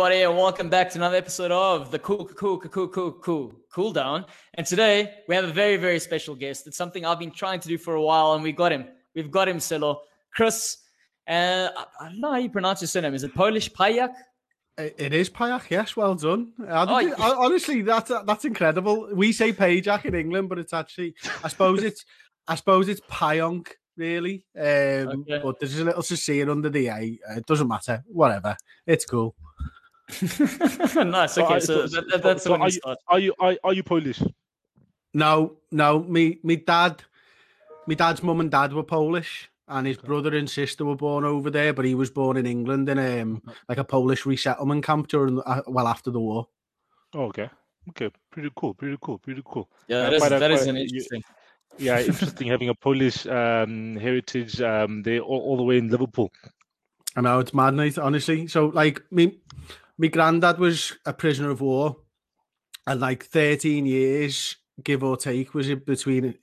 [0.00, 3.52] Everybody, and welcome back to another episode of the Cool, Cool, Cool, Cool, Cool, Cool,
[3.70, 4.24] Cool Down.
[4.54, 6.66] And today we have a very, very special guest.
[6.66, 8.86] It's something I've been trying to do for a while, and we got him.
[9.14, 10.00] We've got him, Silo.
[10.32, 10.78] Chris,
[11.28, 11.68] uh,
[12.00, 13.12] I don't know how you pronounce your surname.
[13.12, 14.14] Is it Polish Payak?
[14.78, 15.94] It is Payak, yes.
[15.94, 16.54] Well done.
[16.66, 19.10] Oh, you, honestly, that's that's incredible.
[19.12, 21.14] We say Pajak in England, but it's actually,
[21.44, 22.06] I suppose it's,
[22.48, 24.46] I suppose it's Payonk really.
[24.56, 25.40] Um, okay.
[25.42, 27.18] But there's a little Sicilian under the A.
[27.36, 28.02] It doesn't matter.
[28.06, 28.56] Whatever.
[28.86, 29.34] It's cool.
[31.04, 31.38] nice.
[31.38, 34.22] Okay, so, so, that, that's so are, you, are you are, are you Polish?
[35.14, 36.00] No, no.
[36.00, 37.02] Me, me dad,
[37.86, 41.50] my dad's mum and dad were Polish, and his brother and sister were born over
[41.50, 45.40] there, but he was born in England in um like a Polish resettlement camp during
[45.46, 46.48] uh, well after the war.
[47.14, 47.50] Oh, okay.
[47.88, 49.68] Okay, pretty cool, pretty cool, pretty cool.
[49.88, 51.24] Yeah, uh, that is, that is an interesting.
[51.78, 56.30] yeah, interesting having a Polish um, heritage um, there all, all, the way in Liverpool.
[57.16, 58.46] I know it's madness, honestly.
[58.46, 59.40] So, like me,
[60.00, 61.96] my granddad was a prisoner of war,
[62.86, 66.34] and like thirteen years, give or take, was in between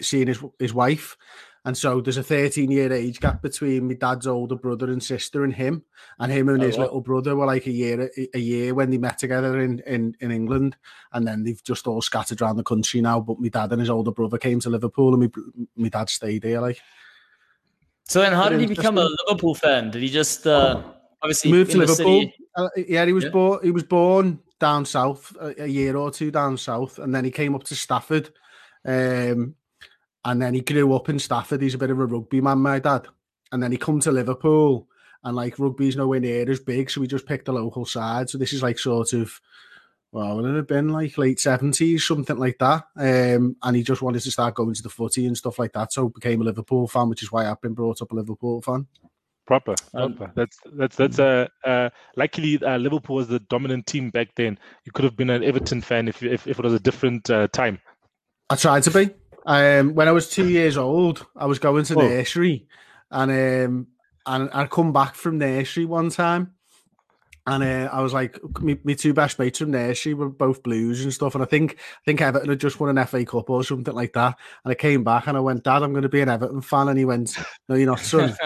[0.00, 1.16] seeing his his wife.
[1.64, 5.44] And so there's a 13 year age gap between my dad's older brother and sister
[5.44, 5.84] and him,
[6.18, 8.98] and him and oh, his little brother were like a year a year when they
[8.98, 10.76] met together in, in in England,
[11.12, 13.20] and then they've just all scattered around the country now.
[13.20, 16.42] But my dad and his older brother came to Liverpool, and my my dad stayed
[16.42, 16.60] there.
[16.60, 16.80] Like,
[18.04, 19.90] so then how did he become a Liverpool fan?
[19.92, 20.82] Did he just uh,
[21.22, 22.28] obviously moved to Liverpool?
[22.56, 23.30] Uh, yeah, he was yeah.
[23.30, 23.60] born.
[23.62, 27.30] He was born down south, a, a, year or two down south, and then he
[27.30, 28.30] came up to Stafford.
[28.84, 29.54] Um,
[30.24, 31.62] and then he grew up in Stafford.
[31.62, 33.08] He's a bit of a rugby man, my dad.
[33.50, 34.88] And then he come to Liverpool,
[35.24, 38.28] and like rugby's nowhere near as big, so we just picked the local side.
[38.28, 39.40] So this is like sort of,
[40.10, 42.84] well, would it have been like late seventies, something like that?
[42.96, 45.92] Um, and he just wanted to start going to the footy and stuff like that.
[45.92, 48.86] So became a Liverpool fan, which is why I've been brought up a Liverpool fan.
[49.46, 50.24] Proper, proper.
[50.24, 54.28] Um, that's that's that's a uh, uh, luckily uh, Liverpool was the dominant team back
[54.36, 54.56] then.
[54.84, 57.48] You could have been an Everton fan if if, if it was a different uh,
[57.48, 57.80] time.
[58.48, 59.10] I tried to be.
[59.44, 62.00] Um, when I was two years old, I was going to oh.
[62.00, 62.68] nursery,
[63.10, 63.86] and um,
[64.26, 66.52] and I come back from nursery one time,
[67.46, 71.02] and uh, I was like, me, me two best mates from nursery were both Blues
[71.02, 73.64] and stuff, and I think I think Everton had just won an FA Cup or
[73.64, 76.20] something like that, and I came back and I went, Dad, I'm going to be
[76.20, 77.36] an Everton fan, and he went,
[77.68, 78.36] No, you're not, son.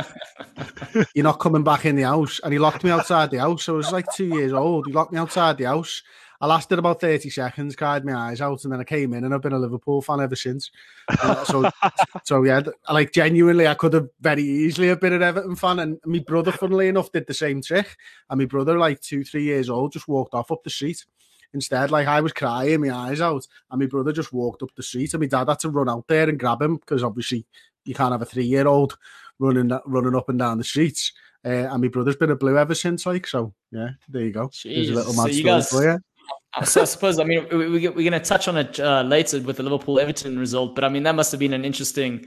[1.14, 3.64] you're not coming back in the house, and he locked me outside the house.
[3.64, 4.86] So I was like two years old.
[4.86, 6.02] He locked me outside the house,
[6.40, 9.34] I lasted about 30 seconds, cried my eyes out, and then I came in and
[9.34, 10.70] I've been a Liverpool fan ever since.
[11.08, 11.70] Uh, so,
[12.24, 15.78] so yeah, like genuinely, I could have very easily have been an Everton fan.
[15.78, 17.96] And my brother, funnily enough, did the same trick.
[18.30, 21.04] And my brother, like two, three years old, just walked off up the street.
[21.54, 24.82] Instead, like I was crying my eyes out, and my brother just walked up the
[24.82, 27.46] street, and my dad had to run out there and grab him because obviously
[27.84, 28.98] you can't have a three-year-old
[29.38, 31.12] running running up and down the streets.
[31.44, 33.54] Uh, and my brother's been a blue ever since, like so.
[33.70, 34.48] Yeah, there you go.
[34.48, 34.74] Jeez.
[34.74, 35.98] There's a little mad so story guys, for you.
[36.64, 39.40] So I suppose I mean we, we, are going to touch on it uh, later
[39.40, 42.26] with the Liverpool Everton result, but I mean that must have been an interesting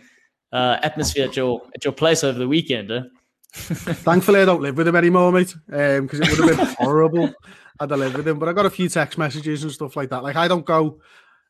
[0.51, 2.91] uh, atmosphere at your at your place over the weekend.
[2.91, 3.01] Eh?
[3.53, 7.33] Thankfully, I don't live with him anymore, mate, because um, it would have been horrible
[7.79, 8.39] had I lived with him.
[8.39, 10.23] But I got a few text messages and stuff like that.
[10.23, 10.99] Like I don't go,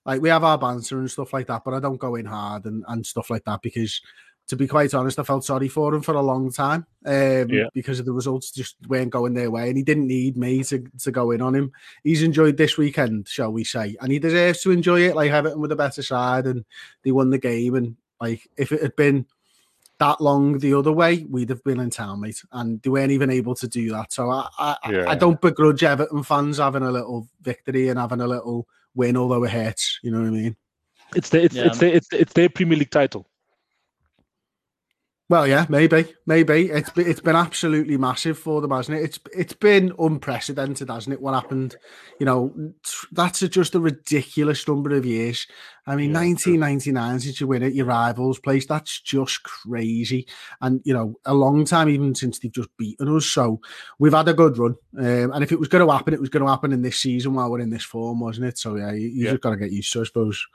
[0.06, 2.66] like we have our banter and stuff like that, but I don't go in hard
[2.66, 4.00] and, and stuff like that because
[4.50, 7.68] to be quite honest, I felt sorry for him for a long time um, yeah.
[7.72, 10.84] because of the results just weren't going their way, and he didn't need me to,
[11.02, 11.72] to go in on him.
[12.04, 15.16] He's enjoyed this weekend, shall we say, and he deserves to enjoy it.
[15.16, 16.66] Like Everton with a better side, and
[17.04, 17.76] they won the game.
[17.76, 19.28] And like if it had been
[20.00, 23.30] that long the other way, we'd have been in town, mate, and they weren't even
[23.30, 24.12] able to do that.
[24.12, 25.10] So I I, yeah.
[25.10, 29.44] I don't begrudge Everton fans having a little victory and having a little win, although
[29.44, 30.00] it hurts.
[30.02, 30.56] You know what I mean?
[31.16, 31.68] It's the, it's yeah.
[31.68, 33.28] it's the, it's it's their Premier League title.
[35.30, 39.04] Well, yeah, maybe, maybe it's been, it's been absolutely massive for them, hasn't it?
[39.04, 41.22] It's it's been unprecedented, hasn't it?
[41.22, 41.76] What happened?
[42.20, 42.74] You know,
[43.12, 45.46] that's a, just a ridiculous number of years.
[45.86, 50.26] I mean, yeah, 1999 since you win at your rivals' place, that's just crazy.
[50.62, 53.28] And you know, a long time even since they've just beaten us.
[53.28, 53.62] So
[54.00, 54.78] we've had a good run.
[54.98, 56.98] Um, and if it was going to happen, it was going to happen in this
[56.98, 58.58] season while we're in this form, wasn't it?
[58.58, 59.32] So yeah, you, you yeah.
[59.32, 60.48] just got to get used to, it, I suppose.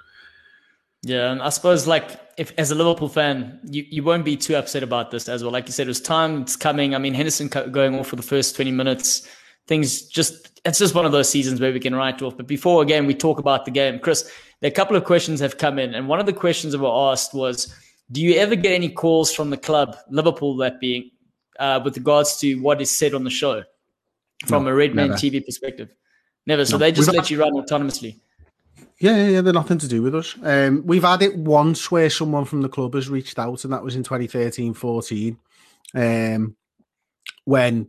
[1.05, 4.57] Yeah, and I suppose like if as a Liverpool fan, you, you won't be too
[4.57, 5.53] upset about this as well.
[5.53, 6.95] Like you said, it was time, it's coming.
[6.95, 9.29] I mean, Henderson going off for the first 20 minutes,
[9.67, 12.37] things just it's just one of those seasons where we can write off.
[12.37, 14.31] But before again we talk about the game, Chris,
[14.63, 17.35] a couple of questions have come in, and one of the questions that were asked
[17.35, 17.75] was,
[18.11, 21.11] do you ever get any calls from the club, Liverpool that being,
[21.59, 23.63] uh, with regards to what is said on the show
[24.47, 25.91] from no, a Redmen TV perspective?
[26.47, 26.65] Never.
[26.65, 26.79] So no.
[26.79, 28.21] they just let you run autonomously.
[29.01, 30.37] Yeah, yeah, they're nothing to do with us.
[30.43, 33.83] Um, we've had it once where someone from the club has reached out, and that
[33.83, 35.39] was in 2013 14.
[35.95, 36.57] Um,
[37.45, 37.89] when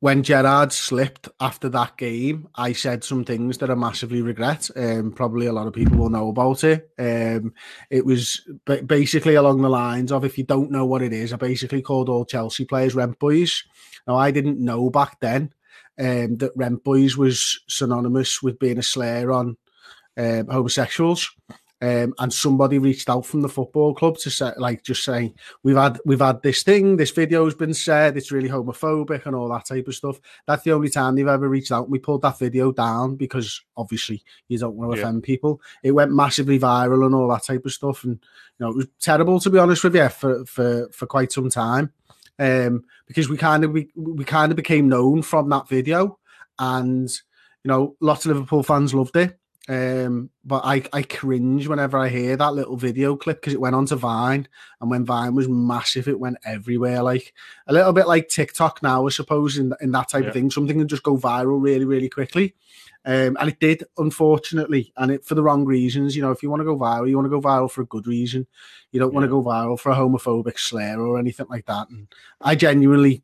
[0.00, 4.68] when Gerrard slipped after that game, I said some things that I massively regret.
[4.76, 6.90] Um, probably a lot of people will know about it.
[6.98, 7.54] Um,
[7.88, 8.46] it was
[8.86, 12.08] basically along the lines of if you don't know what it is, I basically called
[12.08, 13.64] all Chelsea players rent boys.
[14.06, 15.54] Now, I didn't know back then
[15.98, 19.56] um, that rent boys was synonymous with being a slayer on
[20.16, 21.30] um, homosexuals.
[21.82, 25.76] Um, and somebody reached out from the football club to say, like, just saying, we've
[25.76, 29.66] had we've had this thing, this video's been said, it's really homophobic and all that
[29.66, 30.18] type of stuff.
[30.46, 31.90] That's the only time they've ever reached out.
[31.90, 35.02] We pulled that video down because obviously you don't want to yeah.
[35.02, 35.60] offend people.
[35.82, 38.86] It went massively viral and all that type of stuff, and you know it was
[38.98, 41.92] terrible to be honest with you for for for quite some time,
[42.38, 46.18] um, because we kind of we, we kind of became known from that video,
[46.58, 47.10] and
[47.64, 52.08] you know lots of Liverpool fans loved it um, but I, I cringe whenever I
[52.08, 54.46] hear that little video clip because it went onto Vine,
[54.80, 57.02] and when Vine was massive, it went everywhere.
[57.02, 57.34] Like
[57.66, 60.28] a little bit like TikTok now, I suppose, in, in that type yeah.
[60.28, 60.50] of thing.
[60.50, 62.54] Something can just go viral really, really quickly.
[63.04, 66.14] Um, and it did, unfortunately, and it for the wrong reasons.
[66.14, 67.86] You know, if you want to go viral, you want to go viral for a
[67.86, 68.46] good reason.
[68.92, 69.14] You don't yeah.
[69.14, 71.88] want to go viral for a homophobic slur or anything like that.
[71.88, 72.06] And
[72.40, 73.22] I genuinely,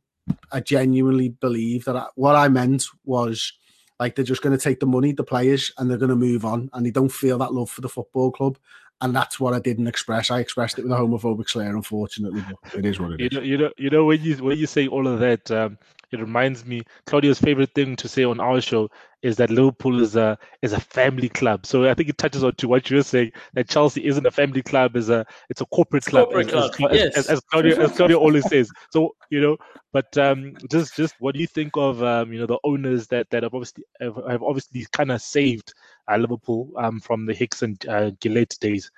[0.51, 3.53] I genuinely believe that I, what I meant was
[4.03, 6.45] like they're just going to take the money, the players, and they're going to move
[6.45, 8.59] on, and they don't feel that love for the football club.
[9.01, 10.29] And that's what I didn't express.
[10.29, 12.43] I expressed it with a homophobic slur, unfortunately.
[12.65, 13.33] But it is what it you is.
[13.33, 15.79] Know, you know, you know when you when you say all of that, um,
[16.13, 16.83] it reminds me.
[17.07, 18.91] Claudio's favorite thing to say on our show
[19.23, 21.65] is that Liverpool is a is a family club.
[21.65, 24.31] So I think it touches on to what you were saying that Chelsea isn't a
[24.31, 26.93] family club, is a it's a corporate club, corporate as, club.
[26.93, 27.17] As, yes.
[27.17, 28.71] as, as, Claudio as Claudio always says.
[28.91, 29.57] So you know,
[29.93, 33.31] but um, just just what do you think of um, you know the owners that
[33.31, 35.73] that have obviously have, have obviously kind of saved
[36.11, 38.91] uh, Liverpool um, from the Hicks and uh, Gillett days?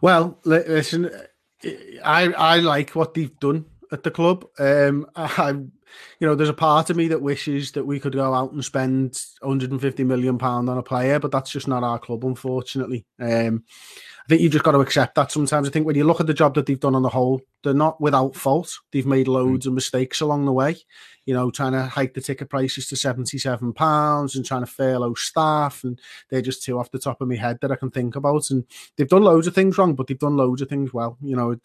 [0.00, 1.10] Well, listen,
[2.04, 4.46] I I like what they've done at the club.
[4.58, 5.54] Um, I,
[6.20, 8.64] you know, there's a part of me that wishes that we could go out and
[8.64, 13.04] spend 150 million pound on a player, but that's just not our club, unfortunately.
[13.20, 13.64] Um,
[14.28, 15.66] I think you've just got to accept that sometimes.
[15.66, 17.72] I think when you look at the job that they've done on the whole, they're
[17.72, 18.70] not without fault.
[18.92, 19.32] They've made hmm.
[19.32, 19.68] loads mm.
[19.68, 20.76] of mistakes along the way.
[21.24, 25.14] You know, trying to hike the ticket prices to seventy-seven pounds and trying to furlough
[25.14, 25.98] staff, and
[26.28, 28.50] they're just two off the top of my head that I can think about.
[28.50, 28.64] And
[28.96, 31.16] they've done loads of things wrong, but they've done loads of things well.
[31.22, 31.56] You know,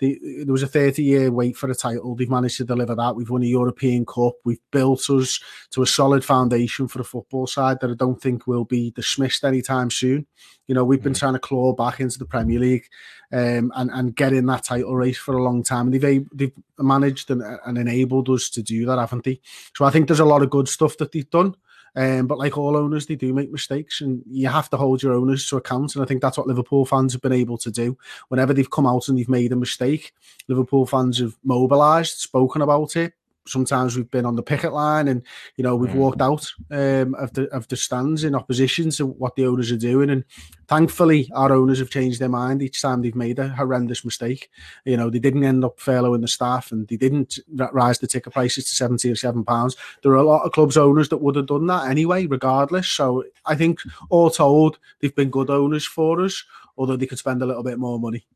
[0.00, 2.16] the, there was a 30 year wait for a title.
[2.16, 3.14] They've managed to deliver that.
[3.14, 4.34] We've won a European Cup.
[4.44, 8.46] We've built us to a solid foundation for the football side that I don't think
[8.46, 10.26] will be dismissed anytime soon.
[10.66, 11.18] You know, we've been mm.
[11.18, 12.86] trying to claw back into the Premier League
[13.32, 15.92] um, and, and get in that title race for a long time.
[15.92, 19.40] And they've, they've managed and, and enabled us to do that, haven't they?
[19.76, 21.54] So I think there's a lot of good stuff that they've done.
[21.96, 25.12] Um, but like all owners, they do make mistakes, and you have to hold your
[25.12, 25.94] owners to account.
[25.94, 27.96] And I think that's what Liverpool fans have been able to do.
[28.28, 30.12] Whenever they've come out and they've made a mistake,
[30.48, 33.14] Liverpool fans have mobilised, spoken about it,
[33.46, 35.22] sometimes we've been on the picket line and
[35.56, 35.96] you know we've mm.
[35.96, 39.76] walked out um, of the of the stands in opposition to what the owners are
[39.76, 40.10] doing.
[40.10, 40.24] And
[40.68, 44.50] thankfully our owners have changed their mind each time they've made a horrendous mistake.
[44.84, 47.38] You know they didn't end up furloughing the staff and they didn't
[47.72, 49.76] rise the ticket prices to 70 or 7 pounds.
[50.02, 52.88] There are a lot of clubs owners that would have done that anyway regardless.
[52.88, 53.80] So i think
[54.10, 56.44] all told they've been good owners for us
[56.76, 58.26] although they could spend a little bit more money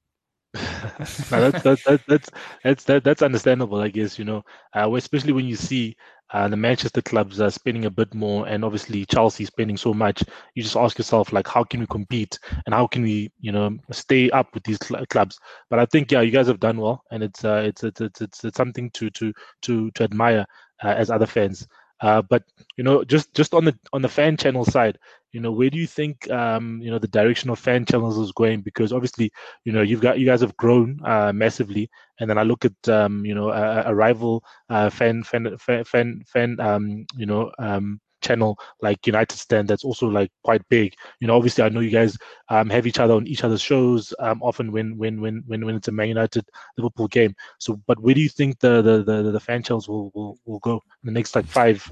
[0.55, 2.31] no, that's, that's, that's
[2.63, 4.19] that's that, that's understandable, I guess.
[4.19, 4.45] You know,
[4.77, 5.97] uh, especially when you see
[6.33, 10.23] uh, the Manchester clubs are spending a bit more, and obviously Chelsea spending so much.
[10.55, 13.77] You just ask yourself, like, how can we compete, and how can we, you know,
[13.91, 15.39] stay up with these cl- clubs?
[15.71, 18.21] But I think, yeah, you guys have done well, and it's uh, it's, it's it's
[18.21, 19.33] it's, it's something to to
[19.63, 20.47] to to admire
[20.83, 21.67] uh, as other fans.
[22.01, 22.43] Uh, but
[22.77, 24.99] you know, just just on the on the fan channel side,
[25.35, 28.33] you know, where do you think um, you know the direction of fan channels is
[28.33, 28.63] going?
[28.63, 29.33] Because obviously,
[29.65, 32.89] you know, you've got you guys have grown uh, massively, and then I look at
[32.89, 38.01] um, you know a, a rival uh, fan fan fan fan um, you know um,
[38.23, 40.95] channel like United Stand that's also like quite big.
[41.21, 42.17] You know, obviously I know you guys
[42.49, 45.77] um, have each other on each other's shows um, often when when when when when
[45.77, 46.45] it's a Man United
[46.79, 47.35] Liverpool game.
[47.59, 50.61] So, but where do you think the the the, the fan channels will, will will
[50.61, 51.87] go in the next like five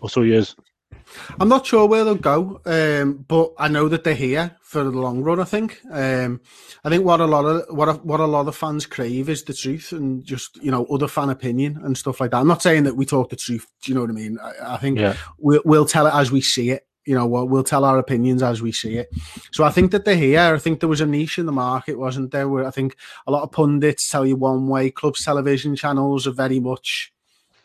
[0.00, 0.54] or so years?
[1.38, 4.90] I'm not sure where they'll go, um, but I know that they're here for the
[4.90, 5.40] long run.
[5.40, 5.80] I think.
[5.90, 6.40] Um,
[6.84, 9.44] I think what a lot of what a, what a lot of fans crave is
[9.44, 12.38] the truth and just you know other fan opinion and stuff like that.
[12.38, 13.66] I'm not saying that we talk the truth.
[13.82, 14.38] Do you know what I mean?
[14.38, 15.16] I, I think yeah.
[15.38, 16.86] we'll, we'll tell it as we see it.
[17.06, 19.10] You know, we'll, we'll tell our opinions as we see it.
[19.52, 20.54] So I think that they're here.
[20.54, 22.48] I think there was a niche in the market, wasn't there?
[22.48, 22.96] Where I think
[23.26, 24.90] a lot of pundits tell you one way.
[24.90, 27.13] Clubs television channels are very much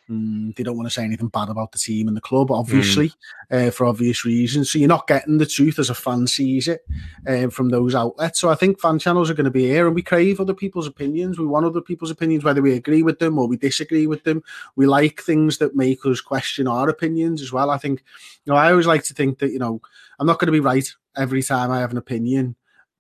[0.10, 3.12] Mm, they don't want to say anything bad about the team and the club, obviously,
[3.52, 3.68] mm.
[3.68, 4.72] uh, for obvious reasons.
[4.72, 6.82] So you're not getting the truth as a fan sees it
[7.28, 8.40] uh, from those outlets.
[8.40, 10.88] So I think fan channels are going to be here, and we crave other people's
[10.88, 11.38] opinions.
[11.38, 14.42] We want other people's opinions, whether we agree with them or we disagree with them.
[14.76, 17.70] We like things that make us question our opinions as well.
[17.70, 18.04] I think,
[18.46, 19.80] you know, I always like to think that you know
[20.20, 22.56] I'm not going to be right every time I have an opinion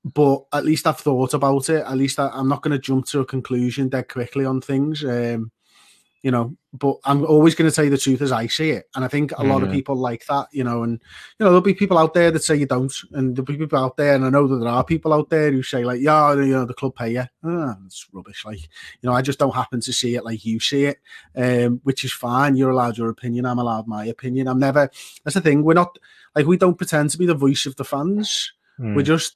[0.06, 1.84] but at least I've thought about it.
[1.86, 5.04] At least I, am not going to jump to a conclusion dead quickly on things.
[5.04, 5.52] Um,
[6.22, 8.90] you know, but I'm always going to tell you the truth as I see it.
[8.94, 11.62] And I think a lot of people like that, you know, and, you know, there'll
[11.62, 12.94] be people out there that say you don't.
[13.14, 15.52] And there'll be people out there, and I know that there are people out there
[15.52, 17.24] who say, like, yeah, you know, the club pay you.
[17.44, 18.44] Oh, it's rubbish.
[18.46, 21.00] Like, you know, I just don't happen to see it like you see it,
[21.36, 22.56] um, which is fine.
[22.56, 23.46] You're allowed your opinion.
[23.46, 24.48] I'm allowed my opinion.
[24.48, 24.90] I'm never,
[25.24, 25.64] that's the thing.
[25.64, 25.98] We're not,
[26.36, 28.52] like, we don't pretend to be the voice of the fans.
[28.80, 28.96] Mm.
[28.96, 29.36] We're just,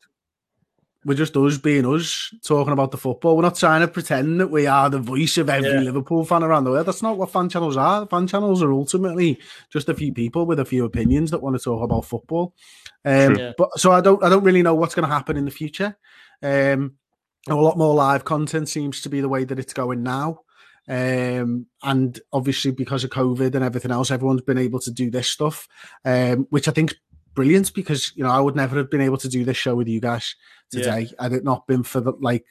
[1.06, 3.36] we're just us being us talking about the football.
[3.36, 5.80] We're not trying to pretend that we are the voice of every yeah.
[5.80, 6.86] Liverpool fan around the world.
[6.86, 8.06] That's not what fan channels are.
[8.08, 11.64] Fan channels are ultimately just a few people with a few opinions that want to
[11.64, 12.54] talk about football.
[13.06, 13.52] Um, yeah.
[13.58, 15.98] But so I don't, I don't really know what's going to happen in the future.
[16.42, 16.96] Um,
[17.50, 20.42] a lot more live content seems to be the way that it's going now.
[20.88, 25.30] Um, and obviously because of COVID and everything else, everyone's been able to do this
[25.30, 25.68] stuff,
[26.06, 26.98] um, which I think is
[27.34, 29.88] brilliant because you know I would never have been able to do this show with
[29.88, 30.36] you guys
[30.74, 31.24] today yeah.
[31.24, 32.46] had it not been for the like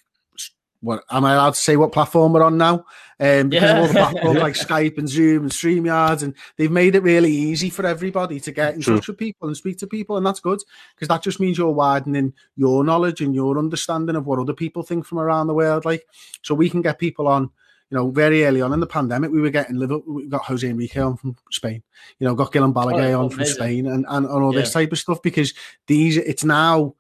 [0.82, 2.84] what am I allowed to say what platform we're on now?
[3.20, 3.80] Um, because yeah.
[3.80, 7.70] all the platforms like Skype and Zoom and StreamYards, and they've made it really easy
[7.70, 8.96] for everybody to get in True.
[8.96, 10.60] touch with people and speak to people, and that's good
[10.94, 14.82] because that just means you're widening your knowledge and your understanding of what other people
[14.82, 15.84] think from around the world.
[15.84, 16.04] Like,
[16.42, 17.50] so we can get people on
[17.90, 20.66] you know, very early on in the pandemic, we were getting Liverpool, we got Jose
[20.66, 21.82] Enrique on from Spain,
[22.18, 24.60] you know, got Guillem Balagué oh, on from Spain and, and, and all yeah.
[24.60, 25.52] this type of stuff because
[25.86, 26.94] these, it's now,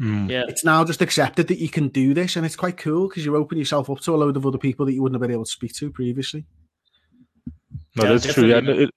[0.00, 0.30] mm.
[0.30, 0.44] yeah.
[0.48, 3.36] it's now just accepted that you can do this and it's quite cool because you
[3.36, 5.44] open yourself up to a load of other people that you wouldn't have been able
[5.44, 6.44] to speak to previously.
[7.96, 8.50] No, yeah, that's definitely.
[8.50, 8.58] true.
[8.58, 8.90] And it,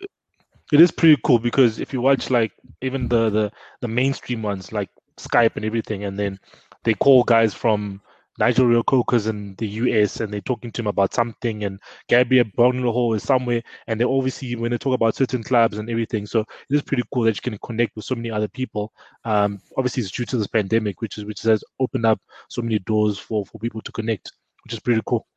[0.72, 4.72] it is pretty cool because if you watch like even the, the, the mainstream ones
[4.72, 6.40] like Skype and everything, and then
[6.84, 8.02] they call guys from
[8.40, 12.46] Nigel Reo-Coker's in the US and they're talking to him about something, and Gabriel
[12.92, 16.26] Hall is somewhere, and they obviously when they talk about certain clubs and everything.
[16.26, 18.92] So it is pretty cool that you can connect with so many other people.
[19.26, 22.80] Um, obviously, it's due to this pandemic, which is which has opened up so many
[22.80, 24.32] doors for for people to connect,
[24.64, 25.28] which is pretty cool.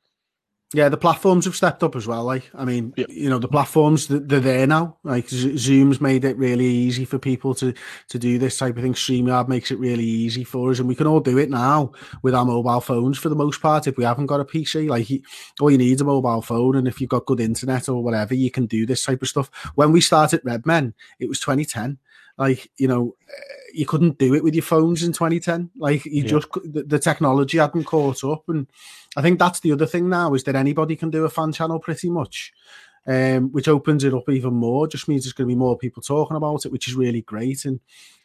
[0.75, 2.25] Yeah, the platforms have stepped up as well.
[2.25, 4.99] Like, I mean, you know, the platforms they're there now.
[5.05, 7.73] Like, Zoom's made it really easy for people to
[8.09, 8.95] to do this type of thing.
[8.95, 11.93] Streamyard makes it really easy for us, and we can all do it now
[12.23, 13.87] with our mobile phones for the most part.
[13.87, 15.09] If we haven't got a PC, like,
[15.61, 18.35] all you need is a mobile phone, and if you've got good internet or whatever,
[18.35, 19.49] you can do this type of stuff.
[19.77, 21.99] When we started Redmen, it was 2010
[22.39, 23.15] like you know
[23.73, 26.29] you couldn't do it with your phones in 2010 like you yeah.
[26.29, 28.49] just the, the, technology hadn't caught up.
[28.49, 28.67] And
[29.17, 31.79] i think that's the other thing now is that anybody can do a fan channel
[31.79, 32.53] pretty much
[33.09, 34.89] um, which opens it up even more.
[34.89, 37.65] Just means there's going to be more people talking about it which is really great.
[37.65, 37.79] And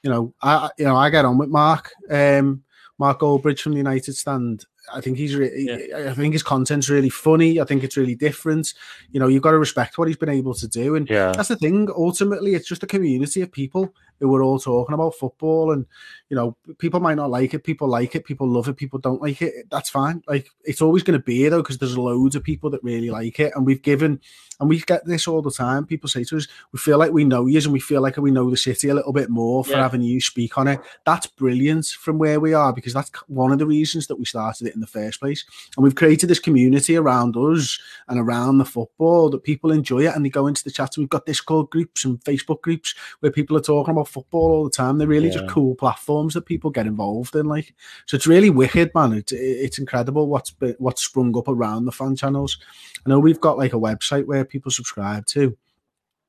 [0.04, 2.64] you know i you know i get on with mark um,
[2.98, 5.52] mark goldbridge from the united stand I think he's re-
[5.90, 6.10] yeah.
[6.10, 7.60] I think his content's really funny.
[7.60, 8.74] I think it's really different.
[9.12, 11.32] You know, you've got to respect what he's been able to do, and yeah.
[11.32, 11.90] that's the thing.
[11.96, 15.86] Ultimately, it's just a community of people who are all talking about football, and
[16.30, 19.22] you know, people might not like it, people like it, people love it, people don't
[19.22, 19.66] like it.
[19.70, 20.24] That's fine.
[20.28, 23.40] Like it's always going to be though, because there's loads of people that really like
[23.40, 24.22] it, and we've given,
[24.60, 25.86] and we get this all the time.
[25.86, 28.32] People say to us, "We feel like we know you, and we feel like we
[28.32, 29.82] know the city a little bit more for yeah.
[29.82, 33.60] having you speak on it." That's brilliant from where we are because that's one of
[33.60, 35.44] the reasons that we started it in the first place.
[35.76, 40.16] And we've created this community around us and around the football that people enjoy it
[40.16, 40.98] and they go into the chats.
[40.98, 44.70] We've got Discord groups and Facebook groups where people are talking about football all the
[44.70, 44.98] time.
[44.98, 45.40] They're really yeah.
[45.40, 47.46] just cool platforms that people get involved in.
[47.46, 47.74] Like,
[48.06, 49.14] so it's really wicked, man.
[49.14, 52.58] It's it's incredible what's been, what's sprung up around the fan channels.
[53.06, 55.58] I know we've got like a website where people subscribe to.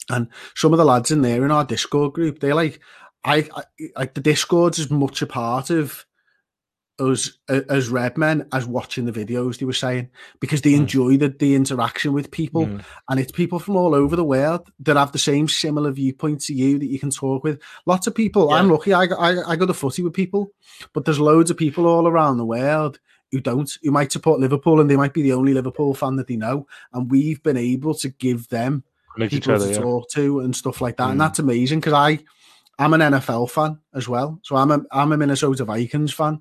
[0.09, 2.81] And some of the lads in there in our Discord group, they like
[3.25, 3.63] I, I
[3.97, 6.05] like the Discord's is much a part of
[7.11, 10.09] us as red men as watching the videos they were saying
[10.41, 10.79] because they mm.
[10.79, 12.83] enjoy the, the interaction with people mm.
[13.09, 16.55] and it's people from all over the world that have the same similar viewpoint to
[16.55, 18.57] you that you can talk with lots of people yeah.
[18.57, 20.51] i'm lucky I, I i go to footy with people
[20.93, 22.99] but there's loads of people all around the world
[23.33, 26.29] who don't who might support liverpool and they might be the only liverpool fan that
[26.29, 28.85] they know and we've been able to give them
[29.29, 29.81] people other, to yeah.
[29.81, 31.13] talk to and stuff like that mm.
[31.13, 32.19] and that's amazing because i
[32.79, 36.41] i'm an nfl fan as well so i'm a i'm a minnesota vikings fan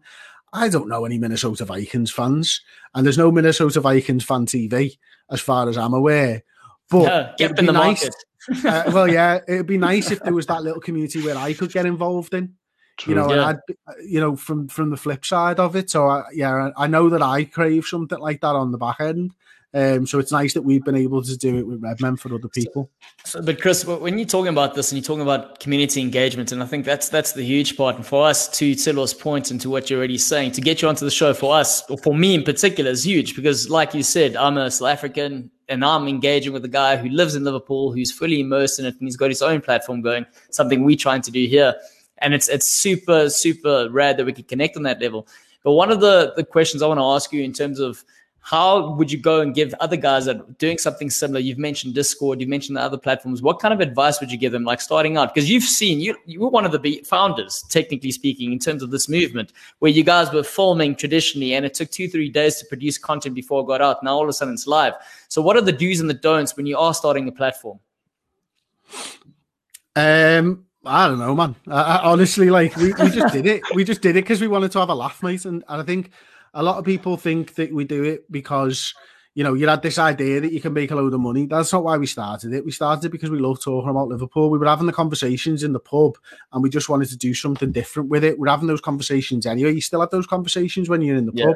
[0.53, 2.61] I don't know any Minnesota Vikings fans,
[2.93, 4.97] and there's no Minnesota Vikings fan TV
[5.29, 6.43] as far as I'm aware.
[6.89, 8.09] But yeah, get in the nice,
[8.65, 11.71] uh, well, yeah, it'd be nice if there was that little community where I could
[11.71, 12.55] get involved in.
[12.97, 13.13] True.
[13.13, 13.33] You know, yeah.
[13.33, 15.89] and I'd, you know, from from the flip side of it.
[15.89, 19.33] So I, yeah, I know that I crave something like that on the back end.
[19.73, 22.49] Um, so it's nice that we've been able to do it with Redmen for other
[22.49, 22.89] people.
[23.23, 26.61] So, but Chris, when you're talking about this and you're talking about community engagement, and
[26.61, 27.95] I think that's that's the huge part.
[27.95, 30.89] And for us, to Silo's point and to what you're already saying, to get you
[30.89, 34.03] onto the show for us, or for me in particular, is huge because, like you
[34.03, 37.93] said, I'm a South African and I'm engaging with a guy who lives in Liverpool,
[37.93, 40.25] who's fully immersed in it, and he's got his own platform going.
[40.49, 41.75] Something we're trying to do here,
[42.17, 45.27] and it's it's super super rad that we can connect on that level.
[45.63, 48.03] But one of the the questions I want to ask you in terms of
[48.41, 51.39] how would you go and give other guys that are doing something similar?
[51.39, 53.41] You've mentioned Discord, you mentioned the other platforms.
[53.41, 55.33] What kind of advice would you give them, like starting out?
[55.33, 58.89] Because you've seen you you were one of the founders, technically speaking, in terms of
[58.89, 62.65] this movement, where you guys were filming traditionally, and it took two three days to
[62.65, 64.03] produce content before it got out.
[64.03, 64.93] Now all of a sudden it's live.
[65.27, 67.79] So what are the do's and the don'ts when you are starting a platform?
[69.95, 71.55] Um, I don't know, man.
[71.67, 73.61] I, I, honestly, like we, we just did it.
[73.75, 75.45] We just did it because we wanted to have a laugh, mate.
[75.45, 76.11] And, and I think
[76.53, 78.93] a lot of people think that we do it because
[79.33, 81.45] you know you had this idea that you can make a load of money.
[81.45, 82.65] That's not why we started it.
[82.65, 84.49] We started it because we love talking about Liverpool.
[84.49, 86.17] We were having the conversations in the pub,
[86.51, 88.37] and we just wanted to do something different with it.
[88.39, 89.73] We're having those conversations anyway.
[89.73, 91.45] You still have those conversations when you're in the yeah.
[91.45, 91.55] pub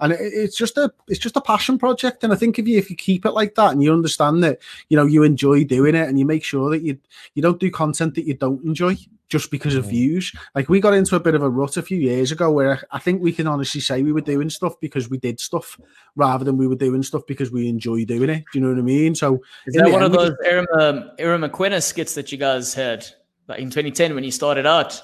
[0.00, 2.78] and it, it's just a it's just a passion project and i think if you
[2.78, 5.94] if you keep it like that and you understand that you know you enjoy doing
[5.94, 6.98] it and you make sure that you
[7.34, 8.94] you don't do content that you don't enjoy
[9.28, 11.98] just because of views like we got into a bit of a rut a few
[11.98, 15.18] years ago where i think we can honestly say we were doing stuff because we
[15.18, 15.78] did stuff
[16.14, 18.78] rather than we were doing stuff because we enjoy doing it do you know what
[18.78, 22.38] i mean so is that one of those Aaron, um, Aaron McQuinness skits that you
[22.38, 23.06] guys had
[23.48, 25.02] like in 2010 when you started out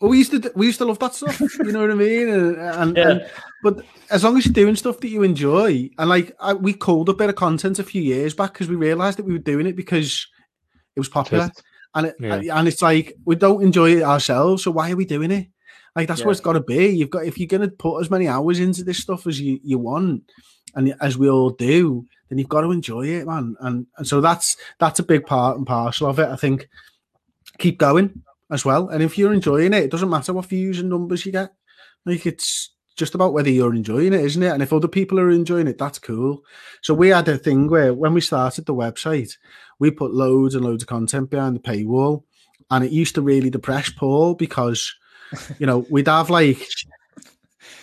[0.00, 1.40] well, we used to we used to love that stuff.
[1.58, 2.28] You know what I mean?
[2.30, 3.10] And, and, yeah.
[3.10, 3.30] and,
[3.62, 7.10] but as long as you're doing stuff that you enjoy, and like I, we called
[7.10, 9.66] a bit of content a few years back because we realised that we were doing
[9.66, 10.26] it because
[10.96, 11.62] it was popular, Just,
[11.94, 12.58] and it, yeah.
[12.58, 15.48] and it's like we don't enjoy it ourselves, so why are we doing it?
[15.96, 16.26] Like that's yeah.
[16.26, 16.88] what it's got to be.
[16.88, 19.58] You've got if you're going to put as many hours into this stuff as you
[19.64, 20.30] you want,
[20.74, 23.56] and as we all do, then you've got to enjoy it, man.
[23.60, 26.28] And and so that's that's a big part and parcel of it.
[26.28, 26.68] I think
[27.58, 28.88] keep going as well.
[28.88, 31.52] And if you're enjoying it, it doesn't matter what views and numbers you get.
[32.06, 34.52] Like it's just about whether you're enjoying it, isn't it?
[34.52, 36.42] And if other people are enjoying it, that's cool.
[36.82, 39.36] So we had a thing where when we started the website,
[39.78, 42.24] we put loads and loads of content behind the paywall.
[42.70, 44.94] And it used to really depress Paul because,
[45.58, 46.66] you know, we'd have like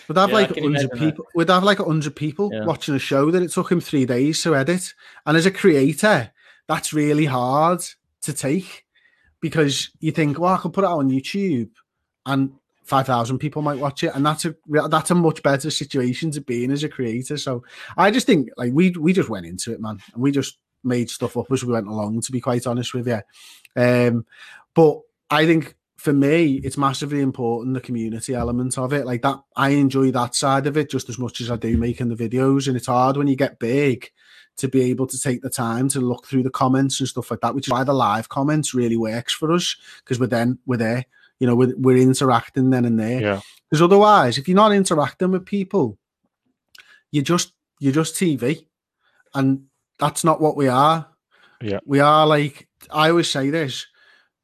[0.08, 1.24] We'd have yeah, like hundred people.
[1.24, 1.32] That.
[1.34, 2.64] We'd have like hundred people yeah.
[2.64, 4.94] watching a show that it took him three days to edit.
[5.26, 6.32] And as a creator,
[6.66, 7.82] that's really hard
[8.22, 8.86] to take
[9.40, 11.70] because you think, well, I could put it out on YouTube
[12.24, 12.52] and
[12.88, 14.12] 5,000 people might watch it.
[14.14, 14.54] And that's a,
[14.88, 17.36] that's a much better situation to be in as a creator.
[17.36, 17.64] So
[17.96, 19.98] I just think like we, we just went into it, man.
[20.14, 23.06] And we just made stuff up as we went along, to be quite honest with
[23.06, 23.20] you.
[23.76, 24.26] Um,
[24.74, 29.04] but I think for me, it's massively important the community element of it.
[29.04, 32.08] Like that, I enjoy that side of it just as much as I do making
[32.08, 32.68] the videos.
[32.68, 34.10] And it's hard when you get big
[34.58, 37.40] to be able to take the time to look through the comments and stuff like
[37.40, 40.76] that, which is why the live comments really works for us because we're then we're
[40.76, 41.04] there,
[41.38, 43.20] you know, we're, we're interacting then and there.
[43.20, 43.40] Yeah.
[43.70, 45.98] Because otherwise, if you're not interacting with people,
[47.10, 48.66] you just you're just TV,
[49.34, 49.64] and
[49.98, 51.06] that's not what we are.
[51.60, 53.86] Yeah, we are like I always say this: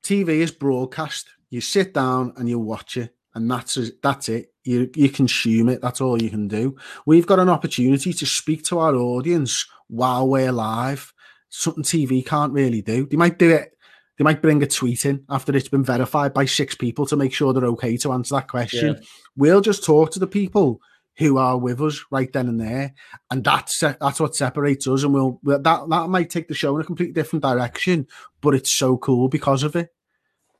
[0.02, 1.28] TV is broadcast.
[1.50, 4.52] You sit down and you watch it, and that's that's it.
[4.62, 5.80] You you consume it.
[5.80, 6.76] That's all you can do.
[7.06, 11.12] We've got an opportunity to speak to our audience while we're live.
[11.48, 13.06] Something TV can't really do.
[13.06, 13.73] They might do it.
[14.16, 17.32] They might bring a tweet in after it's been verified by six people to make
[17.32, 18.94] sure they're okay to answer that question.
[18.94, 19.00] Yeah.
[19.36, 20.80] We'll just talk to the people
[21.16, 22.94] who are with us right then and there,
[23.30, 25.02] and that's that's what separates us.
[25.02, 28.06] And we'll, we'll that that might take the show in a completely different direction,
[28.40, 29.92] but it's so cool because of it.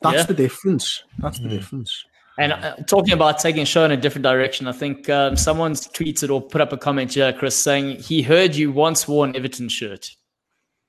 [0.01, 0.25] That's yeah.
[0.25, 1.03] the difference.
[1.19, 1.53] That's the mm.
[1.53, 2.05] difference.
[2.37, 5.87] And uh, talking about taking a show in a different direction, I think um, someone's
[5.87, 9.37] tweeted or put up a comment here, Chris, saying he heard you once wore an
[9.37, 10.11] Everton shirt.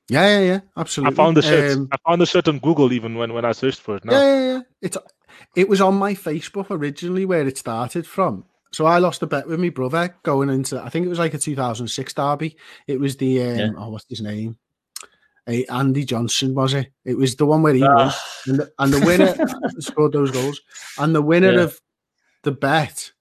[0.08, 1.14] Yeah, yeah, yeah, absolutely.
[1.14, 1.78] I found the shirt.
[1.78, 4.06] Um, I found the shirt on Google even when, when I searched for it.
[4.06, 4.14] Now.
[4.14, 4.62] Yeah, yeah, yeah.
[4.82, 4.98] It's
[5.56, 8.46] it was on my Facebook originally where it started from.
[8.72, 11.34] So I lost a bet with my brother going into I think it was like
[11.34, 12.58] a 2006 derby.
[12.88, 13.70] It was the um, yeah.
[13.78, 14.58] oh what's his name?
[15.48, 16.92] Andy Johnson was it?
[17.04, 18.24] It was the one where he won, ah.
[18.48, 19.36] and the, and the winner
[19.80, 20.60] scored those goals,
[20.98, 21.62] and the winner yeah.
[21.62, 21.80] of
[22.44, 23.12] the bet,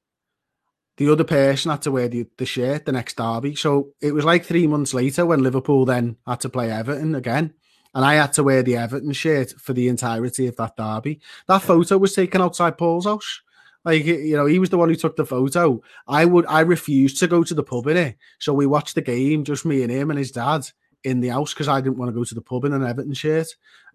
[0.97, 3.55] the other person had to wear the, the shirt the next derby.
[3.55, 7.55] So it was like three months later when Liverpool then had to play Everton again,
[7.95, 11.21] and I had to wear the Everton shirt for the entirety of that derby.
[11.49, 13.41] That photo was taken outside Paul's house.
[13.85, 15.83] Like you know, he was the one who took the photo.
[16.09, 19.03] I would, I refused to go to the pub in it, so we watched the
[19.03, 20.67] game, just me and him and his dad
[21.03, 23.13] in the house because I didn't want to go to the pub in an Everton
[23.13, 23.49] shirt,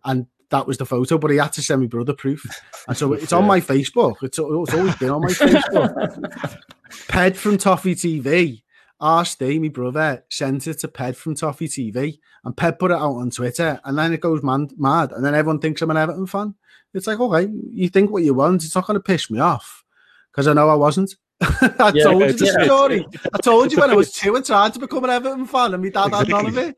[0.06, 1.18] and that was the photo.
[1.18, 2.46] But he had to send me brother proof,
[2.88, 4.18] and so it's on my Facebook.
[4.22, 6.62] It's, it's always been on my Facebook.
[7.08, 8.64] Ped from Toffee TV,
[9.02, 13.16] RSD, my brother, sent it to Ped from Toffee TV, and Ped put it out
[13.16, 16.28] on Twitter, and then it goes man, mad, and then everyone thinks I'm an Everton
[16.28, 16.56] fan.
[16.94, 19.84] It's like, okay, you think what you want, it's not going to piss me off
[20.32, 21.16] because I know I wasn't.
[21.42, 23.08] I yeah, told you the yeah, story.
[23.34, 25.84] I told you when I was two and tried to become an Everton fan, and
[25.84, 26.34] my dad exactly.
[26.34, 26.78] had none of it.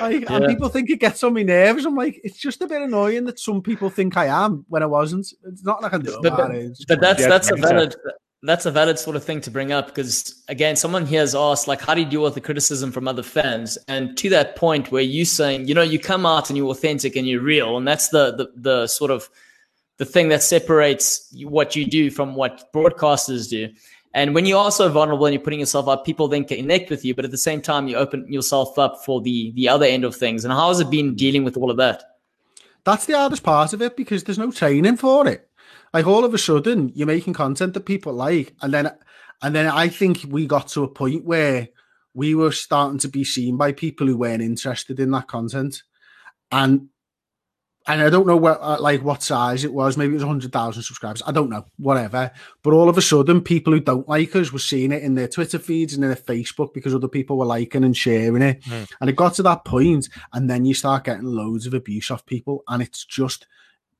[0.00, 0.36] Like, yeah.
[0.36, 1.84] And people think it gets on my nerves.
[1.84, 4.86] I'm like, it's just a bit annoying that some people think I am when I
[4.86, 5.32] wasn't.
[5.44, 6.18] It's not like I do.
[6.22, 6.52] But, but,
[6.88, 7.94] but that's that's a valid
[8.42, 11.66] that's a valid sort of thing to bring up because again, someone here has asked
[11.66, 13.78] like, how do you deal with the criticism from other fans?
[13.88, 17.16] And to that point where you saying, you know, you come out and you're authentic
[17.16, 19.28] and you're real, and that's the the, the sort of
[19.98, 23.70] the thing that separates what you do from what broadcasters do.
[24.12, 27.14] And when you're so vulnerable and you're putting yourself up, people then connect with you.
[27.14, 30.14] But at the same time, you open yourself up for the the other end of
[30.14, 30.44] things.
[30.44, 32.02] And how has it been dealing with all of that?
[32.84, 35.45] That's the hardest part of it because there's no training for it.
[35.96, 38.90] Like all of a sudden, you're making content that people like, and then
[39.40, 41.68] and then I think we got to a point where
[42.12, 45.84] we were starting to be seen by people who weren't interested in that content,
[46.52, 46.90] and
[47.86, 49.96] and I don't know what uh, like what size it was.
[49.96, 51.22] Maybe it was hundred thousand subscribers.
[51.26, 52.30] I don't know, whatever.
[52.62, 55.28] But all of a sudden, people who don't like us were seeing it in their
[55.28, 58.62] Twitter feeds and in their Facebook because other people were liking and sharing it.
[58.64, 58.86] Mm.
[59.00, 62.26] And it got to that point, and then you start getting loads of abuse off
[62.26, 63.46] people, and it's just,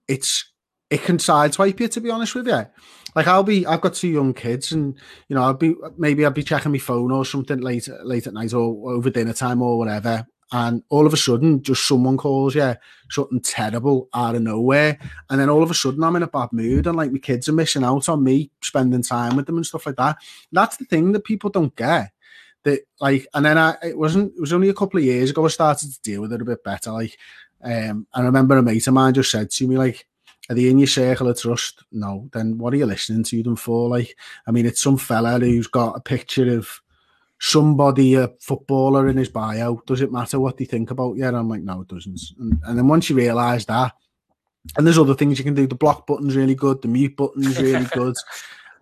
[0.06, 0.52] it's
[0.90, 1.88] it can sideswipe you.
[1.88, 2.66] To be honest with you,
[3.14, 4.96] like I'll be, I've got two young kids, and
[5.28, 8.34] you know, I'll be maybe I'll be checking my phone or something late late at
[8.34, 12.54] night or over dinner time or whatever, and all of a sudden just someone calls
[12.54, 12.74] you
[13.10, 14.98] something terrible out of nowhere.
[15.28, 17.48] And then all of a sudden i'm in a bad mood and like my kids
[17.48, 20.18] are missing out on me spending time with them and stuff like that.
[20.52, 22.10] That's the thing that people don't get.
[22.62, 25.44] That like and then i it wasn't it was only a couple of years ago
[25.44, 26.92] i started to deal with it a bit better.
[26.92, 27.16] Like
[27.62, 30.06] um i remember a mate of mine just said to me like
[30.48, 31.84] are they in your circle of trust?
[31.92, 32.28] No.
[32.32, 33.88] Then what are you listening to them for?
[33.88, 36.80] Like, I mean, it's some fella who's got a picture of
[37.38, 39.82] somebody, a footballer in his bio.
[39.86, 41.26] Does it matter what they think about you?
[41.26, 42.20] And I'm like, no, it doesn't.
[42.38, 43.92] And, and then once you realise that,
[44.76, 45.66] and there's other things you can do.
[45.66, 46.82] The block button's really good.
[46.82, 48.16] The mute button's really good.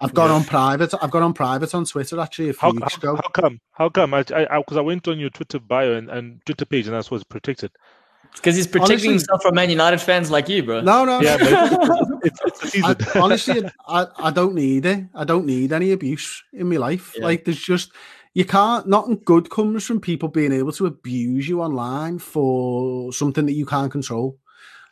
[0.01, 0.37] I've gone yeah.
[0.37, 0.95] on private.
[1.01, 3.17] I've gone on private on Twitter actually a few how, weeks how, ago.
[3.17, 3.61] How come?
[3.73, 4.15] How come?
[4.15, 6.95] I because I, I, I, went on your Twitter bio and, and Twitter page and
[6.95, 7.71] that's what's protected.
[8.35, 10.81] Because he's protecting honestly, himself from Man United fans like you, bro.
[10.81, 11.21] No, no.
[11.21, 15.07] Yeah, it's, it's I, honestly, I, I don't need it.
[15.15, 17.15] I don't need any abuse in my life.
[17.17, 17.25] Yeah.
[17.25, 17.93] Like, there's just
[18.35, 23.47] you can't nothing good comes from people being able to abuse you online for something
[23.47, 24.39] that you can't control.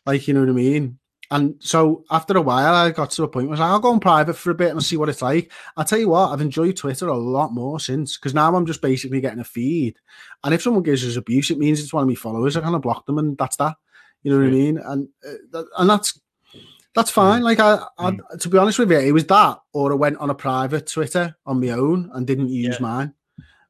[0.07, 0.99] Like, you know what I mean?
[1.33, 3.81] And so after a while, I got to a point where I was like, I'll
[3.81, 5.51] go on private for a bit and see what it's like.
[5.77, 8.83] I'll tell you what, I've enjoyed Twitter a lot more since because now I'm just
[8.83, 9.99] basically getting a feed.
[10.45, 12.57] And if someone gives us abuse, it means it's one of my followers.
[12.57, 13.77] I kind of block them, and that's that.
[14.23, 14.79] You know what I mean?
[14.79, 15.09] And
[15.55, 16.21] uh, and that's
[16.95, 17.43] that's fine.
[17.43, 18.39] Like I, I, mm.
[18.39, 21.35] to be honest with you, it was that, or I went on a private Twitter
[21.47, 22.83] on my own and didn't use yeah.
[22.87, 23.15] mine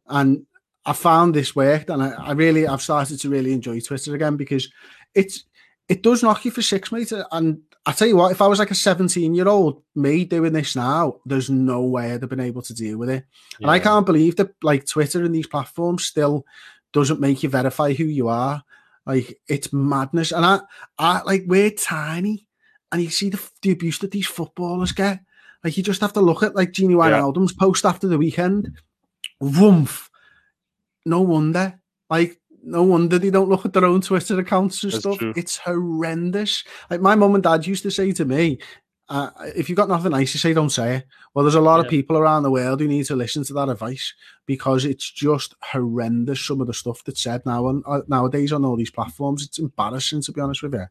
[0.08, 0.46] and
[0.84, 4.36] I found this worked, and I, I, really I've started to really enjoy Twitter again
[4.36, 4.68] because
[5.14, 5.44] it's
[5.92, 7.12] it does knock you for six, mate.
[7.30, 10.54] And I tell you what, if I was like a 17 year old me doing
[10.54, 13.26] this now, there's no way I'd have been able to deal with it.
[13.58, 13.66] Yeah.
[13.66, 16.46] And I can't believe that like Twitter and these platforms still
[16.94, 18.62] doesn't make you verify who you are.
[19.04, 20.32] Like it's madness.
[20.32, 20.60] And I,
[20.98, 22.46] I like we're tiny,
[22.90, 25.20] and you see the, the abuse that these footballers get.
[25.62, 27.58] Like you just have to look at like Gini Wijnaldum's yeah.
[27.60, 28.78] post after the weekend
[29.40, 30.08] Woof.
[31.04, 31.80] No wonder.
[32.08, 35.18] Like, no wonder they don't look at their own Twitter accounts and That's stuff.
[35.18, 35.32] True.
[35.36, 36.64] It's horrendous.
[36.90, 38.58] Like my mum and dad used to say to me,
[39.08, 41.06] uh, if you've got nothing nice to say, don't say it.
[41.34, 41.84] Well, there's a lot yeah.
[41.84, 44.14] of people around the world who need to listen to that advice
[44.46, 46.46] because it's just horrendous.
[46.46, 49.58] Some of the stuff that's said now and uh, nowadays on all these platforms, it's
[49.58, 50.86] embarrassing to be honest with you.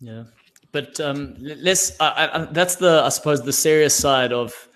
[0.00, 0.24] Yeah,
[0.70, 1.98] but um, let's.
[2.00, 4.68] I, I, that's the I suppose the serious side of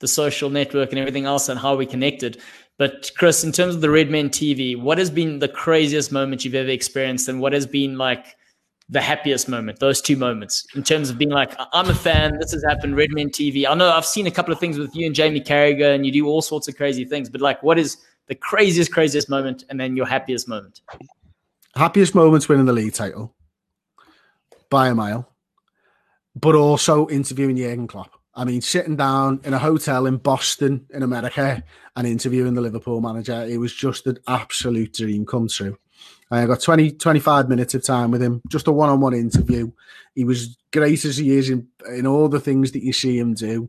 [0.00, 2.40] the social network and everything else and how we connected.
[2.80, 6.54] But Chris, in terms of the Redmen TV, what has been the craziest moment you've
[6.54, 8.24] ever experienced, and what has been like
[8.88, 9.80] the happiest moment?
[9.80, 12.38] Those two moments, in terms of being like, I'm a fan.
[12.38, 12.96] This has happened.
[12.96, 13.66] Redmen TV.
[13.68, 16.10] I know I've seen a couple of things with you and Jamie Carragher, and you
[16.10, 17.28] do all sorts of crazy things.
[17.28, 20.80] But like, what is the craziest, craziest moment, and then your happiest moment?
[21.76, 23.34] Happiest moments winning the league title
[24.70, 25.30] by a mile,
[26.34, 28.19] but also interviewing Jurgen Klopp.
[28.40, 31.62] I mean, sitting down in a hotel in Boston, in America,
[31.94, 35.76] and interviewing the Liverpool manager, it was just an absolute dream come true.
[36.30, 39.72] I got 20, 25 minutes of time with him, just a one on one interview.
[40.14, 43.34] He was great as he is in, in all the things that you see him
[43.34, 43.68] do.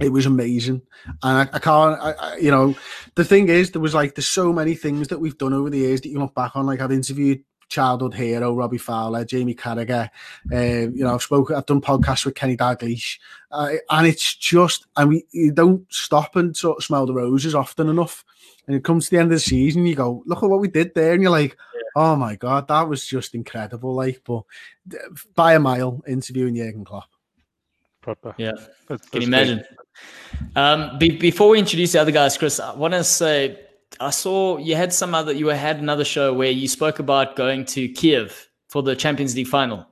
[0.00, 0.82] It was amazing.
[1.22, 2.74] And I, I can't, I, I, you know,
[3.14, 5.78] the thing is, there was like, there's so many things that we've done over the
[5.78, 6.66] years that you look back on.
[6.66, 10.10] Like, I've interviewed childhood hero, Robbie Fowler, Jamie Carragher.
[10.52, 13.18] Uh, you know, I've spoken, I've done podcasts with Kenny Dalglish,
[13.50, 17.54] uh, and it's just, I mean, you don't stop and sort of smell the roses
[17.54, 18.24] often enough.
[18.66, 20.68] And it comes to the end of the season, you go, look at what we
[20.68, 21.80] did there, and you're like, yeah.
[21.96, 23.94] oh my god, that was just incredible.
[23.94, 24.44] Like, but
[25.34, 27.10] by a mile, interviewing Jurgen Klopp.
[28.00, 28.34] Proper.
[28.38, 28.52] Yeah.
[28.88, 29.64] That's, Can you imagine?
[30.56, 33.63] Um, be, before we introduce the other guys, Chris, I want to say
[34.00, 37.64] I saw you had some other you had another show where you spoke about going
[37.66, 39.86] to Kiev for the Champions League final.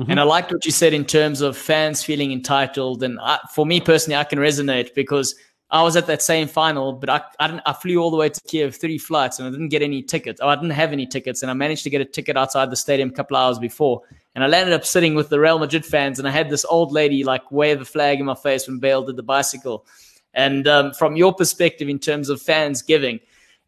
[0.00, 0.10] Mm-hmm.
[0.10, 3.02] And I liked what you said in terms of fans feeling entitled.
[3.02, 5.36] And I, for me personally, I can resonate because
[5.70, 8.28] I was at that same final, but I I, didn't, I flew all the way
[8.28, 10.40] to Kiev, three flights, and I didn't get any tickets.
[10.42, 12.76] Oh, I didn't have any tickets, and I managed to get a ticket outside the
[12.76, 14.02] stadium a couple hours before.
[14.34, 16.92] And I landed up sitting with the Real Madrid fans, and I had this old
[16.92, 19.86] lady like wave a flag in my face when Bale did the bicycle.
[20.32, 23.20] And um, from your perspective, in terms of fans giving,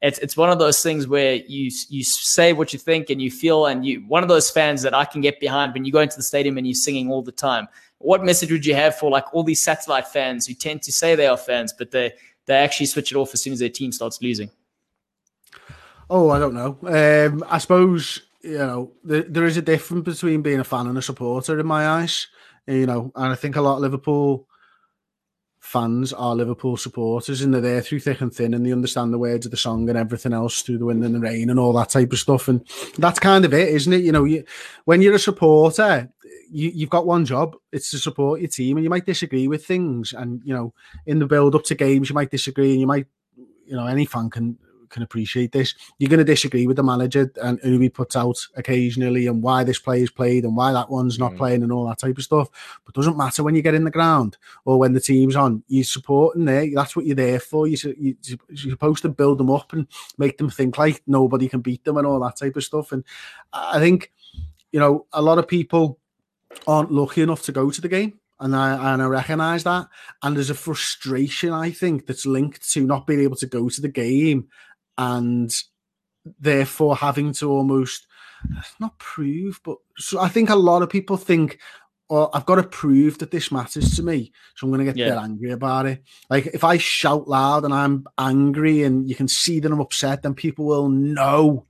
[0.02, 3.30] it's it's one of those things where you you say what you think and you
[3.30, 6.00] feel, and you one of those fans that I can get behind when you go
[6.00, 7.68] into the stadium and you're singing all the time.
[7.98, 11.14] What message would you have for like all these satellite fans who tend to say
[11.14, 12.12] they are fans, but they
[12.44, 14.50] they actually switch it off as soon as their team starts losing?
[16.10, 16.78] Oh, I don't know.
[16.82, 20.98] Um, I suppose you know there, there is a difference between being a fan and
[20.98, 22.26] a supporter in my eyes.
[22.66, 24.46] You know, and I think a lot of Liverpool
[25.66, 29.18] fans are Liverpool supporters and they're there through thick and thin and they understand the
[29.18, 31.72] words of the song and everything else through the wind and the rain and all
[31.72, 32.46] that type of stuff.
[32.46, 32.64] And
[32.98, 34.04] that's kind of it, isn't it?
[34.04, 34.44] You know, you,
[34.84, 36.08] when you're a supporter,
[36.48, 39.66] you, you've got one job, it's to support your team and you might disagree with
[39.66, 40.12] things.
[40.12, 40.72] And, you know,
[41.04, 44.06] in the build up to games, you might disagree and you might, you know, any
[44.06, 44.56] fan can
[44.90, 45.74] can appreciate this.
[45.98, 49.64] You're going to disagree with the manager and who he puts out occasionally and why
[49.64, 51.38] this player's played and why that one's not mm.
[51.38, 52.48] playing and all that type of stuff.
[52.84, 55.62] But doesn't matter when you get in the ground or when the team's on.
[55.68, 56.68] You're supporting there.
[56.74, 57.66] That's what you're there for.
[57.66, 59.86] You, you, you're supposed to build them up and
[60.18, 62.92] make them think like nobody can beat them and all that type of stuff.
[62.92, 63.04] And
[63.52, 64.12] I think,
[64.72, 65.98] you know, a lot of people
[66.66, 69.88] aren't lucky enough to go to the game and I and I recognise that.
[70.22, 73.80] And there's a frustration I think that's linked to not being able to go to
[73.80, 74.48] the game
[74.98, 75.52] and
[76.40, 78.06] therefore having to almost
[78.80, 81.58] not prove, but so I think a lot of people think,
[82.10, 84.96] "Oh, I've got to prove that this matters to me, so I'm going to get
[84.96, 85.20] yeah.
[85.20, 89.60] angry about it." Like if I shout loud and I'm angry, and you can see
[89.60, 91.66] that I'm upset, then people will know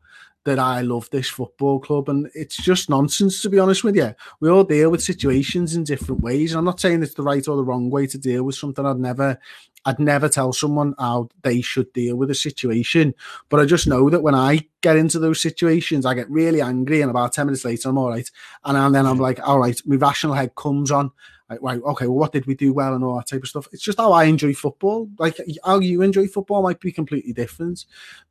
[0.46, 2.08] that I love this football club.
[2.08, 4.14] And it's just nonsense, to be honest with you.
[4.40, 6.52] We all deal with situations in different ways.
[6.52, 8.86] And I'm not saying it's the right or the wrong way to deal with something.
[8.86, 9.38] I'd never
[9.84, 13.14] I'd never tell someone how they should deal with a situation.
[13.48, 17.02] But I just know that when I get into those situations, I get really angry,
[17.02, 18.28] and about 10 minutes later, I'm all right.
[18.64, 21.12] And then I'm like, all right, my rational head comes on.
[21.48, 23.68] Like, right, okay, well, what did we do well and all that type of stuff?
[23.72, 25.08] It's just how I enjoy football.
[25.18, 27.84] Like, how you enjoy football might be completely different.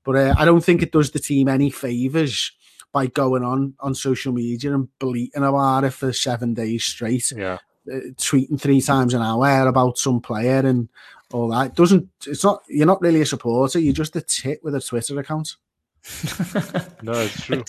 [0.04, 2.52] But uh, I don't think it does the team any favours
[2.92, 7.32] by going on on social media and bleating about it for seven days straight.
[7.32, 7.60] Yeah.
[7.92, 10.90] Uh, tweeting three times an hour about some player and
[11.32, 11.68] all that.
[11.68, 14.82] It doesn't it's not you're not really a supporter, you're just a tit with a
[14.82, 15.58] Twitter account.
[17.02, 17.64] no, it's true.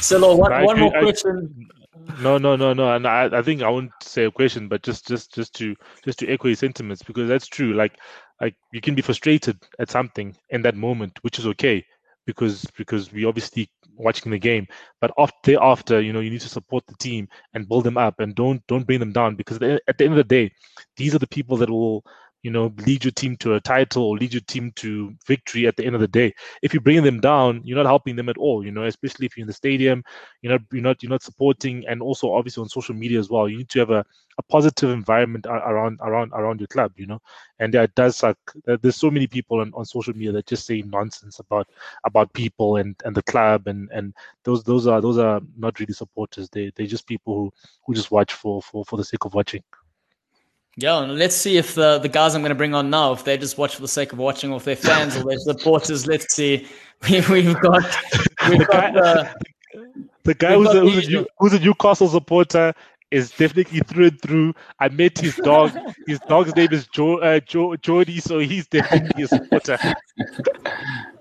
[0.00, 1.68] so one, one more question.
[2.18, 2.94] No, no, no, no.
[2.94, 6.18] And I, I think I won't say a question, but just just just to just
[6.20, 7.74] to echo your sentiments because that's true.
[7.74, 7.98] Like
[8.40, 11.84] like you can be frustrated at something in that moment, which is okay
[12.26, 14.66] because because we obviously watching the game.
[15.00, 18.20] But after after, you know, you need to support the team and build them up
[18.20, 20.50] and don't don't bring them down because at the end of the day,
[20.96, 22.04] these are the people that will
[22.42, 25.76] you know, lead your team to a title or lead your team to victory at
[25.76, 26.32] the end of the day.
[26.62, 28.64] If you bring them down, you're not helping them at all.
[28.64, 30.04] You know, especially if you're in the stadium,
[30.42, 33.48] you're not you're not you're not supporting, and also obviously on social media as well.
[33.48, 34.04] You need to have a,
[34.38, 36.92] a positive environment around around around your club.
[36.96, 37.20] You know,
[37.58, 38.38] and it does suck.
[38.64, 41.68] There's so many people on, on social media that just say nonsense about
[42.04, 45.94] about people and, and the club, and, and those those are those are not really
[45.94, 46.48] supporters.
[46.50, 47.52] They they're just people who,
[47.84, 49.62] who just watch for, for, for the sake of watching.
[50.78, 53.24] Yeah, and let's see if the, the guys I'm going to bring on now, if
[53.24, 56.06] they just watch for the sake of watching, or if they're fans or they're supporters.
[56.06, 56.66] Let's see.
[57.10, 57.82] We, have got
[58.48, 59.34] we've the got guy, the,
[60.22, 62.72] the guy who's a, who's, a, who's a Newcastle supporter
[63.10, 64.54] is definitely through and through.
[64.80, 65.72] I met his dog.
[66.06, 69.78] his dog's name is jo, uh, jo, Jody, so he's definitely a supporter.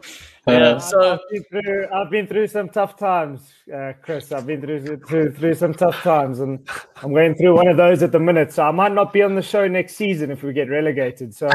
[0.47, 4.31] Yeah, so I've been through, I've been through some tough times, uh, Chris.
[4.31, 8.03] I've been through, through through some tough times, and I'm going through one of those
[8.03, 8.53] at the minute.
[8.53, 11.34] So I might not be on the show next season if we get relegated.
[11.34, 11.49] So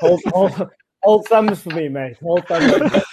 [0.00, 0.70] hold, hold,
[1.02, 2.16] hold thumbs for me, mate.
[2.22, 3.04] Hold thumbs.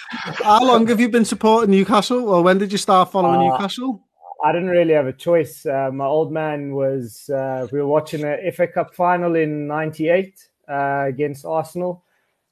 [0.44, 4.02] How long have you been supporting Newcastle, or when did you start following uh, Newcastle?
[4.46, 5.66] I didn't really have a choice.
[5.66, 7.30] Uh, my old man was.
[7.30, 12.06] Uh, we were watching a FA Cup final in '98 uh, against Arsenal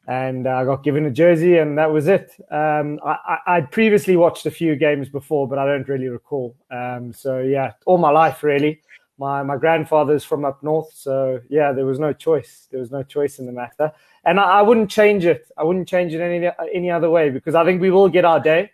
[0.07, 2.31] and I got given a jersey, and that was it.
[2.51, 6.55] Um, I, I, previously watched a few games before, but I don't really recall.
[6.69, 8.81] Um, so yeah, all my life really.
[9.17, 12.67] My my grandfather's from up north, so yeah, there was no choice.
[12.69, 13.91] There was no choice in the matter,
[14.25, 15.49] and I, I wouldn't change it.
[15.57, 18.39] I wouldn't change it any any other way because I think we will get our
[18.39, 18.71] day,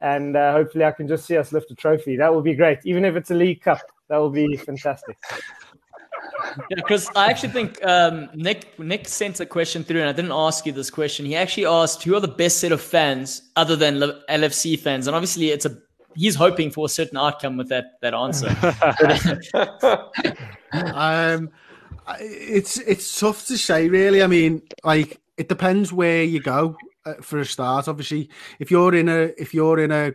[0.00, 2.16] and uh, hopefully I can just see us lift a trophy.
[2.16, 3.80] That would be great, even if it's a league cup.
[4.08, 5.16] That would be fantastic
[6.70, 10.32] yeah, because I actually think um, Nick Nick sent a question through, and I didn't
[10.32, 11.26] ask you this question.
[11.26, 15.14] He actually asked, "Who are the best set of fans other than LFC fans?" And
[15.14, 15.76] obviously, it's a
[16.14, 18.48] he's hoping for a certain outcome with that that answer.
[20.94, 21.50] um,
[22.20, 24.22] it's it's tough to say, really.
[24.22, 27.88] I mean, like it depends where you go uh, for a start.
[27.88, 30.12] Obviously, if you're in a if you're in a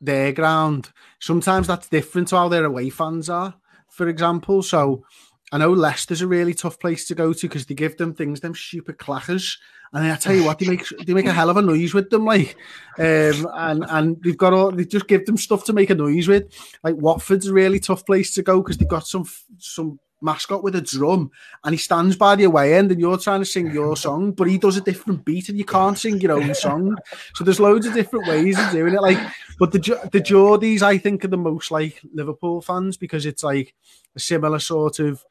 [0.00, 3.54] their ground, sometimes that's different to how their away fans are.
[3.88, 5.04] For example, so
[5.52, 8.40] I know Leicester's a really tough place to go to because they give them things,
[8.40, 9.58] them stupid clackers.
[9.92, 12.10] And I tell you what, they make they make a hell of a noise with
[12.10, 12.56] them, like,
[12.98, 16.26] um, and and they've got all they just give them stuff to make a noise
[16.26, 16.52] with.
[16.82, 19.24] Like Watford's a really tough place to go because they've got some
[19.58, 21.30] some mascot with a drum
[21.62, 24.48] and he stands by the away end and you're trying to sing your song, but
[24.48, 26.96] he does a different beat and you can't sing your own song.
[27.34, 29.02] So there's loads of different ways of doing it.
[29.02, 29.18] Like,
[29.58, 29.78] but the
[30.10, 33.74] the Geordies, I think, are the most like Liverpool fans because it's like
[34.16, 35.24] a similar sort of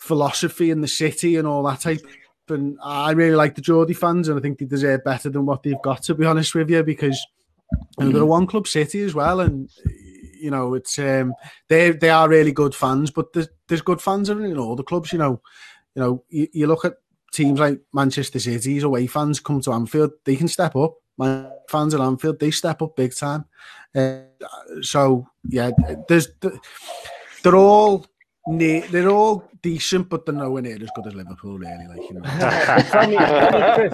[0.00, 2.00] philosophy in the city and all that type.
[2.48, 5.62] And I really like the Geordie fans, and I think they deserve better than what
[5.62, 6.02] they've got.
[6.04, 7.24] To be honest with you, because
[7.98, 9.70] you know, they're a one club city as well, and
[10.40, 11.32] you know it's um,
[11.68, 13.12] they they are really good fans.
[13.12, 15.12] But there's, there's good fans in all the clubs.
[15.12, 15.40] You know,
[15.94, 16.94] you know you, you look at
[17.32, 20.94] teams like Manchester City's away fans come to Anfield, they can step up.
[21.16, 23.44] My fans at Anfield, they step up big time.
[23.94, 24.22] Uh,
[24.80, 25.70] so yeah,
[26.08, 26.28] there's
[27.42, 28.06] they're all
[28.48, 31.86] they're all decent, but they're nowhere near as good as Liverpool, really.
[31.88, 32.22] Like you know.
[32.90, 33.92] tell, me, tell me, Chris.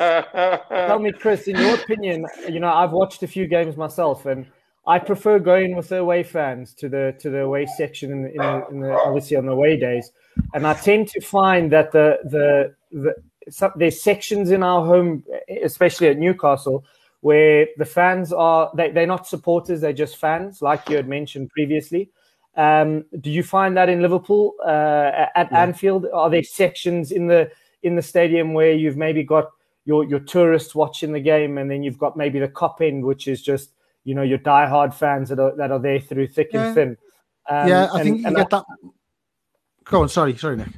[0.68, 1.48] Tell me, Chris.
[1.48, 4.46] In your opinion, you know, I've watched a few games myself, and
[4.86, 8.36] I prefer going with the away fans to the to the away section in in
[8.36, 10.12] the, in the obviously on the away days,
[10.54, 13.14] and I tend to find that the the the
[13.50, 15.24] some, there's sections in our home,
[15.62, 16.84] especially at Newcastle,
[17.20, 21.50] where the fans are they, they're not supporters, they're just fans, like you had mentioned
[21.50, 22.10] previously.
[22.56, 25.62] Um, do you find that in Liverpool uh, at yeah.
[25.62, 26.06] Anfield?
[26.12, 27.50] Are there sections in the
[27.82, 29.50] in the stadium where you've maybe got
[29.84, 33.28] your your tourists watching the game, and then you've got maybe the Kop end, which
[33.28, 33.72] is just
[34.04, 36.66] you know your diehard fans that are that are there through thick yeah.
[36.66, 36.96] and thin.
[37.48, 38.64] Um, yeah, I and, think you get I, that.
[39.84, 40.68] Go on, sorry, sorry, Nick.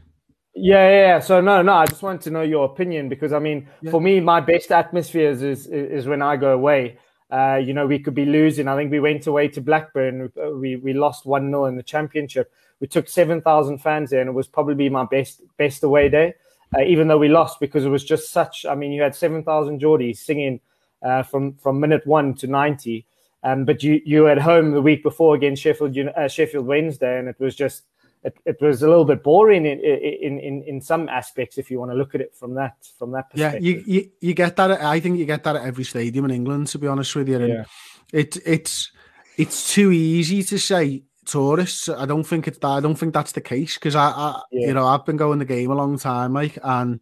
[0.55, 1.21] Yeah, yeah.
[1.21, 1.75] So no, no.
[1.75, 3.93] I just wanted to know your opinion because I mean, yeah.
[3.93, 6.99] for me, my best atmospheres is, is is when I go away
[7.31, 8.69] uh, you know, we could be losing.
[8.69, 10.33] I think we went away to Blackburn.
[10.55, 12.51] We we lost one 0 in the championship.
[12.81, 16.35] We took seven thousand fans there, and it was probably my best best away day.
[16.77, 18.65] Uh, even though we lost, because it was just such.
[18.67, 20.61] I mean, you had seven thousand Geordies singing
[21.03, 23.07] uh, from from minute one to ninety.
[23.43, 27.19] Um, but you you were at home the week before against Sheffield uh, Sheffield Wednesday,
[27.19, 27.85] and it was just
[28.25, 31.79] it, it was a little bit boring in, in in in some aspects if you
[31.79, 33.63] want to look at it from that from that perspective.
[33.63, 34.71] Yeah, you, you, you get that.
[34.83, 36.67] I think you get that at every stadium in England.
[36.69, 37.65] To be honest with you, and yeah.
[38.13, 38.91] it it's
[39.37, 41.89] it's too easy to say tourists.
[41.89, 42.69] I don't think it's that.
[42.69, 44.69] I don't think that's the case because I, I yeah.
[44.69, 47.01] you know I've been going the game a long time, like and.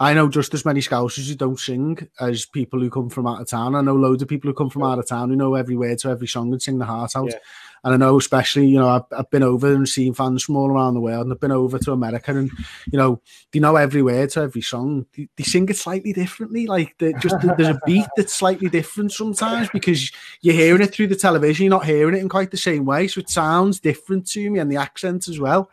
[0.00, 3.40] I know just as many Scousers who don't sing as people who come from out
[3.40, 3.76] of town.
[3.76, 5.98] I know loads of people who come from out of town who know every word
[5.98, 7.28] to every song and sing the heart out.
[7.28, 7.38] Yeah.
[7.84, 10.70] And I know, especially, you know, I've, I've been over and seen fans from all
[10.70, 12.50] around the world, and I've been over to America, and
[12.90, 13.20] you know,
[13.52, 15.06] they know every word to every song.
[15.16, 16.66] They, they sing it slightly differently.
[16.66, 21.16] Like just there's a beat that's slightly different sometimes because you're hearing it through the
[21.16, 24.50] television, you're not hearing it in quite the same way, so it sounds different to
[24.50, 25.68] me, and the accent as well.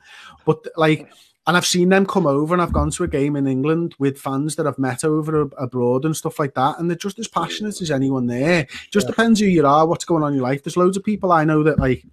[0.45, 1.11] But like
[1.49, 4.19] and I've seen them come over and I've gone to a game in England with
[4.19, 6.77] fans that I've met over abroad and stuff like that.
[6.77, 8.67] And they're just as passionate as anyone there.
[8.91, 9.09] Just yeah.
[9.09, 10.63] depends who you are, what's going on in your life.
[10.63, 12.05] There's loads of people I know that like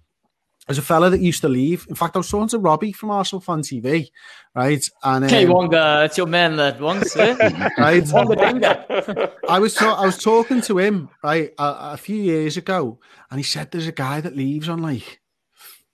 [0.65, 1.85] there's a fella that used to leave.
[1.87, 4.09] In fact, I was talking to Robbie from Arsenal Fan TV,
[4.55, 4.83] right?
[5.03, 7.37] And um, hey, Wonga, it's your man that wants it,
[7.77, 8.03] right?
[8.11, 12.97] Wonga I was ta- I was talking to him right a, a, few years ago,
[13.29, 15.21] and he said there's a guy that leaves on like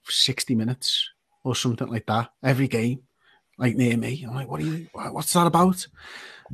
[0.08, 1.10] sixty minutes
[1.44, 3.02] or something like that every game
[3.58, 4.24] like near me.
[4.26, 4.88] I'm like, what are you?
[4.92, 5.86] What's that about?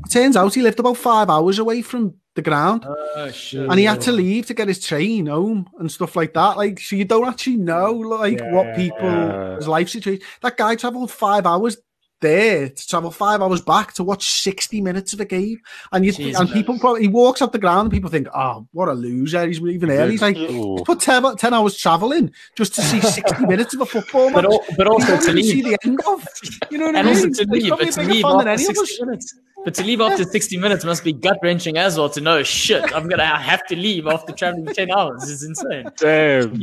[0.05, 3.85] It turns out he lived about five hours away from the ground, oh, and he
[3.85, 6.57] had to leave to get his train home and stuff like that.
[6.57, 9.71] Like, so you don't actually know like yeah, what people's yeah.
[9.71, 10.25] life situation.
[10.43, 11.77] That guy traveled five hours
[12.21, 15.61] there to travel five hours back to watch 60 minutes of a game.
[15.93, 16.59] And you Jeez, and man.
[16.59, 19.47] people probably he walks up the ground and people think, oh, what a loser.
[19.47, 20.13] He's leaving early.
[20.13, 20.75] He's like, Ooh.
[20.77, 24.45] he's put 10, 10 hours traveling just to see 60 minutes of a football match.
[24.45, 26.27] But, al- but also to not even see leave, the end of.
[26.71, 27.17] You know what I mean?
[27.17, 29.01] also to leave, but to leave fan than after any of 60 us.
[29.01, 29.35] minutes.
[29.65, 32.83] But to leave after 60 minutes must be gut wrenching as well to know shit,
[32.97, 35.31] I'm gonna have to leave after traveling 10 hours.
[35.31, 35.85] It's insane.
[35.99, 36.59] Damn.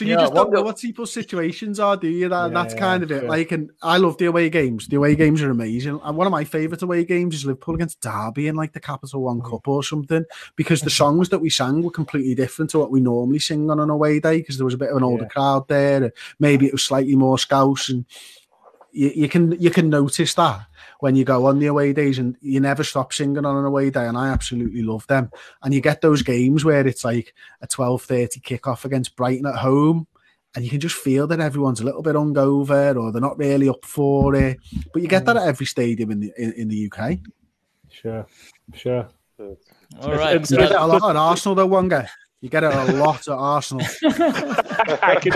[0.00, 2.30] So you Yeah, just don't know what people's situations are, do you?
[2.30, 3.24] That, Yeah, that's kind of it.
[3.24, 4.86] Like, and I love the away games.
[4.86, 6.00] The away games are amazing.
[6.02, 9.20] And one of my favourite away games is Liverpool against Derby in like the Capital
[9.20, 9.50] One mm.
[9.50, 10.24] Cup or something,
[10.56, 13.78] because the songs that we sang were completely different to what we normally sing on
[13.78, 15.28] an away day, because there was a bit of an older Yeah.
[15.28, 16.14] crowd there.
[16.38, 18.06] Maybe it was slightly more scouse, and
[18.92, 20.62] you, you can you can notice that
[21.00, 23.90] when you go on the away days, and you never stop singing on an away
[23.90, 25.30] day, and I absolutely love them.
[25.62, 29.56] And you get those games where it's like a twelve thirty kickoff against Brighton at
[29.56, 30.06] home
[30.56, 33.68] and you can just feel that everyone's a little bit hungover or they're not really
[33.68, 34.58] up for it.
[34.92, 37.18] But you get that at every stadium in the in, in the UK.
[37.88, 38.26] Sure,
[38.74, 39.08] sure.
[39.38, 40.34] All right.
[40.36, 42.08] it's- You get it So, a lot at Arsenal, though, Wonga.
[42.40, 43.86] You get it a lot at Arsenal.
[45.02, 45.32] I can.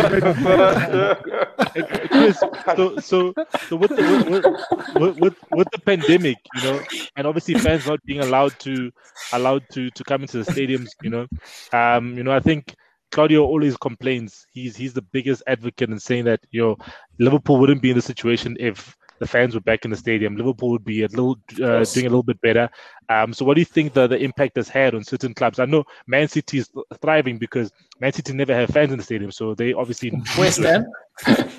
[2.08, 3.34] Chris, so, so,
[3.68, 6.80] so with, the, with, with, with, with the pandemic, you know,
[7.16, 8.90] and obviously fans not being allowed to
[9.32, 11.26] allowed to to come into the stadiums, you know,
[11.74, 12.74] um, you know, I think
[13.12, 14.46] Claudio always complains.
[14.52, 16.76] He's he's the biggest advocate in saying that you know
[17.18, 20.36] Liverpool wouldn't be in the situation if the fans were back in the stadium.
[20.36, 21.92] Liverpool would be a little uh, Yes.
[21.92, 22.68] doing a little bit better.
[23.08, 25.58] Um, so what do you think the, the impact has had on certain clubs?
[25.58, 26.70] I know Man City is
[27.02, 30.84] thriving because Man City never have fans in the stadium, so they obviously West Ham.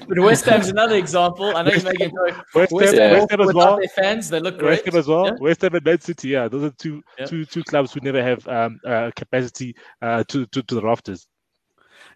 [0.08, 1.56] But West Ham's another example.
[1.56, 2.45] I know you're making a joke.
[2.56, 3.08] West Ham, West Yeah.
[3.10, 3.78] Ham West Ham as well.
[3.78, 4.70] their fans, they look great.
[4.72, 5.26] West Ham as well.
[5.28, 5.32] Yeah.
[5.39, 6.28] West Ham and Man City.
[6.30, 7.26] Yeah, those are two Yeah.
[7.26, 11.28] two two clubs who never have um, uh, capacity uh, to, to to the rafters.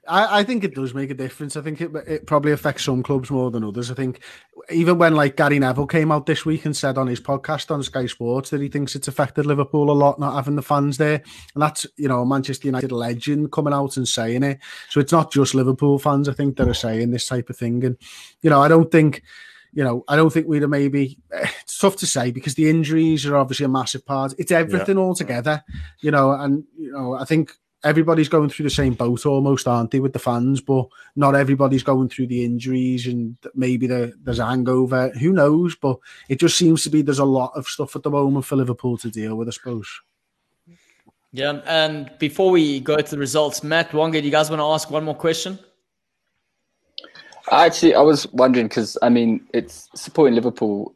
[0.07, 1.55] I, I think it does make a difference.
[1.55, 3.91] I think it, it probably affects some clubs more than others.
[3.91, 4.21] I think
[4.69, 7.83] even when like Gary Neville came out this week and said on his podcast on
[7.83, 11.21] Sky Sports that he thinks it's affected Liverpool a lot not having the fans there,
[11.53, 14.59] and that's you know Manchester United legend coming out and saying it.
[14.89, 16.29] So it's not just Liverpool fans.
[16.29, 17.97] I think that are saying this type of thing, and
[18.41, 19.23] you know I don't think.
[19.71, 21.19] You know, I don't think we'd have maybe.
[21.31, 24.33] Eh, it's tough to say because the injuries are obviously a massive part.
[24.39, 25.63] It's everything all together,
[25.99, 26.31] you know.
[26.31, 27.51] And you know, I think
[27.84, 30.61] everybody's going through the same boat almost, aren't they, with the fans?
[30.61, 35.09] But not everybody's going through the injuries and maybe the, there's a hangover.
[35.09, 35.75] Who knows?
[35.75, 38.55] But it just seems to be there's a lot of stuff at the moment for
[38.55, 39.88] Liverpool to deal with, I suppose.
[41.32, 41.61] Yeah.
[41.65, 44.89] And before we go to the results, Matt, Wonga, do you guys want to ask
[44.89, 45.59] one more question?
[47.51, 50.93] Actually, I was wondering because I mean, it's supporting Liverpool.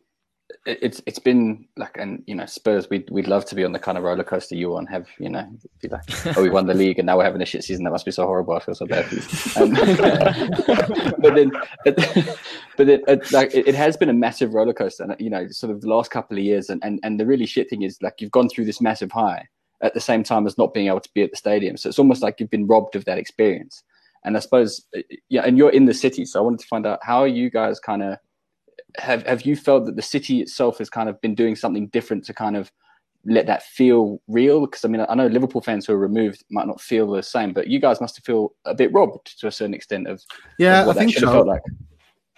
[0.66, 2.90] It- It's it's been like, and you know, Spurs.
[2.90, 4.86] We'd we'd love to be on the kind of roller coaster you on.
[4.88, 5.46] Have you know,
[5.82, 6.04] be like,
[6.38, 7.84] oh, we won the league and now we're having a shit season.
[7.84, 8.54] That must be so horrible.
[8.56, 9.22] I feel so bad for you.
[9.62, 9.74] Um,
[11.20, 11.52] but then,
[12.78, 15.04] but then, it, like, it, it has been a massive roller coaster.
[15.04, 16.70] And you know, sort of the last couple of years.
[16.70, 19.48] And and and the really shit thing is like you've gone through this massive high
[19.82, 21.76] at the same time as not being able to be at the stadium.
[21.76, 23.84] So it's almost like you've been robbed of that experience.
[24.26, 26.86] And I suppose, uh, yeah, and you're in the city, so I wanted to find
[26.88, 28.18] out how are you guys kind of
[28.98, 32.26] have have you felt that the city itself has kind of been doing something different
[32.26, 32.72] to kind of
[33.26, 34.62] let that feel real?
[34.62, 37.54] Because I mean, I know Liverpool fans who are removed might not feel the same,
[37.54, 40.22] but you guys must have feel a bit robbed to a certain extent of,
[40.58, 41.38] Yeah, of what I think that should have so.
[41.38, 41.62] felt like.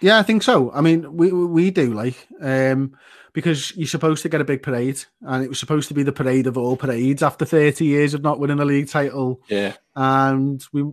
[0.00, 0.70] Yeah, I think so.
[0.72, 2.96] I mean, we we we do like um,
[3.32, 6.12] because you're supposed to get a big parade, and it was supposed to be the
[6.12, 10.62] parade of all parades after 30 years of not winning a league title, Yeah, and
[10.72, 10.84] we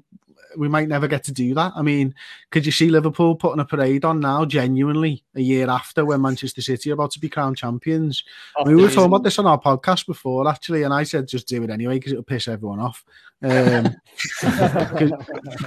[0.58, 1.74] we might never get to do that.
[1.76, 2.14] I mean,
[2.52, 6.62] could you see Liverpool putting a parade on now, genuinely, a year after when Manchester
[6.62, 8.24] City are about to be crowned champions?
[8.58, 11.28] I mean, we were talking about this on our podcast before, actually, and I said
[11.28, 13.04] just do it anyway because it'll piss everyone off.
[13.44, 13.96] Um,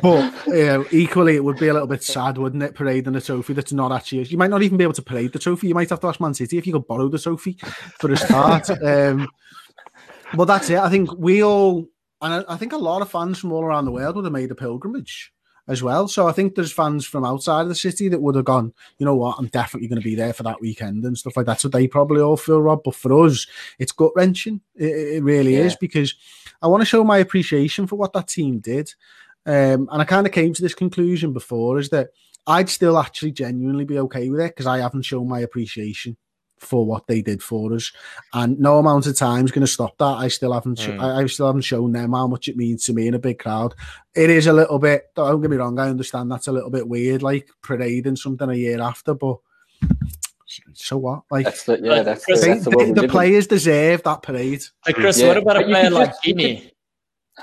[0.02, 2.74] but yeah, equally, it would be a little bit sad, wouldn't it?
[2.74, 4.24] Parading a trophy that's not actually.
[4.24, 5.68] You might not even be able to parade the trophy.
[5.68, 7.58] You might have to ask Man City if you could borrow the trophy
[8.00, 8.70] for a start.
[8.82, 9.28] um,
[10.34, 10.78] but that's it.
[10.78, 11.86] I think we all,
[12.20, 14.32] and I, I think a lot of fans from all around the world would have
[14.32, 15.32] made a pilgrimage
[15.68, 16.06] as well.
[16.08, 19.06] So I think there's fans from outside of the city that would have gone, you
[19.06, 21.60] know what, I'm definitely going to be there for that weekend and stuff like that.
[21.60, 22.84] So they probably all feel robbed.
[22.84, 23.46] But for us,
[23.78, 24.60] it's gut wrenching.
[24.76, 26.14] It, it really is because
[26.62, 28.94] I want to show my appreciation for what that team did.
[29.44, 32.10] Um, and I kind of came to this conclusion before is that
[32.46, 36.16] I'd still actually genuinely be okay with it because I haven't shown my appreciation
[36.58, 37.92] for what they did for us,
[38.32, 40.04] and no amount of time is going to stop that.
[40.04, 41.00] I still haven't, sho- Mm.
[41.02, 43.38] I, I still haven't shown them how much it means to me in a big
[43.38, 43.74] crowd.
[44.14, 45.04] It is a little bit.
[45.14, 45.78] Don't get me wrong.
[45.78, 49.36] I understand that's a little bit weird, like parading something a year after, but
[50.72, 51.22] so what?
[51.30, 54.02] Like that's the yeah, Like, that's the, Chris, they, that's the they- the players deserve
[54.04, 54.62] that parade.
[54.84, 55.28] Hey, Chris, Yeah.
[55.28, 56.70] what about a player like just- you Gini?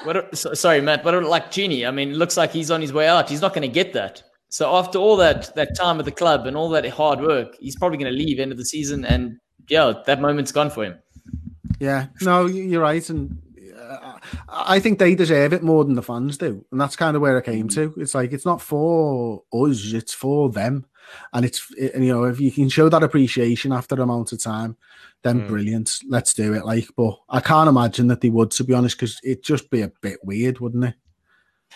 [0.05, 0.33] What?
[0.33, 1.05] a- sorry, Matt.
[1.05, 1.87] What a- like Gini?
[1.87, 3.29] I mean, looks like he's on his way out.
[3.29, 4.23] He's not going to get that.
[4.53, 7.75] So after all that that time at the club and all that hard work, he's
[7.75, 10.99] probably going to leave end of the season, and yeah, that moment's gone for him.
[11.79, 13.41] Yeah, no, you're right, and
[13.75, 17.23] uh, I think they deserve it more than the fans do, and that's kind of
[17.23, 17.95] where I came to.
[17.97, 20.85] It's like it's not for us; it's for them,
[21.33, 24.43] and it's and, you know if you can show that appreciation after a amount of
[24.43, 24.77] time,
[25.23, 25.47] then mm.
[25.47, 25.97] brilliant.
[26.07, 26.63] Let's do it.
[26.63, 29.81] Like, but I can't imagine that they would, to be honest, because it'd just be
[29.81, 30.95] a bit weird, wouldn't it?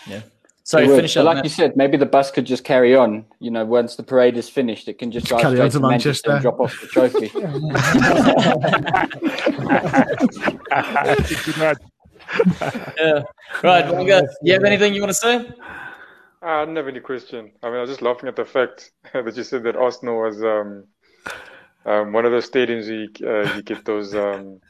[0.06, 0.20] Yeah.
[0.68, 1.24] So finish up.
[1.24, 3.24] Like you said, maybe the bus could just carry on.
[3.40, 6.28] You know, once the parade is finished, it can just drive carry on to Manchester.
[6.28, 7.30] Manchester and drop off the trophy.
[12.98, 13.22] yeah.
[13.62, 13.90] Right.
[13.90, 15.48] Well, you, you have anything you want to say?
[16.42, 17.50] I don't have any question.
[17.62, 20.42] I mean, I was just laughing at the fact that you said that Arsenal was
[20.42, 20.84] um,
[21.86, 24.60] um, one of those stadiums you uh, you get those um,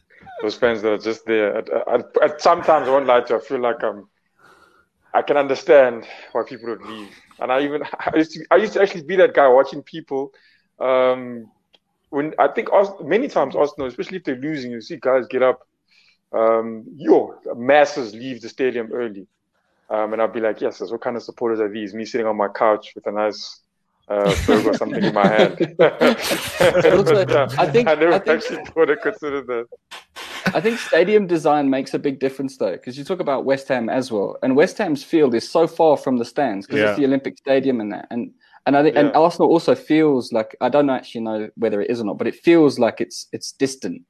[0.42, 1.58] those fans that are just there.
[1.58, 4.08] At, at, at sometimes I won't lie to you, I feel like um,
[5.18, 7.10] I can understand why people would leave.
[7.40, 10.32] And I even I used to I used to actually be that guy watching people.
[10.78, 11.50] Um,
[12.10, 12.68] when I think
[13.02, 15.66] many times Arsenal, especially if they're losing, you see guys get up.
[16.32, 19.26] Um, yo, masses leave the stadium early.
[19.90, 21.94] Um, and I'd be like, yes, what kind of supporters are these?
[21.94, 23.60] Me sitting on my couch with a nice
[24.08, 25.76] uh, burger or something in my hand.
[25.80, 27.24] also,
[27.58, 29.66] I think I never I think, actually thought I considered that.
[30.54, 33.88] I think stadium design makes a big difference though, because you talk about West Ham
[33.88, 36.88] as well, and West Ham's field is so far from the stands because yeah.
[36.90, 38.32] it's the Olympic Stadium and that, and
[38.66, 39.02] and I think yeah.
[39.02, 42.26] and Arsenal also feels like I don't actually know whether it is or not, but
[42.26, 44.02] it feels like it's it's distant.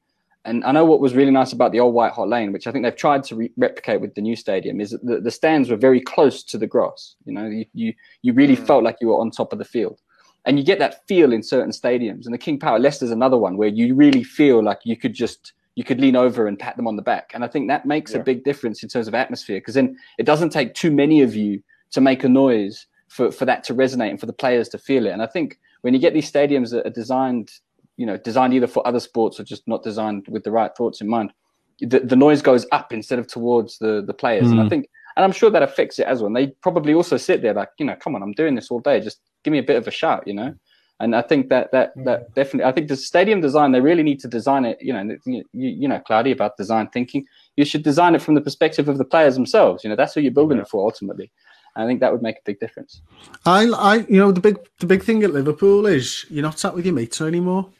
[0.44, 2.72] And I know what was really nice about the old White Hart Lane, which I
[2.72, 5.68] think they've tried to re- replicate with the new stadium, is that the, the, stands
[5.68, 7.16] were very close to the grass.
[7.24, 8.66] You know, you you, you really mm.
[8.66, 10.00] felt like you were on top of the field,
[10.44, 12.24] and you get that feel in certain stadiums.
[12.24, 15.52] And the King Power Leicester's another one where you really feel like you could just
[15.78, 17.30] you could lean over and pat them on the back.
[17.34, 18.18] And I think that makes yeah.
[18.18, 21.36] a big difference in terms of atmosphere because then it doesn't take too many of
[21.36, 21.62] you
[21.92, 25.06] to make a noise for, for that to resonate and for the players to feel
[25.06, 25.10] it.
[25.10, 27.52] And I think when you get these stadiums that are designed
[27.96, 31.00] you know designed either for other sports or just not designed with the right thoughts
[31.00, 31.32] in mind
[31.80, 34.52] the, the noise goes up instead of towards the the players mm.
[34.52, 34.68] and i hmm.
[34.68, 37.54] think and i'm sure that affects it as well and they probably also sit there
[37.54, 39.76] like you know come on i'm doing this all day just give me a bit
[39.76, 40.54] of a shout you know
[41.00, 42.04] and i think that that mm.
[42.04, 45.16] that definitely i think the stadium design they really need to design it you know
[45.24, 47.24] you, you know cloudy about design thinking
[47.56, 50.20] you should design it from the perspective of the players themselves you know that's who
[50.20, 50.62] you're building yeah.
[50.62, 51.30] it for ultimately
[51.76, 53.02] I think that would make a big difference.
[53.46, 56.74] I, I, you know, the big, the big thing at Liverpool is you're not sat
[56.74, 57.70] with your mates anymore.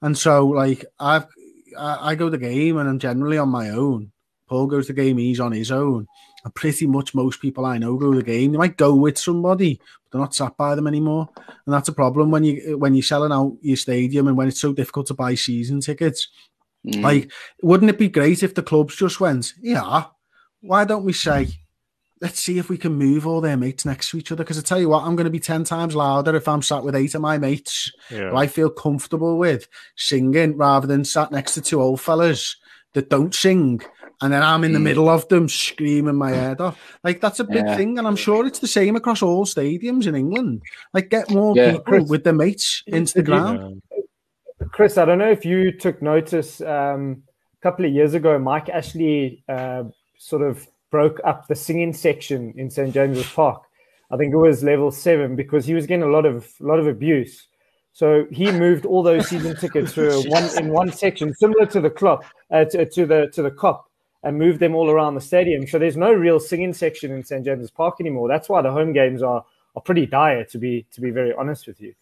[0.00, 1.26] And so, like, I've
[1.76, 4.12] I, I go to the game and I'm generally on my own.
[4.48, 6.06] Paul goes to the game, he's on his own.
[6.44, 8.52] And pretty much most people I know go to the game.
[8.52, 9.80] They might go with somebody,
[10.16, 11.28] they're not sat by them anymore.
[11.36, 14.60] And that's a problem when you when you're selling out your stadium and when it's
[14.60, 16.28] so difficult to buy season tickets.
[16.86, 17.02] Mm.
[17.02, 20.04] Like, wouldn't it be great if the clubs just went, yeah,
[20.60, 21.48] why don't we say
[22.20, 24.42] let's see if we can move all their mates next to each other.
[24.42, 26.82] Because I tell you what, I'm going to be 10 times louder if I'm sat
[26.82, 28.30] with eight of my mates yeah.
[28.30, 32.56] who I feel comfortable with singing rather than sat next to two old fellas
[32.94, 33.82] that don't sing.
[34.22, 34.84] And then I'm in the mm.
[34.84, 36.80] middle of them screaming my head off.
[37.04, 37.76] Like, that's a big yeah.
[37.76, 37.98] thing.
[37.98, 40.62] And I'm sure it's the same across all stadiums in England.
[40.94, 41.72] Like, get more yeah.
[41.72, 43.82] people Chris, with their mates into the ground.
[44.72, 47.22] Chris, I don't know if you took notice um,
[47.58, 49.84] a couple of years ago, Mike Ashley uh,
[50.18, 53.62] sort of broke up the singing section in St James's Park.
[54.10, 56.78] I think it was level seven because he was getting a lot of a lot
[56.78, 57.48] of abuse.
[57.92, 61.90] So he moved all those season tickets to one in one section, similar to the
[61.90, 63.84] club, uh, to, to, the to the Kop,
[64.26, 65.68] and move them all around the stadium.
[65.68, 68.26] So there's no real singing section in St James's Park anymore.
[68.26, 69.44] That's why the home games are
[69.76, 71.94] are pretty dire, to be to be very honest with you.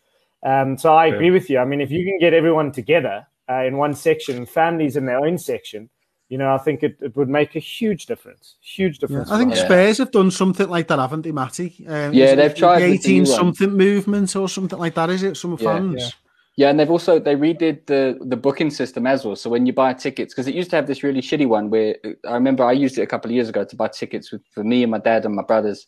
[0.42, 1.32] Um, so I agree yeah.
[1.32, 1.58] with you.
[1.58, 5.18] I mean, if you can get everyone together uh, in one section, families in their
[5.18, 5.90] own section,
[6.30, 8.56] you know, I think it, it would make a huge difference.
[8.62, 9.28] Huge difference.
[9.28, 11.84] Yeah, I think Spurs have done something like that, haven't they, Matty?
[11.86, 15.36] Um, yeah, they've tried the 18 something movement or something like that, is it?
[15.36, 16.14] Some yeah, fans.
[16.56, 16.70] Yeah.
[16.70, 19.36] And they've also they redid the the booking system as well.
[19.36, 21.96] So when you buy tickets, because it used to have this really shitty one where
[22.04, 24.42] uh, I remember I used it a couple of years ago to buy tickets with,
[24.52, 25.86] for me and my dad and my brothers,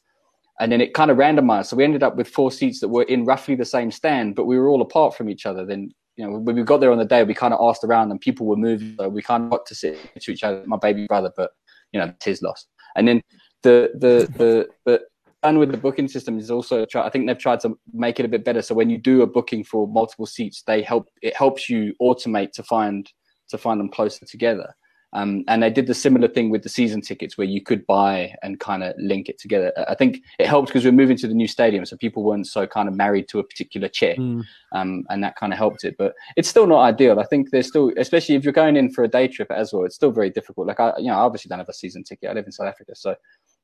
[0.60, 1.66] and then it kind of randomized.
[1.66, 4.46] So we ended up with four seats that were in roughly the same stand, but
[4.46, 5.64] we were all apart from each other.
[5.64, 8.10] Then you know, when we got there on the day, we kind of asked around
[8.10, 8.96] and people were moving.
[8.98, 11.50] So we kind of got to sit to each other, my baby brother, but
[11.92, 12.66] you know, it's his loss.
[12.96, 13.22] And then
[13.62, 15.02] the the the the
[15.48, 18.26] and with the booking system is also try, I think they've tried to make it
[18.26, 18.62] a bit better.
[18.62, 22.52] So when you do a booking for multiple seats, they help it helps you automate
[22.52, 23.10] to find
[23.48, 24.74] to find them closer together.
[25.12, 28.34] Um, and they did the similar thing with the season tickets where you could buy
[28.42, 29.72] and kind of link it together.
[29.88, 32.66] I think it helped because we're moving to the new stadium, so people weren't so
[32.66, 34.44] kind of married to a particular chair, mm.
[34.72, 35.94] um, and that kind of helped it.
[35.96, 37.18] But it's still not ideal.
[37.18, 39.84] I think there's still, especially if you're going in for a day trip as well,
[39.84, 40.66] it's still very difficult.
[40.66, 42.28] Like I, you know, I obviously don't have a season ticket.
[42.28, 43.14] I live in South Africa, so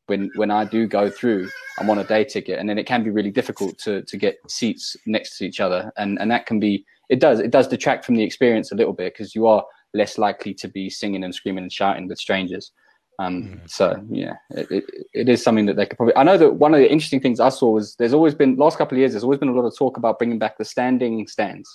[0.07, 1.49] when when I do go through,
[1.79, 4.39] I'm on a day ticket, and then it can be really difficult to to get
[4.49, 8.05] seats next to each other, and and that can be it does it does detract
[8.05, 11.35] from the experience a little bit because you are less likely to be singing and
[11.35, 12.73] screaming and shouting with strangers.
[13.19, 13.71] Um, mm.
[13.71, 16.17] So yeah, it, it, it is something that they could probably.
[16.17, 18.79] I know that one of the interesting things I saw was there's always been last
[18.79, 19.13] couple of years.
[19.13, 21.69] There's always been a lot of talk about bringing back the standing stands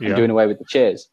[0.00, 0.08] yeah.
[0.08, 1.08] and doing away with the chairs.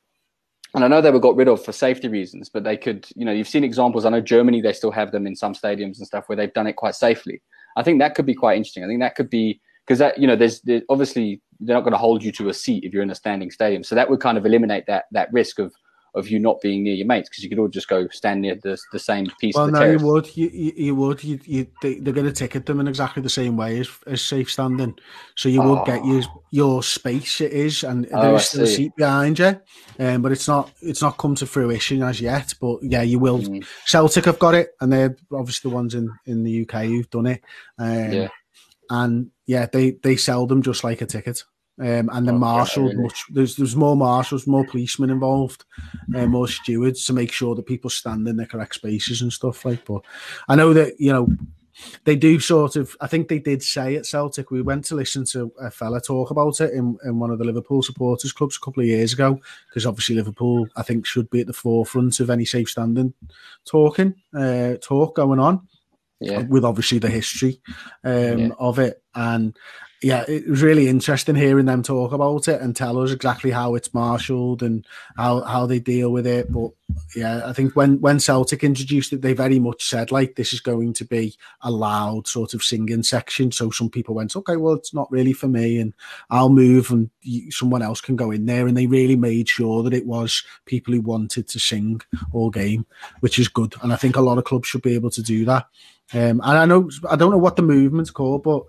[0.78, 3.26] And I know they were got rid of for safety reasons, but they could, you
[3.26, 4.06] know, you've seen examples.
[4.06, 6.68] I know Germany, they still have them in some stadiums and stuff where they've done
[6.68, 7.42] it quite safely.
[7.76, 8.84] I think that could be quite interesting.
[8.84, 11.94] I think that could be because that, you know, there's, there's obviously they're not going
[11.94, 13.84] to hold you to a seat if you're in a standing stadium.
[13.84, 15.74] So that would kind of eliminate that that risk of
[16.18, 18.56] of you not being near your mates because you could all just go stand near
[18.56, 19.56] the, the same piece.
[19.56, 20.02] Well, no, terrace.
[20.02, 20.38] you would.
[20.38, 21.24] You, you, you would.
[21.24, 24.22] You, you, they, are going to ticket them in exactly the same way as, as
[24.22, 24.98] safe standing.
[25.36, 25.76] So you oh.
[25.76, 27.42] would get your your space.
[27.42, 29.60] It is, and there oh, is still a seat behind you.
[30.00, 32.54] Um, but it's not it's not come to fruition as yet.
[32.60, 33.40] But yeah, you will.
[33.40, 33.66] Mm.
[33.86, 37.28] Celtic have got it, and they're obviously the ones in in the UK who've done
[37.28, 37.44] it.
[37.78, 38.28] Um, yeah.
[38.90, 41.44] And yeah, they they sell them just like a ticket.
[41.80, 42.96] Um, and the oh, marshal, really?
[42.96, 45.64] much, there's there's more marshals, more policemen involved,
[46.16, 49.64] uh, more stewards to make sure that people stand in the correct spaces and stuff
[49.64, 49.86] like.
[49.86, 50.02] But
[50.48, 51.28] I know that you know
[52.04, 52.96] they do sort of.
[53.02, 54.52] I think they did say at Celtic.
[54.52, 57.46] We went to listen to a fella talk about it in, in one of the
[57.46, 61.42] Liverpool supporters clubs a couple of years ago, because obviously Liverpool, I think, should be
[61.42, 63.14] at the forefront of any safe standing
[63.66, 65.68] talking uh, talk going on.
[66.20, 66.40] Yeah.
[66.40, 67.62] With obviously the history
[68.04, 68.50] um, yeah.
[68.58, 69.58] of it, and
[70.04, 73.74] yeah, it was really interesting hearing them talk about it and tell us exactly how
[73.74, 76.52] it's marshalled and how, how they deal with it.
[76.52, 76.70] But
[77.16, 80.60] yeah, I think when, when Celtic introduced it, they very much said like this is
[80.60, 83.52] going to be a loud sort of singing section.
[83.52, 85.96] So some people went, okay, well it's not really for me, and
[86.30, 87.10] I'll move and
[87.50, 88.68] someone else can go in there.
[88.68, 92.02] And they really made sure that it was people who wanted to sing
[92.34, 92.86] all game,
[93.22, 93.74] which is good.
[93.82, 95.66] And I think a lot of clubs should be able to do that.
[96.14, 98.64] Um, and I know I don't know what the movement's called, but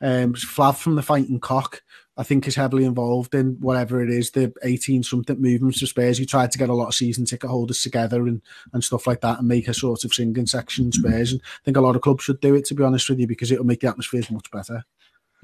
[0.00, 1.82] um, Flav from the Fighting Cock,
[2.16, 6.18] I think, is heavily involved in whatever it is, the 18 something movements for Spurs.
[6.18, 8.40] He tried to get a lot of season ticket holders together and,
[8.72, 11.32] and stuff like that and make a sort of singing section Spurs.
[11.32, 13.26] And I think a lot of clubs should do it, to be honest with you,
[13.26, 14.84] because it'll make the atmosphere much better.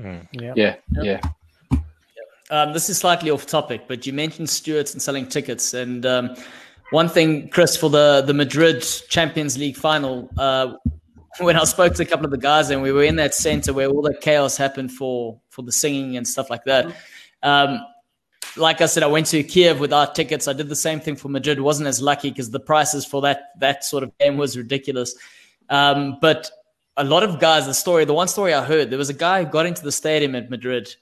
[0.00, 0.26] Mm.
[0.32, 0.52] Yeah.
[0.56, 0.76] Yeah.
[1.02, 1.20] Yeah.
[2.50, 5.72] Um, this is slightly off topic, but you mentioned stewards and selling tickets.
[5.72, 6.36] And um,
[6.90, 10.74] one thing, Chris, for the, the Madrid Champions League final, uh,
[11.44, 13.72] when I spoke to a couple of the guys and we were in that center
[13.72, 16.94] where all the chaos happened for for the singing and stuff like that.
[17.42, 17.80] Um,
[18.56, 20.48] like I said, I went to Kiev without tickets.
[20.48, 21.60] I did the same thing for Madrid.
[21.60, 25.14] wasn't as lucky because the prices for that that sort of game was ridiculous.
[25.68, 26.50] Um, but
[26.96, 29.44] a lot of guys, the story, the one story I heard, there was a guy
[29.44, 30.94] who got into the stadium at Madrid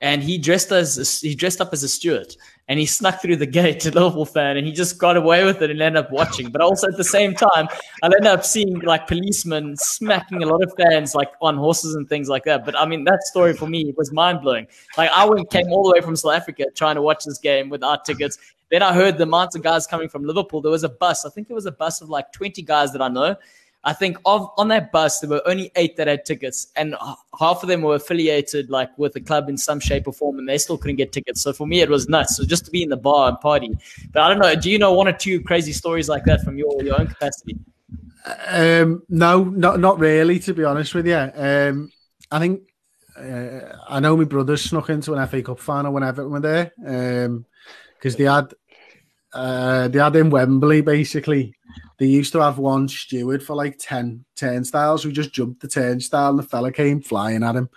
[0.00, 2.34] and he dressed as he dressed up as a steward
[2.68, 5.60] and he snuck through the gate to Liverpool fan and he just got away with
[5.62, 6.50] it and ended up watching.
[6.50, 7.68] But also at the same time,
[8.02, 12.08] I ended up seeing like policemen smacking a lot of fans like on horses and
[12.08, 12.64] things like that.
[12.64, 14.66] But I mean, that story for me was mind blowing.
[14.96, 17.68] Like I went came all the way from South Africa trying to watch this game
[17.68, 18.38] without tickets.
[18.70, 20.62] Then I heard the amount of guys coming from Liverpool.
[20.62, 21.26] There was a bus.
[21.26, 23.36] I think it was a bus of like 20 guys that I know
[23.84, 26.94] I think of on that bus there were only eight that had tickets, and
[27.38, 30.48] half of them were affiliated like with a club in some shape or form, and
[30.48, 31.40] they still couldn't get tickets.
[31.40, 32.36] So for me, it was nuts.
[32.36, 33.70] So just to be in the bar and party.
[34.12, 34.54] But I don't know.
[34.54, 37.56] Do you know one or two crazy stories like that from your your own capacity?
[38.46, 40.38] Um, no, not not really.
[40.40, 41.90] To be honest with you, um,
[42.30, 42.62] I think
[43.18, 46.72] uh, I know my brothers snuck into an FA Cup final when Everton were there,
[46.76, 48.54] because um, they had
[49.32, 51.54] uh, they had in Wembley basically
[51.98, 56.30] they used to have one steward for like 10 turnstiles who just jumped the turnstile
[56.30, 57.68] and the fella came flying at him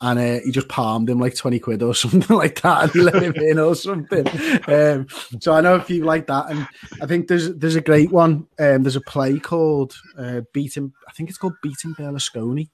[0.00, 3.00] and uh, he just palmed him like 20 quid or something like that and he
[3.00, 4.26] let him in or something.
[4.68, 5.06] Um,
[5.40, 6.50] so I know a few like that.
[6.50, 6.66] And
[7.00, 8.46] I think there's there's a great one.
[8.58, 12.68] Um, there's a play called uh, Beating, I think it's called Beating Berlusconi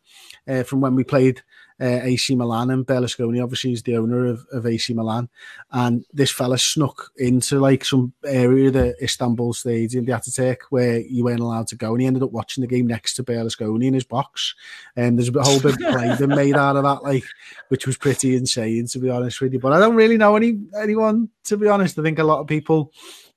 [0.49, 1.43] uh, from when we played
[1.81, 5.29] AC Milan, and Berlusconi obviously is the owner of, of AC Milan.
[5.70, 11.01] And this fella snuck into like some area of the Istanbul Stadium, the Ataturk, where
[11.01, 13.87] you weren't allowed to go, and he ended up watching the game next to Berlusconi
[13.87, 14.55] in his box.
[14.97, 17.25] And there's a whole big play been made out of that, like
[17.68, 19.59] which was pretty insane to be honest with you.
[19.59, 21.99] But I don't really know any anyone to be honest.
[21.99, 22.93] I think a lot of people,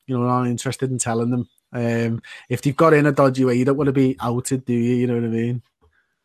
[0.08, 1.50] you know, aren't interested in telling them.
[1.74, 4.74] Um, if they've got in a dodgy way, you don't want to be outed, do
[4.74, 4.96] you?
[4.96, 5.62] You know what I mean?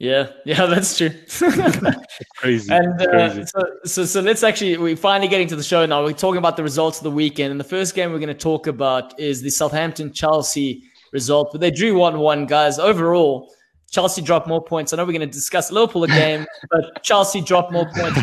[0.01, 1.11] Yeah, yeah, that's true.
[2.36, 2.72] crazy.
[2.72, 3.44] And uh, crazy.
[3.44, 6.03] So, so, so let's actually we're finally getting to the show now.
[6.03, 8.34] We're talking about the results of the weekend, and the first game we're going to
[8.34, 11.51] talk about is the Southampton Chelsea result.
[11.53, 12.78] But they drew one-one, guys.
[12.78, 13.53] Overall,
[13.90, 14.94] Chelsea dropped more points.
[14.94, 18.18] I know we're going to discuss Liverpool game, but Chelsea dropped more points.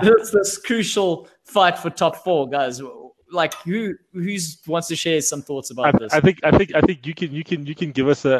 [0.00, 2.80] it's this crucial fight for top four, guys.
[3.30, 6.12] Like who who's wants to share some thoughts about I, this?
[6.12, 8.30] I think I think I think you can you can you can give us a,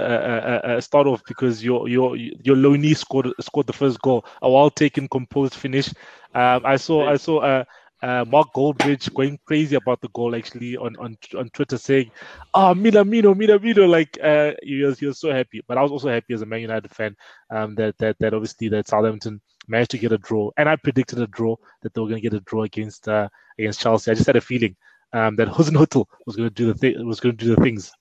[0.64, 4.51] a, a, start off because your your your Loney scored scored the first goal, a
[4.51, 5.89] well taken, composed finish.
[6.34, 7.64] Um, I saw I saw uh,
[8.03, 12.11] uh, Mark Goldbridge going crazy about the goal actually on on, on Twitter saying,
[12.55, 15.62] "Ah, oh, Minamino, Minamino!" Like uh, he was he was so happy.
[15.66, 17.16] But I was also happy as a Man United fan
[17.51, 21.20] um, that that that obviously that Southampton managed to get a draw, and I predicted
[21.20, 23.28] a draw that they were going to get a draw against uh,
[23.59, 24.11] against Chelsea.
[24.11, 24.76] I just had a feeling
[25.12, 27.92] um, that Hasenhüttl was going to do the thi- was going to do the things.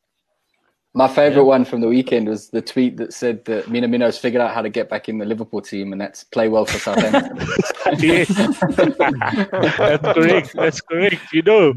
[0.97, 1.53] My favorite yeah.
[1.53, 4.63] one from the weekend was the tweet that said that Mina Minamino's figured out how
[4.63, 7.37] to get back in the Liverpool team, and that's play well for Southampton.
[7.99, 8.27] yes,
[8.71, 10.53] that's correct.
[10.55, 11.21] That's correct.
[11.31, 11.73] You know.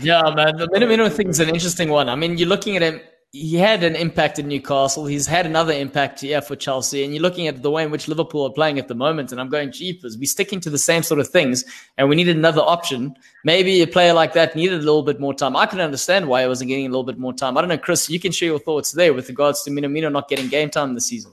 [0.00, 0.56] Yeah, man.
[0.56, 2.08] The Minamino thing's an interesting one.
[2.08, 2.98] I mean, you're looking at him
[3.32, 5.04] he had an impact in Newcastle.
[5.04, 7.04] He's had another impact here for Chelsea.
[7.04, 9.32] And you're looking at the way in which Liverpool are playing at the moment.
[9.32, 11.62] And I'm going, jeepers, we're sticking to the same sort of things.
[11.98, 13.14] And we needed another option.
[13.44, 15.56] Maybe a player like that needed a little bit more time.
[15.56, 17.58] I can understand why he wasn't getting a little bit more time.
[17.58, 20.28] I don't know, Chris, you can share your thoughts there with regards to Minamino not
[20.28, 21.32] getting game time this season.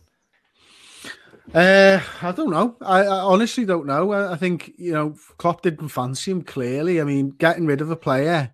[1.54, 2.76] Uh, I don't know.
[2.82, 4.12] I, I, honestly don't know.
[4.12, 7.00] I, I think, you know, Klopp didn't fancy him clearly.
[7.00, 8.52] I mean, getting rid of a player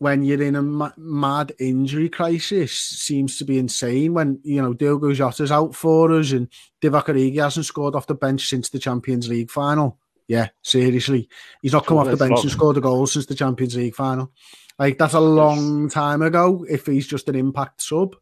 [0.00, 4.14] when you're in a ma- mad injury crisis seems to be insane.
[4.14, 6.48] When you know Diogo Jota's out for us and
[6.80, 9.98] Divock Origi hasn't scored off the bench since the Champions League final.
[10.26, 11.28] Yeah, seriously,
[11.60, 14.32] he's not come off the bench and scored a goal since the Champions League final.
[14.80, 16.64] Like that's a long time ago.
[16.66, 18.16] If he's just an impact sub,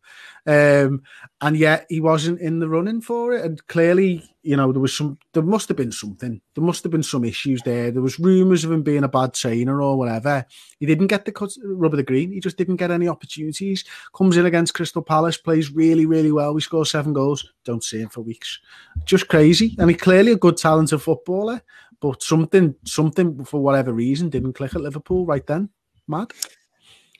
[0.44, 1.04] um,
[1.40, 3.44] and yet he wasn't in the running for it.
[3.44, 6.40] And clearly, you know, there was some, there must have been something.
[6.56, 7.92] There must have been some issues there.
[7.92, 10.44] There was rumours of him being a bad trainer or whatever.
[10.80, 12.32] He didn't get the cut, rub of the green.
[12.32, 13.84] He just didn't get any opportunities.
[14.12, 16.54] Comes in against Crystal Palace, plays really, really well.
[16.54, 17.48] We score seven goals.
[17.64, 18.58] Don't see him for weeks.
[19.04, 19.76] Just crazy.
[19.78, 21.62] And he clearly a good talented footballer,
[22.00, 25.70] but something, something for whatever reason didn't click at Liverpool right then.
[26.08, 26.32] Mad.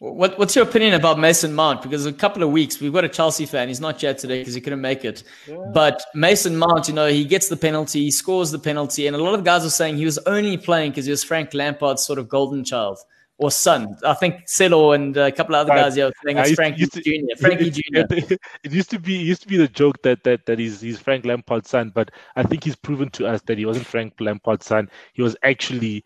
[0.00, 1.82] What, what's your opinion about Mason Mount?
[1.82, 3.66] Because a couple of weeks we've got a Chelsea fan.
[3.66, 5.24] He's not here today because he couldn't make it.
[5.48, 5.56] Yeah.
[5.74, 9.18] But Mason Mount, you know, he gets the penalty, he scores the penalty, and a
[9.18, 12.20] lot of guys are saying he was only playing because he was Frank Lampard's sort
[12.20, 12.98] of golden child
[13.38, 13.96] or son.
[14.04, 17.36] I think Celo and a couple of other guys here saying it's Frankie to, Junior.
[17.36, 18.06] Frankie Junior.
[18.64, 20.98] It used to be it used to be the joke that that that he's he's
[20.98, 24.66] Frank Lampard's son, but I think he's proven to us that he wasn't Frank Lampard's
[24.66, 24.90] son.
[25.14, 26.04] He was actually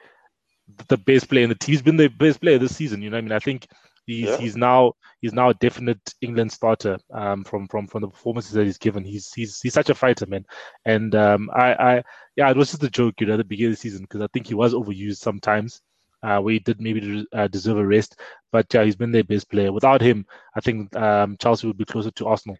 [0.88, 1.72] the best player in the team.
[1.72, 3.02] He's been the best player this season.
[3.02, 3.66] You know, I mean, I think
[4.06, 4.36] he's yeah.
[4.38, 8.64] he's now he's now a definite England starter um, from from from the performances that
[8.64, 9.04] he's given.
[9.04, 10.44] He's he's he's such a fighter, man.
[10.84, 12.02] And um, I I
[12.36, 14.22] yeah, it was just a joke, you know, at the beginning of the season because
[14.22, 15.80] I think he was overused sometimes.
[16.24, 18.20] Uh, where he did maybe uh, deserve a rest,
[18.52, 19.72] but yeah, he's been their best player.
[19.72, 22.56] Without him, I think um, Chelsea would be closer to Arsenal.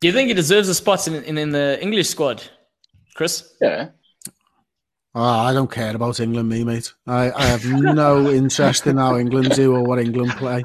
[0.00, 2.42] Do you think he deserves a spot in, in, in the English squad,
[3.14, 3.54] Chris?
[3.62, 3.88] Yeah,
[5.18, 6.92] Oh, I don't care about England, me mate.
[7.06, 10.62] I, I have no interest in how England do or what England play.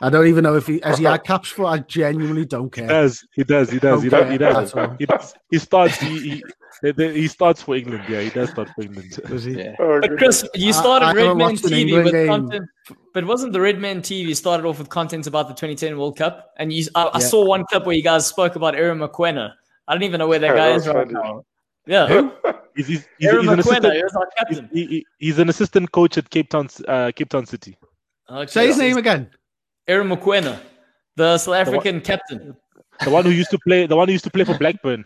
[0.00, 1.66] I don't even know if he has he had caps for.
[1.66, 2.84] I genuinely don't care.
[2.84, 3.26] He does.
[3.34, 3.70] He does.
[3.70, 4.02] He does.
[4.02, 4.30] He does.
[4.30, 4.72] He does.
[4.98, 5.34] He, does.
[5.50, 6.00] he starts.
[6.00, 6.42] He,
[6.82, 8.04] he, he, starts for England.
[8.08, 9.20] Yeah, he does start for England.
[9.28, 9.58] Does he?
[9.58, 9.74] Yeah.
[9.76, 12.26] But Chris, you started I, I Redmen TV with game.
[12.26, 12.70] content,
[13.12, 16.54] but wasn't the Redmen TV started off with content about the 2010 World Cup?
[16.56, 17.10] And you, I, yeah.
[17.12, 19.52] I saw one clip where you guys spoke about Aaron Mokoena.
[19.86, 21.44] I don't even know where that guy is right now.
[21.86, 22.06] Yeah.
[22.06, 22.32] Who?
[22.86, 27.12] He's, he's, he's, he's, an assistant, he's, he's, an assistant coach at Cape Town, uh,
[27.14, 27.76] Cape Town City.
[28.30, 28.50] Okay.
[28.50, 29.28] Say his name again.
[29.86, 30.58] Aaron Mokoena,
[31.16, 32.56] the South African the one, captain.
[33.04, 33.86] The one who used to play.
[33.86, 35.04] The one who used to play for Blackburn.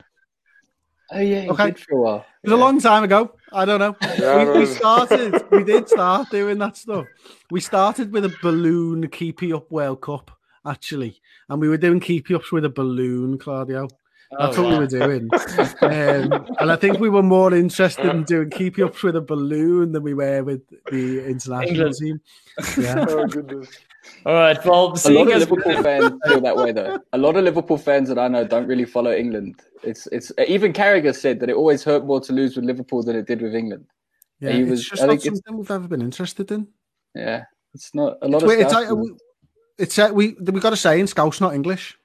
[1.11, 1.72] Oh yeah, okay.
[1.72, 2.27] for a while.
[2.43, 2.57] It was yeah.
[2.57, 3.35] a long time ago.
[3.53, 3.97] I don't know.
[4.18, 5.45] Yeah, we, we, started.
[5.51, 7.07] we did start doing that stuff.
[7.51, 10.31] We started with a balloon keepy up World Cup
[10.66, 13.89] actually, and we were doing keepy ups with a balloon, Claudio.
[14.39, 14.79] That's oh, what wow.
[14.79, 15.29] we were doing.
[15.83, 19.93] um, and I think we were more interested in doing keep ups with a balloon
[19.93, 21.95] than we were with the international England.
[22.01, 22.20] team.
[22.79, 23.05] Yeah.
[23.09, 23.68] oh, goodness.
[24.27, 24.64] All right.
[24.64, 27.01] Well, a lot of Liverpool fans feel that way, though.
[27.12, 29.61] A lot of Liverpool fans that I know don't really follow England.
[29.83, 33.16] It's it's even Carragher said that it always hurt more to lose with Liverpool than
[33.16, 33.87] it did with England.
[34.41, 36.68] Yeah, he was, it's just I not something we've ever been interested in.
[37.14, 38.61] Yeah, it's not a lot it's, of.
[38.61, 38.89] It's, like,
[39.79, 41.99] it's uh, we we got to say in Scouse, not English.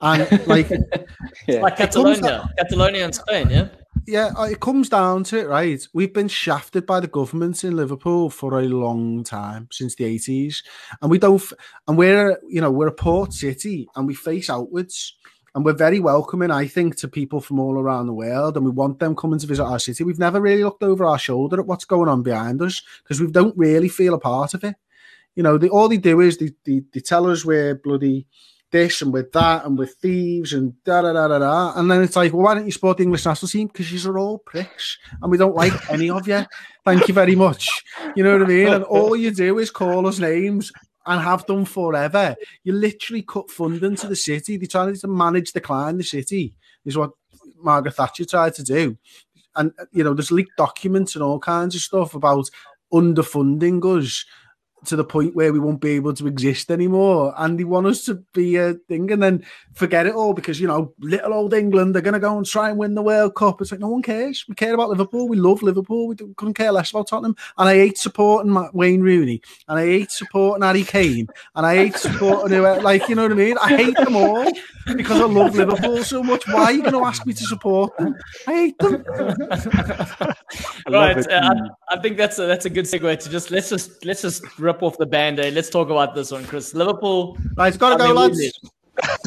[0.00, 0.70] And like,
[1.48, 1.60] yeah.
[1.60, 3.68] like Catalonia, Catalonia and Spain, yeah.
[4.06, 5.86] Yeah, uh, it comes down to it, right?
[5.92, 10.62] We've been shafted by the government in Liverpool for a long time since the eighties,
[11.02, 11.42] and we don't.
[11.86, 15.14] And we're, you know, we're a port city, and we face outwards,
[15.54, 18.70] and we're very welcoming, I think, to people from all around the world, and we
[18.70, 20.04] want them coming to visit our city.
[20.04, 23.30] We've never really looked over our shoulder at what's going on behind us because we
[23.30, 24.76] don't really feel a part of it.
[25.34, 28.26] You know, they, all they do is they, they, they tell us we're bloody
[28.70, 31.72] this and with that and with thieves and da da da da da.
[31.78, 33.68] And then it's like, well, why don't you support the English national team?
[33.68, 36.44] Because you're all pricks and we don't like any of you.
[36.84, 37.68] Thank you very much.
[38.14, 38.68] You know what I mean?
[38.68, 40.70] And all you do is call us names
[41.06, 42.36] and have done forever.
[42.64, 44.58] You literally cut funding to the city.
[44.58, 46.54] They try to manage decline the city,
[46.84, 47.12] is what
[47.56, 48.98] Margaret Thatcher tried to do.
[49.56, 52.50] And, you know, there's leaked documents and all kinds of stuff about
[52.92, 54.24] underfunding us
[54.84, 57.34] to the point where we won't be able to exist anymore.
[57.36, 60.66] And they want us to be a thing and then forget it all because, you
[60.66, 63.60] know, little old England, they're going to go and try and win the World Cup.
[63.60, 64.44] It's like, no one cares.
[64.48, 65.28] We care about Liverpool.
[65.28, 66.08] We love Liverpool.
[66.08, 67.36] We couldn't care less about Tottenham.
[67.56, 69.42] And I hate supporting Wayne Rooney.
[69.68, 71.28] And I hate supporting Harry Kane.
[71.54, 73.58] And I hate supporting, who, like, you know what I mean?
[73.58, 74.50] I hate them all
[74.96, 76.46] because I love Liverpool so much.
[76.48, 78.14] Why are you going to ask me to support them?
[78.46, 79.04] I hate them.
[80.88, 81.26] right.
[81.28, 81.54] Uh,
[81.90, 84.58] I, I think that's a, that's a good segue to just, let's just, let's just
[84.68, 85.54] rip off the band aid.
[85.54, 86.74] Let's talk about this one, Chris.
[86.74, 87.36] Liverpool.
[87.56, 88.38] Right, it's got to go, lads.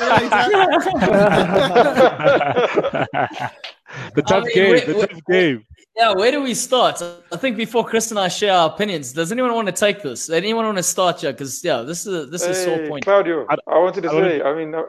[4.16, 4.72] the tough I mean, game.
[4.72, 5.66] Wait, the tough game.
[5.96, 7.02] Yeah, where do we start?
[7.32, 10.30] I think before Chris and I share our opinions, does anyone want to take this?
[10.30, 11.32] Anyone want to start here?
[11.32, 13.04] Because yeah, this is a, this is hey, a sore point.
[13.04, 14.42] Claudio, I, I wanted to I say.
[14.42, 14.84] I mean, I,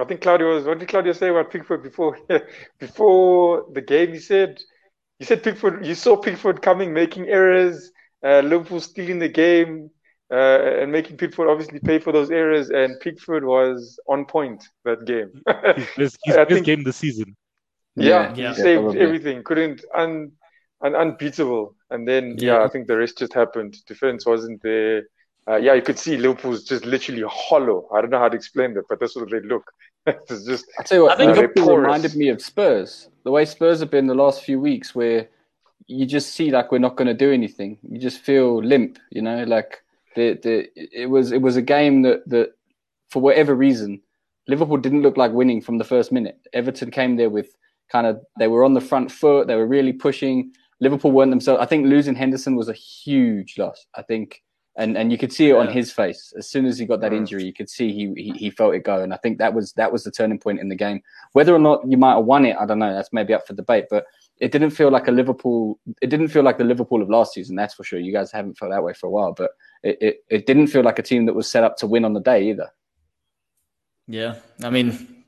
[0.00, 0.64] I, think Claudio was.
[0.64, 2.18] What did Claudio say about Pickford before
[2.80, 4.12] before the game?
[4.12, 4.60] He said,
[5.18, 5.86] he said Pickford.
[5.86, 7.92] You saw Pickford coming, making errors.
[8.24, 9.90] Uh, Liverpool stealing the game
[10.32, 12.70] uh, and making Pickford obviously pay for those errors.
[12.70, 15.42] And Pickford was on point that game.
[15.96, 17.36] his, his best think, game the season.
[17.96, 19.00] Yeah, yeah, he saved probably.
[19.00, 19.42] everything.
[19.44, 20.32] Couldn't un,
[20.82, 21.74] un, unbeatable.
[21.90, 22.58] And then yeah.
[22.58, 22.64] yeah.
[22.64, 23.76] I think the rest just happened.
[23.86, 25.02] Defense wasn't there.
[25.48, 27.88] Uh, yeah, you could see Liverpool's just literally hollow.
[27.92, 29.64] I don't know how to explain that, but that's what they look.
[30.06, 30.64] it's just.
[30.78, 33.08] I tell you what, I think Liverpool reminded me of Spurs.
[33.24, 35.28] The way Spurs have been the last few weeks, where
[35.86, 37.78] you just see like we're not going to do anything.
[37.88, 39.44] You just feel limp, you know.
[39.44, 39.82] Like
[40.14, 42.52] the the it was it was a game that that
[43.10, 44.00] for whatever reason
[44.48, 46.38] Liverpool didn't look like winning from the first minute.
[46.52, 47.54] Everton came there with
[47.90, 49.46] kind of they were on the front foot.
[49.46, 50.52] They were really pushing.
[50.80, 51.62] Liverpool weren't themselves.
[51.62, 53.86] I think losing Henderson was a huge loss.
[53.94, 54.42] I think.
[54.74, 57.12] And, and you could see it on his face as soon as he got that
[57.12, 57.18] mm.
[57.18, 57.44] injury.
[57.44, 59.92] You could see he, he he felt it go, and I think that was that
[59.92, 61.02] was the turning point in the game.
[61.32, 62.94] Whether or not you might have won it, I don't know.
[62.94, 63.84] That's maybe up for debate.
[63.90, 64.06] But
[64.38, 65.78] it didn't feel like a Liverpool.
[66.00, 67.56] It didn't feel like the Liverpool of last season.
[67.56, 67.98] That's for sure.
[68.00, 69.52] You guys haven't felt that way for a while, but
[69.82, 72.12] it, it, it didn't feel like a team that was set up to win on
[72.12, 72.70] the day either.
[74.08, 75.21] Yeah, I mean,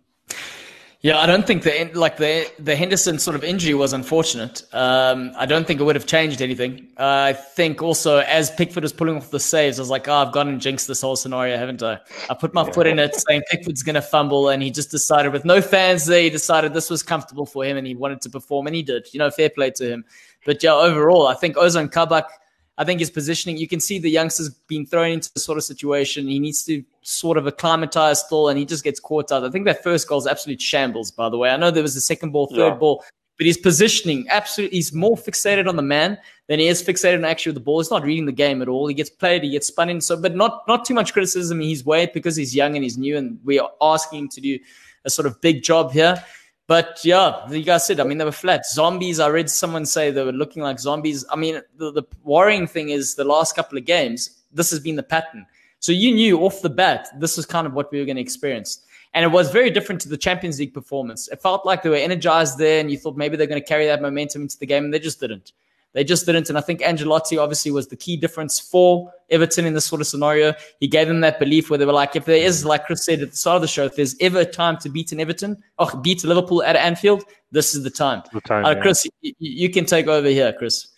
[1.05, 4.63] yeah, I don't think the like the the Henderson sort of injury was unfortunate.
[4.73, 6.89] Um, I don't think it would have changed anything.
[6.97, 10.15] Uh, I think also as Pickford was pulling off the saves, I was like, oh,
[10.15, 11.99] I've gone and jinxed this whole scenario, haven't I?
[12.31, 12.73] I put my yeah.
[12.73, 16.07] foot in it, saying Pickford's going to fumble, and he just decided with no fans
[16.07, 18.83] there, he decided this was comfortable for him, and he wanted to perform, and he
[18.83, 19.07] did.
[19.13, 20.07] You know, fair play to him.
[20.47, 22.31] But yeah, overall, I think Ozan Kabak
[22.77, 25.65] I think his positioning, you can see the youngster's being thrown into the sort of
[25.65, 26.27] situation.
[26.27, 29.45] He needs to sort of acclimatize still, and he just gets caught out.
[29.45, 31.51] I think that first goal is absolute shambles, by the way.
[31.51, 32.75] I know there was a second ball, third yeah.
[32.75, 33.05] ball,
[33.37, 37.25] but his positioning, absolutely, he's more fixated on the man than he is fixated on
[37.25, 37.81] actually the ball.
[37.81, 38.87] He's not reading the game at all.
[38.87, 40.01] He gets played, he gets spun in.
[40.01, 41.61] So, but not not too much criticism.
[41.61, 44.59] He's way because he's young and he's new, and we are asking him to do
[45.05, 46.23] a sort of big job here.
[46.67, 48.65] But yeah, you guys said, I mean, they were flat.
[48.65, 51.23] Zombies, I read someone say they were looking like zombies.
[51.31, 54.97] I mean, the, the worrying thing is the last couple of games, this has been
[54.97, 55.45] the pattern.
[55.85, 58.23] So you knew off the bat, this was kind of what we were going to
[58.23, 58.87] experience.
[59.13, 61.29] And it was very different to the Champions League performance.
[61.29, 63.85] It felt like they were energized there, and you thought maybe they're going to carry
[63.85, 65.53] that momentum into the game, and they just didn't.
[65.93, 66.49] They just didn't.
[66.49, 70.07] And I think Ancelotti obviously was the key difference for Everton in this sort of
[70.07, 70.55] scenario.
[70.81, 73.21] He gave them that belief where they were like, if there is, like Chris said
[73.21, 75.63] at the start of the show, if there's ever a time to beat an Everton
[75.79, 78.23] or beat Liverpool at Anfield, this is the time.
[78.33, 79.33] The time uh, Chris, yeah.
[79.39, 80.94] you, you can take over here, Chris.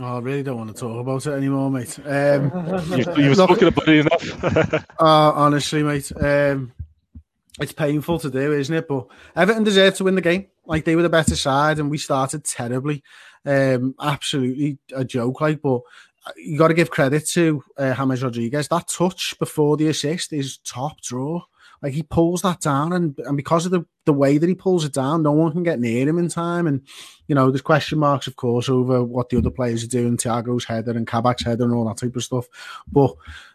[0.00, 1.98] Oh, I really don't want to talk about it anymore, mate.
[1.98, 2.44] Um,
[3.18, 4.74] you, were talking about it enough.
[4.98, 6.72] uh, honestly, mate, um,
[7.60, 8.88] it's painful to do, isn't it?
[8.88, 10.46] But Everton deserved to win the game.
[10.64, 13.02] Like they were the better side, and we started terribly.
[13.44, 15.82] Um, absolutely a joke, like, but
[16.36, 18.68] you got to give credit to uh, James Rodriguez.
[18.68, 21.42] That touch before the assist is top draw.
[21.82, 24.84] Like he pulls that down, and, and because of the, the way that he pulls
[24.84, 26.66] it down, no one can get near him in time.
[26.66, 26.82] And
[27.26, 30.64] you know, there's question marks, of course, over what the other players are doing, Thiago's
[30.64, 32.46] header and Kabak's header and all that type of stuff.
[32.90, 33.14] But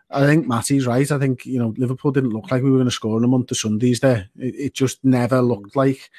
[0.09, 1.09] I think Matty's right.
[1.11, 3.27] I think you know Liverpool didn't look like we were going to score in a
[3.27, 4.01] month of Sundays.
[4.01, 6.09] There, it, it just never looked like.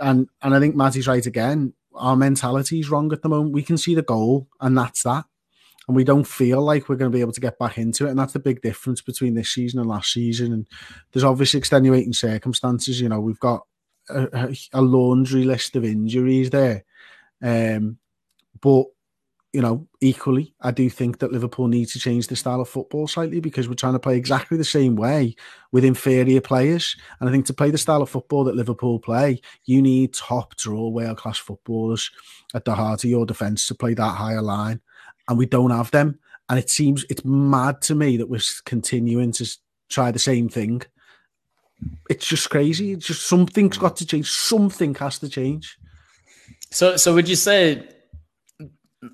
[0.00, 3.54] And and I think Matty's right again our mentality is wrong at the moment.
[3.54, 5.24] We can see the goal, and that's that.
[5.86, 8.10] And we don't feel like we're going to be able to get back into it.
[8.10, 10.52] And that's the big difference between this season and last season.
[10.52, 10.66] And
[11.12, 13.00] there's obviously extenuating circumstances.
[13.00, 13.62] You know, we've got
[14.08, 16.84] a, a laundry list of injuries there.
[17.42, 17.98] Um,
[18.60, 18.86] but
[19.56, 23.08] you know, equally, I do think that Liverpool need to change the style of football
[23.08, 25.34] slightly because we're trying to play exactly the same way
[25.72, 26.94] with inferior players.
[27.20, 30.56] And I think to play the style of football that Liverpool play, you need top
[30.56, 32.10] draw world class footballers
[32.54, 34.82] at the heart of your defence to play that higher line.
[35.28, 36.18] And we don't have them.
[36.48, 39.50] And it seems it's mad to me that we're continuing to
[39.88, 40.82] try the same thing.
[42.08, 42.92] It's just crazy.
[42.92, 44.30] It's just something's got to change.
[44.30, 45.78] Something has to change.
[46.70, 47.88] So, so would you say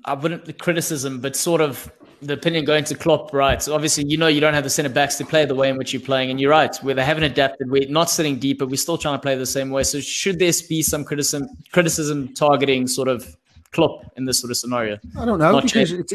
[0.05, 1.91] I wouldn't the criticism, but sort of
[2.21, 3.61] the opinion going to Klopp, right?
[3.61, 5.77] So obviously, you know, you don't have the centre backs to play the way in
[5.77, 7.69] which you're playing, and you're right, where they haven't adapted.
[7.69, 8.65] We're not sitting deeper.
[8.65, 9.83] we're still trying to play the same way.
[9.83, 13.35] So should there be some criticism, criticism targeting sort of
[13.73, 14.99] Klopp in this sort of scenario?
[15.17, 16.13] I don't know not because it's,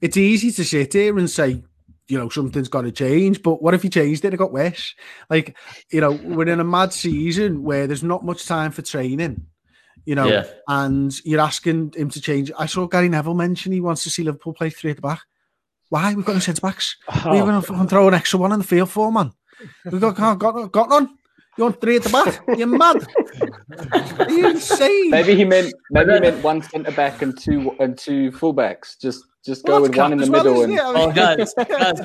[0.00, 1.62] it's easy to sit here and say.
[2.08, 4.34] You know something's got to change, but what if he changed it?
[4.34, 4.94] It got worse.
[5.30, 5.56] Like
[5.90, 9.46] you know, we're in a mad season where there's not much time for training
[10.04, 10.46] you know, yeah.
[10.68, 12.50] and you're asking him to change.
[12.58, 15.20] I saw Gary Neville mention he wants to see Liverpool play three at the back.
[15.90, 16.14] Why?
[16.14, 16.96] We've got no centre backs.
[17.08, 17.30] Oh.
[17.30, 19.32] We're going to throw an extra one on the field for, man.
[19.84, 21.18] We've got, got, got, got none.
[21.58, 22.42] You want three at the back?
[22.56, 23.06] You're mad.
[24.20, 25.10] Are you insane?
[25.10, 28.98] Maybe he meant maybe he meant one centre back and two and two fullbacks.
[28.98, 30.62] Just just go well, with one in the well, middle.
[30.62, 30.78] And...
[30.96, 31.98] Oh, guys, guys,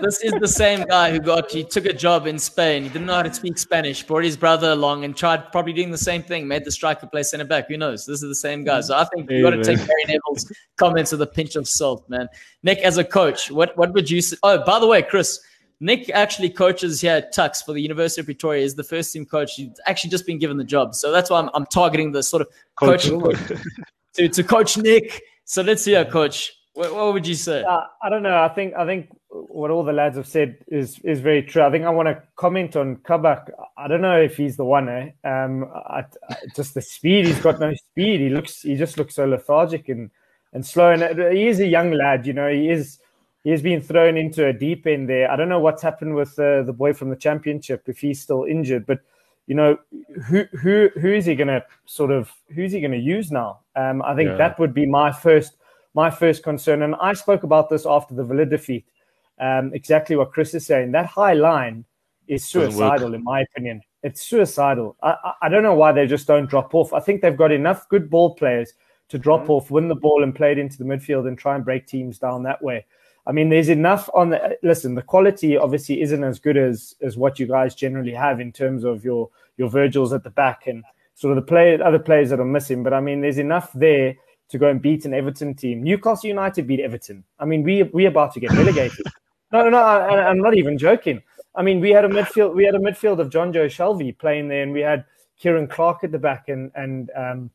[0.00, 2.82] this is the same guy who got he took a job in Spain.
[2.82, 4.02] He didn't know how to speak Spanish.
[4.02, 6.46] Brought his brother along and tried probably doing the same thing.
[6.46, 7.68] Made the striker play centre back.
[7.68, 8.04] Who knows?
[8.04, 8.82] This is the same guy.
[8.82, 12.06] So I think you got to take Gary Neville's comments with a pinch of salt,
[12.10, 12.28] man.
[12.62, 14.20] Nick, as a coach, what what would you?
[14.20, 14.36] Say?
[14.42, 15.40] Oh, by the way, Chris.
[15.82, 18.64] Nick actually coaches here at Tuks for the University of Pretoria.
[18.64, 19.56] Is the first team coach.
[19.56, 22.42] He's actually just been given the job, so that's why I'm, I'm targeting the sort
[22.42, 23.04] of coach
[24.14, 25.20] to to coach Nick.
[25.44, 26.52] So let's hear, coach.
[26.74, 27.64] What, what would you say?
[27.64, 28.40] Uh, I don't know.
[28.40, 31.62] I think I think what all the lads have said is is very true.
[31.62, 33.50] I think I want to comment on Kabak.
[33.76, 34.88] I don't know if he's the one.
[34.88, 35.10] Eh?
[35.24, 37.26] Um, I, I, just the speed.
[37.26, 38.20] He's got no speed.
[38.20, 38.62] He looks.
[38.62, 40.12] He just looks so lethargic and
[40.52, 40.92] and slow.
[40.92, 42.24] And uh, he is a young lad.
[42.24, 43.00] You know, he is.
[43.44, 45.30] He has been thrown into a deep end there.
[45.30, 48.44] I don't know what's happened with uh, the boy from the championship if he's still
[48.44, 49.00] injured, but
[49.46, 49.76] you know
[50.26, 53.60] who who who is he going to sort of who's he going to use now?
[53.74, 54.36] Um, I think yeah.
[54.36, 55.56] that would be my first
[55.94, 56.82] my first concern.
[56.82, 58.86] And I spoke about this after the Villa defeat.
[59.40, 60.92] Um, exactly what Chris is saying.
[60.92, 61.84] That high line
[62.28, 63.82] is suicidal, in my opinion.
[64.02, 64.96] It's suicidal.
[65.02, 66.92] I, I, I, don't know why they just don't drop off.
[66.92, 68.72] I think they've got enough good ball players
[69.08, 69.52] to drop mm-hmm.
[69.52, 72.18] off, win the ball, and play it into the midfield and try and break teams
[72.18, 72.84] down that way.
[73.26, 74.94] I mean, there's enough on the listen.
[74.94, 78.84] The quality obviously isn't as good as as what you guys generally have in terms
[78.84, 80.82] of your your Virgils at the back and
[81.14, 82.82] sort of the play other players that are missing.
[82.82, 84.16] But I mean, there's enough there
[84.48, 85.82] to go and beat an Everton team.
[85.82, 87.22] Newcastle United beat Everton.
[87.38, 89.06] I mean, we we about to get relegated.
[89.52, 89.78] no, no.
[89.78, 91.22] I, I'm not even joking.
[91.54, 92.54] I mean, we had a midfield.
[92.54, 95.04] We had a midfield of Jonjo Shelvey playing there, and we had
[95.38, 97.50] Ciaran Clark at the back and and um,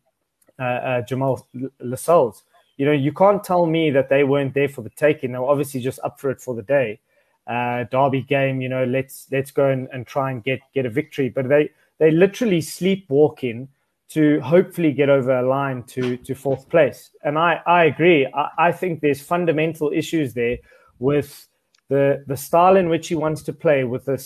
[0.59, 1.45] uh, uh, Jamal
[1.79, 2.43] Lascelles.
[2.77, 5.31] You know, you can't tell me that they weren't there for the taking.
[5.31, 6.99] They were obviously just up for it for the day.
[7.47, 10.89] Uh, derby game, you know, let's let's go and, and try and get get a
[10.89, 11.29] victory.
[11.29, 13.69] But they they literally sleepwalking
[14.09, 17.09] to hopefully get over a line to to fourth place.
[17.23, 18.27] And I I agree.
[18.33, 20.57] I, I think there's fundamental issues there
[20.99, 21.47] with
[21.89, 24.17] the the style in which he wants to play with the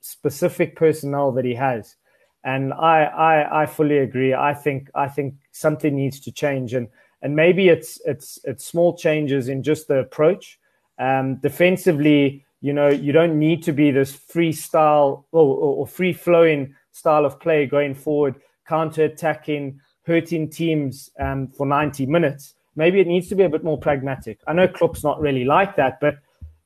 [0.00, 1.96] specific personnel that he has.
[2.44, 4.34] And I, I I fully agree.
[4.34, 6.88] I think I think something needs to change, and
[7.22, 10.58] and maybe it's it's it's small changes in just the approach.
[10.98, 16.12] Um, defensively, you know, you don't need to be this freestyle or, or, or free
[16.12, 18.36] flowing style of play going forward
[18.66, 22.54] counter attacking, hurting teams um, for 90 minutes.
[22.74, 24.40] Maybe it needs to be a bit more pragmatic.
[24.46, 26.18] I know Klopp's not really like that, but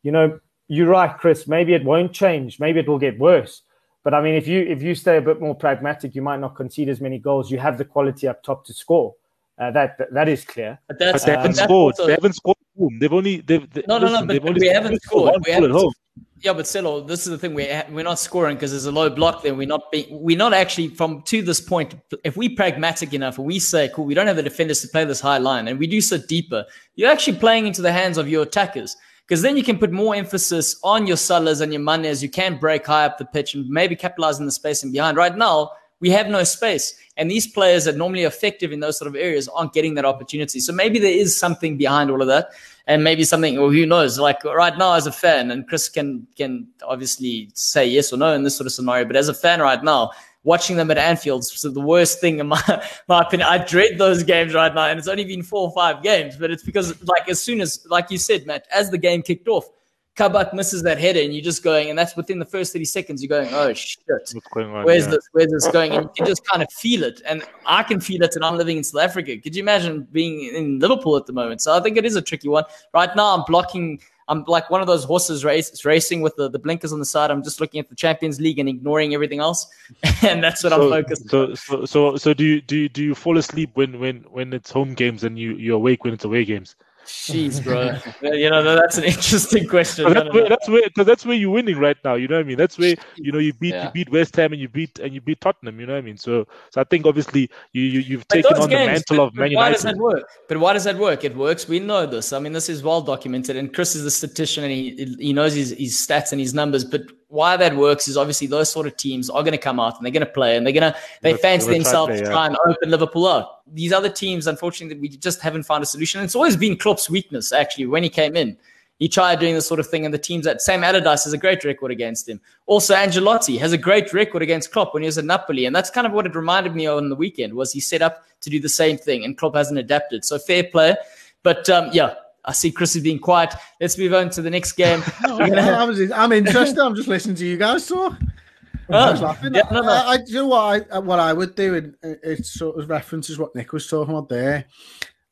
[0.03, 1.47] you know, you're right, Chris.
[1.47, 2.59] Maybe it won't change.
[2.59, 3.63] Maybe it will get worse.
[4.03, 6.57] But I mean, if you if you stay a bit more pragmatic, you might not
[6.57, 7.51] concede as many goals.
[7.51, 9.15] You have the quality up top to score.
[9.61, 10.79] Uh, that, that, that is clear.
[10.89, 11.93] But, but they haven't um, scored.
[11.93, 12.07] Also...
[12.07, 12.57] They haven't scored.
[12.99, 14.41] They've only they've, they, no no listen, no.
[14.41, 15.43] But, we haven't scored.
[15.45, 15.95] We haven't,
[16.43, 17.53] yeah, but still, this is the thing.
[17.53, 19.55] We're we're not scoring because there's a low block there.
[19.55, 21.95] We're not being, we're not actually from to this point.
[22.25, 25.21] If we pragmatic enough, we say, cool, we don't have the defenders to play this
[25.21, 26.65] high line, and we do so deeper.
[26.95, 28.97] You're actually playing into the hands of your attackers
[29.29, 32.23] because then you can put more emphasis on your Salahs and your Manes.
[32.23, 35.19] You can break high up the pitch and maybe capitalize in the space and behind.
[35.19, 36.95] Right now, we have no space.
[37.17, 40.59] And these players that normally effective in those sort of areas aren't getting that opportunity.
[40.61, 42.51] So maybe there is something behind all of that.
[42.87, 46.27] And maybe something, or who knows, like right now as a fan, and Chris can
[46.37, 49.61] can obviously say yes or no in this sort of scenario, but as a fan
[49.61, 50.11] right now,
[50.43, 52.63] watching them at Anfield is the worst thing in my,
[53.09, 53.49] my opinion.
[53.49, 56.51] I dread those games right now, and it's only been four or five games, but
[56.51, 59.69] it's because like as soon as, like you said, Matt, as the game kicked off,
[60.17, 63.23] Kabak misses that header, and you're just going, and that's within the first 30 seconds,
[63.23, 64.85] you're going, oh shit, What's going on?
[64.85, 65.13] where's yeah.
[65.13, 65.29] this?
[65.33, 65.93] Where's this going?
[65.93, 67.23] And you can just kind of feel it.
[67.27, 69.39] And I can feel it, and I'm living in South Africa.
[69.39, 71.63] Could you imagine being in Liverpool at the moment?
[71.63, 72.65] So I think it is a tricky one.
[72.93, 74.01] Right now, I'm blocking.
[74.29, 77.33] I'm like one of those horses race, racing with the, the blinkers on the side.
[77.33, 79.67] I'm just looking at the Champions League and ignoring everything else,
[80.23, 81.31] and that's what I'm So, focused.
[81.31, 84.53] so, so, so, so do you do you, do you fall asleep when when when
[84.53, 86.77] it's home games and you you're awake when it's away games?
[87.11, 87.99] Jeez, bro.
[88.33, 90.05] you know that's an interesting question.
[90.13, 90.49] That's no, where no.
[90.49, 92.15] that's where because that's where you're winning right now.
[92.15, 92.57] You know what I mean?
[92.57, 93.87] That's where you know you beat Yeah.
[93.87, 95.79] you beat West Ham and you beat and you beat Tottenham.
[95.81, 96.17] You know what I mean?
[96.17, 99.35] So so I think obviously you, you you've But taken on the mantle but- of
[99.35, 100.29] but Man Why does that work?
[100.49, 101.25] But why does that work?
[101.25, 101.69] It works.
[101.69, 102.33] We know this.
[102.33, 105.55] I mean, this is well documented, and Chris is a statistician, and he he knows
[105.55, 106.85] his, his stats and his numbers.
[106.85, 109.97] But why that works is obviously those sort of teams are going to come out
[109.97, 112.31] and they're going to play, and they're going to they fancy try themselves to yeah.
[112.31, 113.63] try and open Liverpool up.
[113.73, 116.21] These other teams, unfortunately, we just haven't found a solution.
[116.21, 118.57] And it's always been Klopp's weakness, actually, when he came in.
[118.99, 121.39] He tried doing this sort of thing, and the teams that Sam Allardyce has a
[121.39, 122.39] great record against him.
[122.67, 125.89] Also, Ancelotti has a great record against Klopp when he was at Napoli, and that's
[125.89, 127.55] kind of what it reminded me of on the weekend.
[127.55, 130.25] Was he set up to do the same thing, and Klopp hasn't adapted.
[130.25, 130.97] So fair play,
[131.43, 132.15] but um, yeah,
[132.45, 133.55] I see Chris is being quiet.
[133.81, 135.03] Let's move on to the next game.
[135.29, 136.79] We're gonna I was, I'm interested.
[136.79, 138.15] I'm just listening to you guys talk.
[138.21, 139.55] I'm Oh, laughing.
[139.55, 139.89] yeah, no, no.
[139.93, 140.59] I, I, you know what
[140.91, 144.13] I uh, what I would do, and it sort of references what Nick was talking
[144.15, 144.65] about there.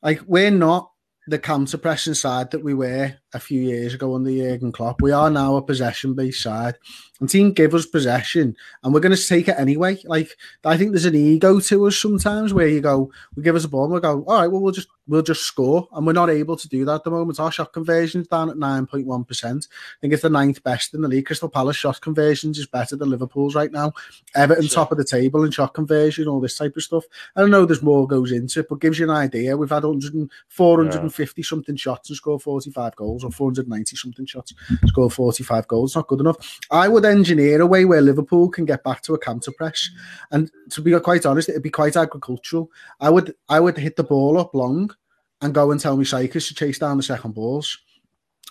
[0.02, 0.92] Like we're not
[1.26, 5.02] the counter pressing side that we were a few years ago under Jurgen Klopp.
[5.02, 6.76] We are now a possession based side.
[7.20, 8.54] And team give us possession,
[8.84, 9.98] and we're going to take it anyway.
[10.04, 13.64] Like I think there's an ego to us sometimes where you go, we give us
[13.64, 16.12] a ball, and we go, all right, well we'll just we'll just score, and we're
[16.12, 17.40] not able to do that at the moment.
[17.40, 19.66] Our shot conversion's down at nine point one percent.
[19.70, 21.26] I think it's the ninth best in the league.
[21.26, 23.92] Crystal Palace shot conversions is better than Liverpool's right now.
[24.36, 24.76] Everton Sure.
[24.76, 27.02] top of the table in shot conversion, all this type of stuff.
[27.34, 29.56] I don't know there's more goes into it, but gives you an idea.
[29.56, 34.54] We've had 100 and 450 something shots and scored 45 goals, or 490 something shots,
[34.86, 35.96] score 45 goals.
[35.96, 36.60] Not good enough.
[36.70, 39.88] I would engineer a way where Liverpool can get back to a counter press.
[40.30, 42.70] And to be quite honest, it'd be quite agricultural.
[43.00, 44.94] I would I would hit the ball up long
[45.40, 47.78] and go and tell my strikers to chase down the second balls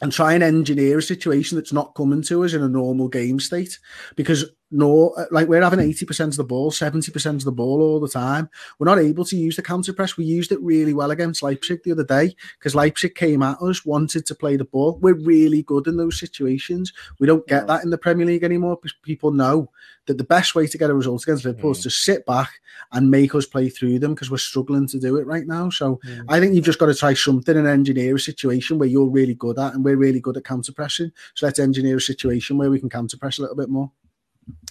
[0.02, 3.40] and try and engineer a situation that's not coming to us in a normal game
[3.40, 3.80] state
[4.16, 8.00] because no uh, like we're having 80% of the ball 70% of the ball all
[8.00, 8.50] the time.
[8.80, 10.18] We're not able to use the counter press.
[10.18, 13.86] We used it really well against leipzig the other day because leipzig came at us
[13.86, 14.98] wanted to play the ball.
[15.02, 16.92] We're really good in those situations.
[17.20, 19.70] We don't get that in the premier league anymore because people know
[20.08, 21.84] that the best way to get a result against liverpool is mm.
[21.84, 22.50] to sit back
[22.92, 25.70] and make us play through them because we're struggling to do it right now.
[25.70, 26.26] So mm.
[26.30, 29.36] I think you've just got to try something and engineer a situation where you're really
[29.36, 31.12] good at, and we're really good at counter pressing.
[31.36, 33.92] So let's engineer a situation where we can counter press a little bit more.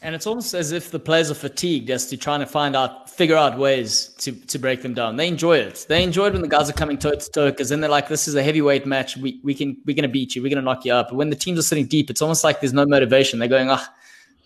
[0.02, 3.08] And it's almost as if the players are fatigued as to trying to find out,
[3.08, 5.16] figure out ways to, to break them down.
[5.16, 5.86] They enjoy it.
[5.88, 8.08] They enjoy it when the guys are coming toe to toe because then they're like,
[8.08, 9.16] "This is a heavyweight match.
[9.16, 10.42] We we can we're gonna beat you.
[10.42, 12.60] We're gonna knock you up." But when the teams are sitting deep, it's almost like
[12.60, 13.38] there's no motivation.
[13.38, 13.92] They're going, "Ah,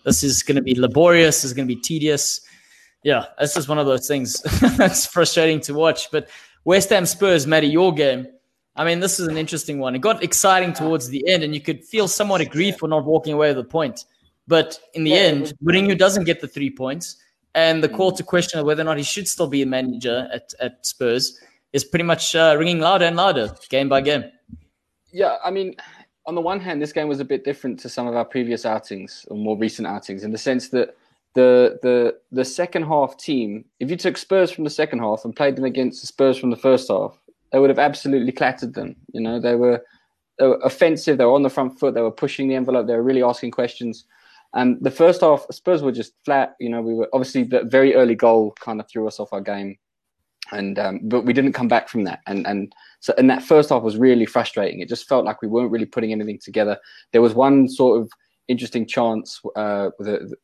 [0.05, 1.41] this is gonna be laborious.
[1.41, 2.41] This is gonna be tedious."
[3.03, 4.41] Yeah, it's just one of those things.
[4.77, 6.09] That's frustrating to watch.
[6.11, 6.29] But
[6.63, 8.27] West Ham Spurs, Matty, your game.
[8.75, 9.95] I mean, this is an interesting one.
[9.95, 13.33] It got exciting towards the end, and you could feel somewhat aggrieved for not walking
[13.33, 14.05] away with a point.
[14.51, 17.15] But in the Yeah, end, Mourinho doesn't get the three points,
[17.55, 20.27] and the call to question of whether or not he should still be a manager
[20.33, 21.39] at, at Spurs
[21.71, 24.25] is pretty much uh, ringing louder and louder, game by game.
[25.13, 25.75] Yeah, I mean,
[26.25, 28.65] on the one hand, this game was a bit different to some of our previous
[28.65, 30.97] outings or more recent outings in the sense that
[31.33, 35.33] the the the second half team, if you took Spurs from the second half and
[35.33, 37.17] played them against the Spurs from the first half,
[37.53, 38.97] they would have absolutely clattered them.
[39.13, 39.81] You know, they were
[40.39, 42.95] they were offensive, they were on the front foot, they were pushing the envelope, they
[42.95, 44.03] were really asking questions.
[44.53, 46.55] And the first half, Spurs were just flat.
[46.59, 49.41] You know, we were obviously the very early goal kind of threw us off our
[49.41, 49.77] game,
[50.51, 52.19] and um, but we didn't come back from that.
[52.27, 54.81] And and so and that first half was really frustrating.
[54.81, 56.77] It just felt like we weren't really putting anything together.
[57.13, 58.11] There was one sort of
[58.47, 59.89] interesting chance uh,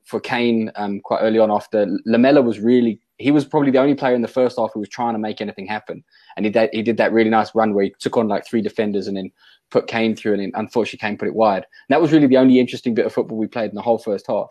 [0.05, 3.95] for Kane um, quite early on after Lamela was really he was probably the only
[3.95, 6.03] player in the first half who was trying to make anything happen,
[6.37, 8.61] and he did, he did that really nice run where he took on like three
[8.61, 9.31] defenders and then
[9.71, 11.63] put Kane through, and unfortunately Kane put it wide.
[11.63, 13.97] And that was really the only interesting bit of football we played in the whole
[13.97, 14.49] first half.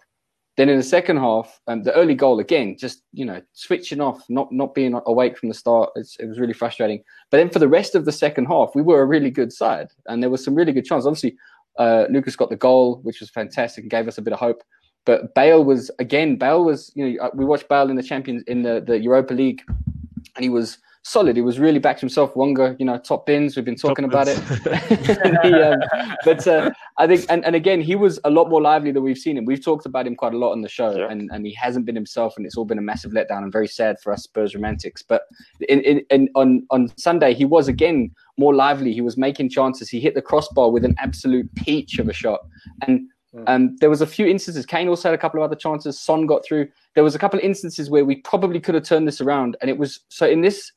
[0.57, 4.25] Then in the second half, um, the early goal again, just you know, switching off,
[4.31, 5.91] not not being awake from the start.
[5.97, 7.03] It was really frustrating.
[7.31, 9.89] But then for the rest of the second half, we were a really good side,
[10.07, 11.07] and there was some really good chances.
[11.07, 11.37] Obviously,
[11.79, 14.63] uh, Lucas got the goal, which was fantastic and gave us a bit of hope.
[15.05, 18.43] But Bale was again, Bale was you know, uh, we watched Bale in the Champions
[18.45, 21.37] in the the Europa League, and he was solid.
[21.37, 22.35] He was really back to himself.
[22.35, 23.55] Wonga, you know, top bins.
[23.55, 24.39] We've been talking about it.
[25.45, 25.81] he, um,
[26.25, 29.17] but uh, I think, and, and again, he was a lot more lively than we've
[29.17, 29.45] seen him.
[29.45, 31.07] We've talked about him quite a lot on the show, yeah.
[31.09, 33.69] and, and he hasn't been himself, and it's all been a massive letdown and very
[33.69, 35.03] sad for us Spurs romantics.
[35.03, 35.23] But
[35.69, 38.93] in, in, in on on Sunday, he was again more lively.
[38.93, 39.89] He was making chances.
[39.89, 42.41] He hit the crossbar with an absolute peach of a shot,
[42.85, 43.45] and hmm.
[43.47, 44.67] um, there was a few instances.
[44.67, 46.01] Kane also had a couple of other chances.
[46.01, 46.67] Son got through.
[46.97, 49.71] There was a couple of instances where we probably could have turned this around, and
[49.71, 50.73] it was so in this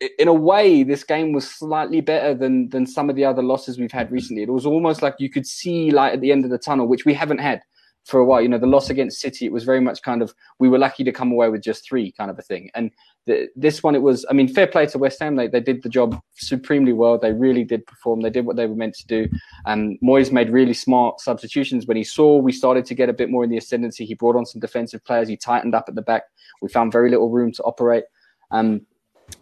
[0.00, 3.78] in a way, this game was slightly better than than some of the other losses
[3.78, 4.42] we've had recently.
[4.42, 7.04] It was almost like you could see light at the end of the tunnel, which
[7.04, 7.62] we haven't had
[8.04, 8.42] for a while.
[8.42, 11.04] You know, the loss against City, it was very much kind of we were lucky
[11.04, 12.70] to come away with just three, kind of a thing.
[12.74, 12.90] And
[13.26, 14.26] the, this one, it was.
[14.28, 15.36] I mean, fair play to West Ham.
[15.36, 17.18] They they did the job supremely well.
[17.18, 18.20] They really did perform.
[18.20, 19.28] They did what they were meant to do.
[19.64, 23.30] And Moyes made really smart substitutions when he saw we started to get a bit
[23.30, 24.04] more in the ascendancy.
[24.04, 25.28] He brought on some defensive players.
[25.28, 26.24] He tightened up at the back.
[26.60, 28.04] We found very little room to operate.
[28.50, 28.82] Um,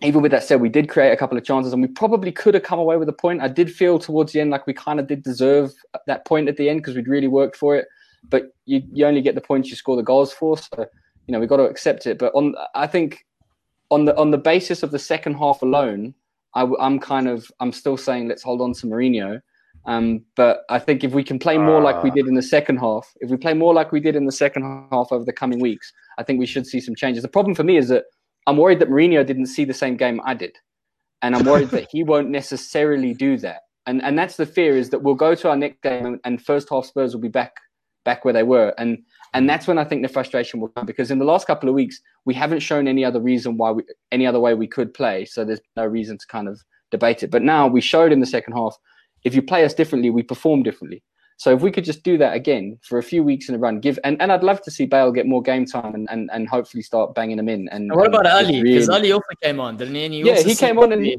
[0.01, 2.55] even with that said, we did create a couple of chances and we probably could
[2.55, 3.41] have come away with a point.
[3.41, 5.73] I did feel towards the end like we kind of did deserve
[6.07, 7.87] that point at the end because we'd really worked for it.
[8.29, 10.57] But you, you only get the points you score the goals for.
[10.57, 10.87] So,
[11.27, 12.19] you know, we've got to accept it.
[12.19, 13.25] But on, I think
[13.91, 16.15] on the on the basis of the second half alone,
[16.55, 19.41] I, am kind of I'm still saying let's hold on to Mourinho.
[19.85, 22.15] Um, but I think if we can play more uh, like we ah.
[22.15, 24.63] did in the second half, if we play more like we did in the second
[24.93, 27.23] half over the coming weeks, I think we should see some changes.
[27.23, 28.05] The problem for me is that
[28.47, 30.57] I'm worried that Mourinho didn't see the same game I did,
[31.23, 33.63] and I'm worried that he won't necessarily do that.
[33.87, 36.45] And and that's the fear is that we'll go to our next game and, and
[36.45, 37.53] first half Spurs will be back
[38.05, 38.99] back where they were, and
[39.35, 41.75] and that's when I think the frustration will come because in the last couple of
[41.75, 45.25] weeks we haven't shown any other reason why we any other way we could play,
[45.25, 46.61] so there's no reason to kind of
[46.91, 47.31] debate it.
[47.31, 48.77] But now we showed in the second half,
[49.25, 51.03] if you play us differently, we perform differently.
[51.43, 53.81] So if we could just do that again for a few weeks in a run,
[53.81, 56.49] give and, and I'd love to see Bale get more game time and, and, and
[56.49, 57.69] hopefully start banging them in.
[57.71, 58.63] And, and what about and Ali?
[58.63, 59.01] Because really...
[59.01, 60.09] Ali also came on, didn't he?
[60.09, 61.19] he yeah, he came on and he,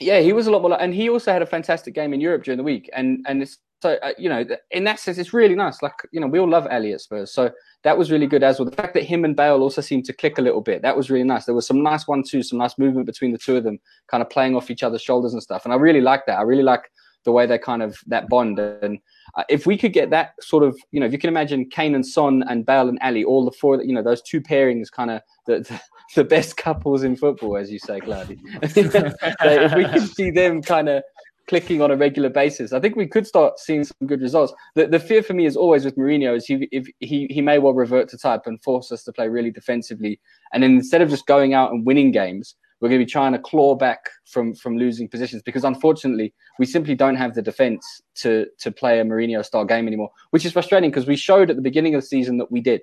[0.00, 0.72] yeah, he was a lot more.
[0.72, 2.90] Like, and he also had a fantastic game in Europe during the week.
[2.92, 5.80] And and it's so uh, you know in that sense it's really nice.
[5.80, 7.52] Like you know we all love Ali at Spurs, so
[7.84, 8.68] that was really good as well.
[8.68, 11.08] The fact that him and Bale also seemed to click a little bit that was
[11.08, 11.44] really nice.
[11.44, 13.78] There was some nice one two, some nice movement between the two of them,
[14.08, 15.66] kind of playing off each other's shoulders and stuff.
[15.66, 16.40] And I really like that.
[16.40, 16.82] I really like
[17.24, 18.98] the way they kind of that bond and
[19.36, 21.94] uh, if we could get that sort of, you know, if you can imagine Kane
[21.94, 25.10] and Son and Bale and Ali, all the four, you know, those two pairings, kind
[25.10, 25.80] of the, the,
[26.16, 28.38] the best couples in football, as you say, Cloudy.
[28.62, 31.02] if we can see them kind of
[31.48, 34.52] clicking on a regular basis, I think we could start seeing some good results.
[34.74, 37.58] The, the fear for me is always with Mourinho is he if he he may
[37.58, 40.20] well revert to type and force us to play really defensively,
[40.52, 43.38] and instead of just going out and winning games, we're going to be trying to
[43.38, 47.84] claw back from from losing positions because unfortunately we simply don't have the defense
[48.16, 51.56] to to play a Mourinho style game anymore, which is frustrating because we showed at
[51.56, 52.82] the beginning of the season that we did.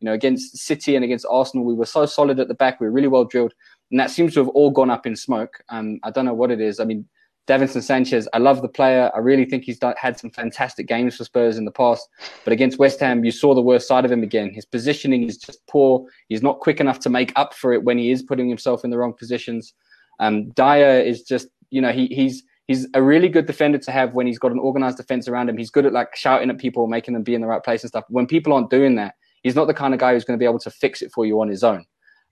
[0.00, 2.80] You know, against City and against Arsenal, we were so solid at the back.
[2.80, 3.54] We were really well drilled,
[3.90, 5.62] and that seems to have all gone up in smoke.
[5.70, 6.80] Um, I don't know what it is.
[6.80, 7.08] I mean,
[7.46, 9.10] Davinson Sanchez, I love the player.
[9.14, 12.08] I really think he's done, had some fantastic games for Spurs in the past.
[12.44, 14.52] But against West Ham, you saw the worst side of him again.
[14.52, 16.04] His positioning is just poor.
[16.28, 18.90] He's not quick enough to make up for it when he is putting himself in
[18.90, 19.74] the wrong positions.
[20.18, 24.14] Um, Dier is just, you know, he, he's he's a really good defender to have
[24.14, 25.56] when he's got an organized defense around him.
[25.56, 27.88] He's good at like shouting at people, making them be in the right place and
[27.88, 28.04] stuff.
[28.08, 30.48] When people aren't doing that, he's not the kind of guy who's going to be
[30.48, 31.84] able to fix it for you on his own.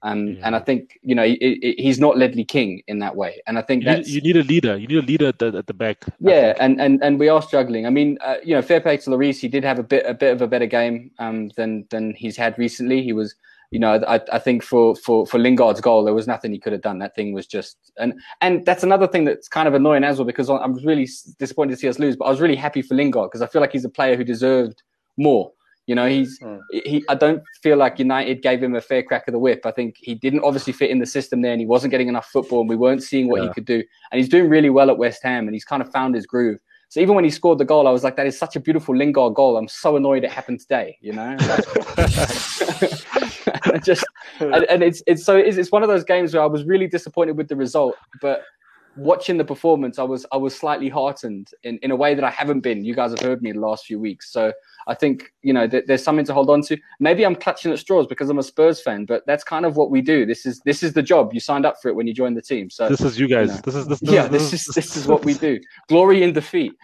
[0.05, 0.41] Um, yeah.
[0.45, 3.41] And I think you know he, he, he's not Ledley King in that way.
[3.47, 4.77] And I think you need, you need a leader.
[4.77, 6.05] You need a leader at the, at the back.
[6.21, 7.87] Yeah, and, and and we are struggling.
[7.87, 9.41] I mean, uh, you know, fair play to Lloris.
[9.41, 12.37] He did have a bit a bit of a better game um, than than he's
[12.37, 13.03] had recently.
[13.03, 13.35] He was,
[13.71, 16.75] you know, I, I think for for for Lingard's goal, there was nothing he could
[16.75, 16.99] have done.
[16.99, 18.13] That thing was just and
[18.43, 21.09] and that's another thing that's kind of annoying as well because I'm really
[21.39, 22.15] disappointed to see us lose.
[22.15, 24.25] But I was really happy for Lingard because I feel like he's a player who
[24.25, 24.83] deserved
[25.17, 25.51] more.
[25.87, 26.61] You know, he's mm.
[26.71, 27.05] he.
[27.11, 29.67] I don't feel like United gave him a fair crack of the whip.
[29.67, 32.27] I think he didn't obviously fit in the system there, and he wasn't getting enough
[32.27, 33.49] football, and we weren't seeing what yeah.
[33.49, 33.83] he could do.
[34.11, 36.59] And he's doing really well at West Ham, and he's kind of found his groove.
[36.89, 38.97] So even when he scored the goal, I was like, "That is such a beautiful
[38.97, 40.97] Lingard goal." I'm so annoyed it happened today.
[41.03, 41.37] You know,
[43.85, 44.07] just
[44.41, 46.87] and, and, it's it's so it's, it's one of those games where I was really
[46.87, 48.43] disappointed with the result, but
[48.97, 52.31] watching the performance, I was I was slightly heartened in, in a way that I
[52.31, 52.85] haven't been.
[52.85, 54.53] You guys have heard me the last few weeks, so
[54.87, 56.77] I think you know th- there's something to hold on to.
[57.01, 59.91] Maybe I'm clutching at straws because I'm a Spurs fan, but that's kind of what
[59.91, 60.27] we do.
[60.27, 61.33] This is this is the job.
[61.33, 62.71] You signed up for it when you joined the team.
[62.71, 63.49] So this is you guys.
[63.49, 64.29] You know, this is this, this yeah.
[64.29, 65.61] This, this is this is what we do.
[65.89, 66.73] Glory in defeat.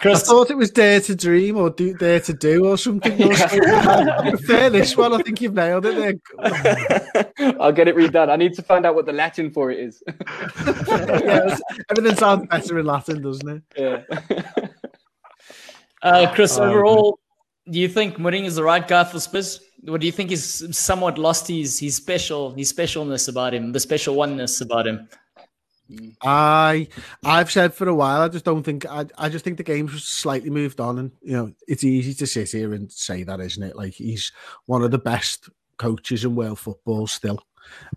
[0.00, 3.18] Chris, I thought it was Dare to Dream or do, Dare to Do or something.
[3.18, 4.36] Yeah.
[4.46, 5.12] Fair this one.
[5.12, 7.32] I think you've nailed it there.
[7.60, 8.30] I'll get it redone.
[8.30, 10.02] I need to find out what the Latin for it is.
[10.66, 11.56] yeah,
[11.90, 13.62] everything sounds better in Latin, doesn't it?
[13.76, 14.02] Yeah.
[16.02, 17.18] Uh, Chris, um, overall,
[17.68, 19.60] do you think Mourinho is the right guy for Spurs?
[19.82, 23.80] What do you think he's somewhat lost his his special his specialness about him, the
[23.80, 25.08] special oneness about him?
[26.22, 26.88] I
[27.24, 28.20] I've said for a while.
[28.20, 28.86] I just don't think.
[28.86, 32.26] I I just think the game's slightly moved on, and you know it's easy to
[32.26, 33.76] sit here and say that, isn't it?
[33.76, 34.32] Like he's
[34.66, 35.48] one of the best
[35.78, 37.42] coaches in world football still.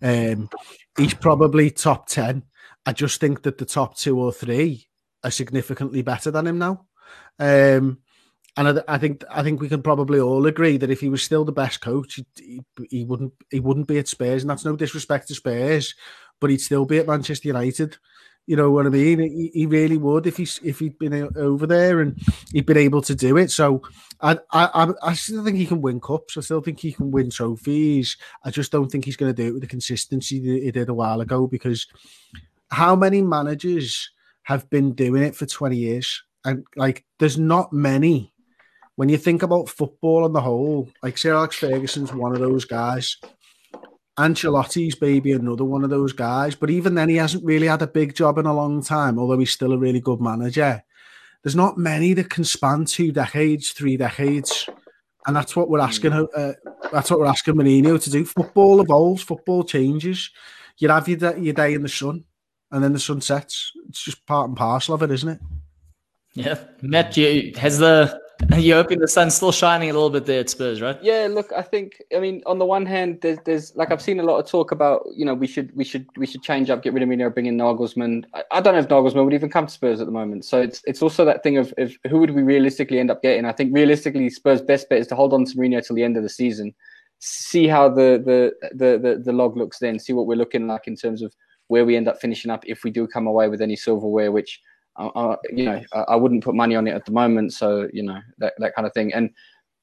[0.02, 0.50] Um,
[0.98, 2.44] he's probably top ten.
[2.86, 4.88] I just think that the top two or three
[5.24, 6.86] are significantly better than him now.
[7.40, 8.00] Um,
[8.58, 11.24] and I, I, think I think we can probably all agree that if he was
[11.24, 14.66] still the best coach, he, he, he, wouldn't he wouldn't be at Spurs, and that's
[14.66, 15.96] no disrespect to Spurs,
[16.42, 17.98] but he'd still be at Manchester United.
[18.48, 19.20] You know what I mean?
[19.20, 22.20] He, he really would if he's if he'd been uh, over there and
[22.52, 23.52] he'd been able to do it.
[23.52, 23.84] So
[24.20, 26.38] I I I still think he can win cups.
[26.38, 28.18] I still think he can win trophies.
[28.44, 30.90] I just don't think he's going to do it with the consistency that he did
[30.90, 31.46] a while ago.
[31.46, 31.86] Because
[32.72, 34.10] how many managers
[34.44, 36.24] have been doing it for twenty years?
[36.44, 38.34] And like, there's not many
[38.96, 42.66] when you think about football on the whole, like Sir Alex Ferguson's one of those
[42.66, 43.18] guys.
[44.20, 47.88] Ancelotti's maybe another one of those guys, but even then, he hasn't really had a
[47.88, 50.84] big job in a long time, although he's still a really good manager.
[51.44, 54.70] There's not many that can span two decades, three decades,
[55.26, 56.14] and that's what we're asking.
[56.14, 56.54] Uh,
[56.92, 58.26] that's what we're asking Mourinho to do.
[58.26, 60.30] Football evolves, football changes.
[60.78, 62.26] You have your day, your day in the sun,
[62.72, 63.72] and then the sun sets.
[63.90, 65.40] It's just part and parcel of it, isn't it?
[66.34, 68.20] Yeah, Matt, you, has the
[68.58, 70.98] You're hoping the sun's still shining a little bit there at Spurs, right?
[71.02, 74.20] Yeah, look, I think I mean on the one hand, there's there's like I've seen
[74.20, 76.84] a lot of talk about you know we should we should we should change up,
[76.84, 78.26] get rid of Mourinho, bring in Nagelsmann.
[78.34, 80.46] I, I, don't know if Nagelsmann would even come to Spurs at the moment.
[80.46, 83.46] So it's it's also that thing of, of who would we realistically end up getting.
[83.46, 86.18] I think realistically, Spurs' best bet is to hold on to Mourinho till the end
[86.18, 86.74] of the season,
[87.20, 90.88] see how the the the the, the log looks then, see what we're looking like
[90.88, 91.34] in terms of
[91.68, 94.60] where we end up finishing up if we do come away with any silverware, which
[95.10, 97.54] I, you know, I, I, wouldn't put money on it at the moment.
[97.54, 99.14] So you know that that kind of thing.
[99.14, 99.30] And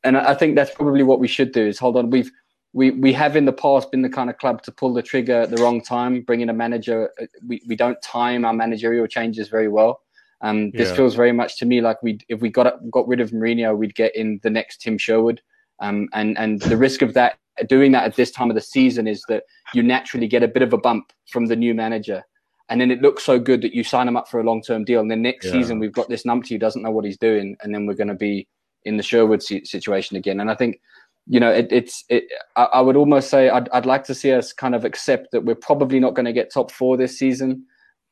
[0.04, 2.10] and I think that's probably what we should do is hold on.
[2.10, 2.30] We've
[2.72, 5.42] we we have in the past been the kind of club to pull the trigger
[5.42, 7.10] at the wrong time, bring in a manager.
[7.46, 10.00] We we don't time our managerial changes very well.
[10.40, 10.94] Um, this yeah.
[10.94, 13.94] feels very much to me like we if we got got rid of Mourinho, we'd
[13.94, 15.40] get in the next Tim Sherwood.
[15.80, 17.38] Um, and and the risk of that
[17.68, 20.62] doing that at this time of the season is that you naturally get a bit
[20.62, 22.24] of a bump from the new manager
[22.68, 24.84] and then it looks so good that you sign him up for a long term
[24.84, 25.52] deal, and then next yeah.
[25.52, 28.08] season we've got this numpty who doesn't know what he's doing, and then we're going
[28.08, 28.46] to be
[28.84, 30.40] in the Sherwood situation again.
[30.40, 30.80] And I think,
[31.26, 32.24] you know, it, it's it.
[32.56, 35.44] I, I, would almost say I'd I'd like to see us kind of accept that
[35.44, 37.64] we're probably not going to get top four this season.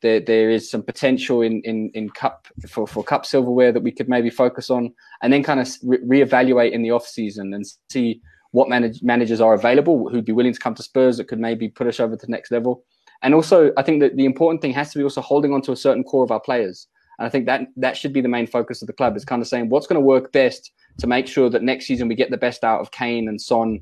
[0.03, 3.93] There there is some potential in in in cup for for cup silverware that we
[3.93, 4.93] could maybe focus on,
[5.23, 8.21] and then kind of re- reevaluate in the off season and see
[8.53, 11.69] what manage, managers are available who'd be willing to come to Spurs that could maybe
[11.69, 12.85] put us over to the next level
[13.23, 15.73] and also, I think that the important thing has to be also holding on to
[15.73, 16.87] a certain core of our players.
[17.19, 19.41] And I think that that should be the main focus of the club is kind
[19.41, 22.31] of saying what's going to work best to make sure that next season we get
[22.31, 23.81] the best out of Kane and Son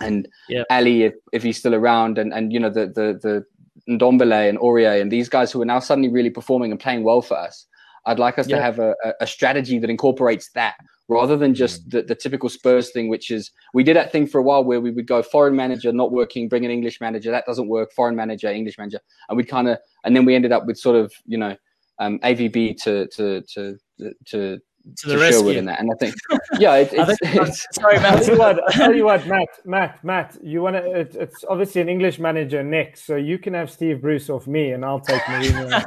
[0.00, 0.66] and yep.
[0.70, 3.44] Ali if, if he's still around and, and you know the the the
[3.88, 7.22] Ndombele and Aurier and these guys who are now suddenly really performing and playing well
[7.22, 7.66] for us.
[8.06, 8.58] I'd like us yep.
[8.58, 10.76] to have a, a strategy that incorporates that
[11.08, 11.92] rather than just mm.
[11.92, 14.80] the, the typical Spurs thing, which is we did that thing for a while where
[14.80, 18.16] we would go foreign manager not working, bring an English manager, that doesn't work, foreign
[18.16, 21.12] manager, English manager, and we kind of and then we ended up with sort of
[21.26, 21.56] you know
[21.98, 23.78] um, AVB to to to
[24.26, 24.58] to
[24.96, 25.50] to the to rescue.
[25.50, 25.80] in that.
[25.80, 26.14] And I think,
[26.58, 28.16] yeah, it, it's, it's, sorry, Matt.
[28.16, 31.00] I'll tell you what, I'll tell you what, Matt, Matt, Matt, you want to?
[31.00, 34.72] It, it's obviously an English manager next, so you can have Steve Bruce off me,
[34.72, 35.84] and I'll take Mourinho.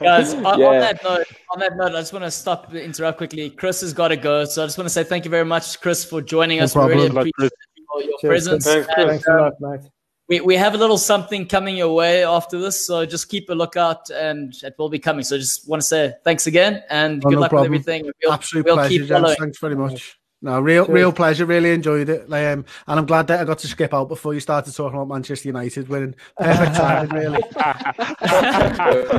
[0.00, 0.66] Guys, on, yeah.
[0.66, 3.50] on, that note, on that note, I just want to stop, interrupt quickly.
[3.50, 5.80] Chris has got to go, so I just want to say thank you very much,
[5.80, 6.72] Chris, for joining no us.
[6.72, 6.98] Problem.
[6.98, 8.64] We really appreciate your, your presence.
[8.64, 9.90] Thanks, Thanks a um, lot, Matt
[10.28, 13.54] we, we have a little something coming your way after this, so just keep a
[13.54, 15.24] lookout and it will be coming.
[15.24, 17.72] So just want to say thanks again and oh, good no luck problem.
[17.72, 18.12] with everything.
[18.22, 19.36] We'll, Absolute we'll pleasure, James.
[19.36, 20.18] Thanks very much.
[20.40, 20.94] No, real, Cheers.
[20.94, 21.46] real pleasure.
[21.46, 24.40] Really enjoyed it, um, and I'm glad that I got to skip out before you
[24.40, 26.14] started talking about Manchester United winning.
[26.36, 27.42] Perfect timing, really.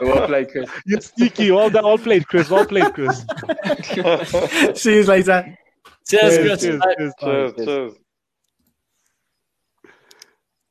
[0.01, 0.69] well played, Chris.
[0.85, 1.51] You're sneaky.
[1.51, 2.49] All that, all played, Chris.
[2.49, 3.25] All played, Chris.
[4.81, 5.57] See you later.
[6.07, 6.61] Cheers, Chris.
[6.61, 7.93] Cheers, cheers, cheers, cheers.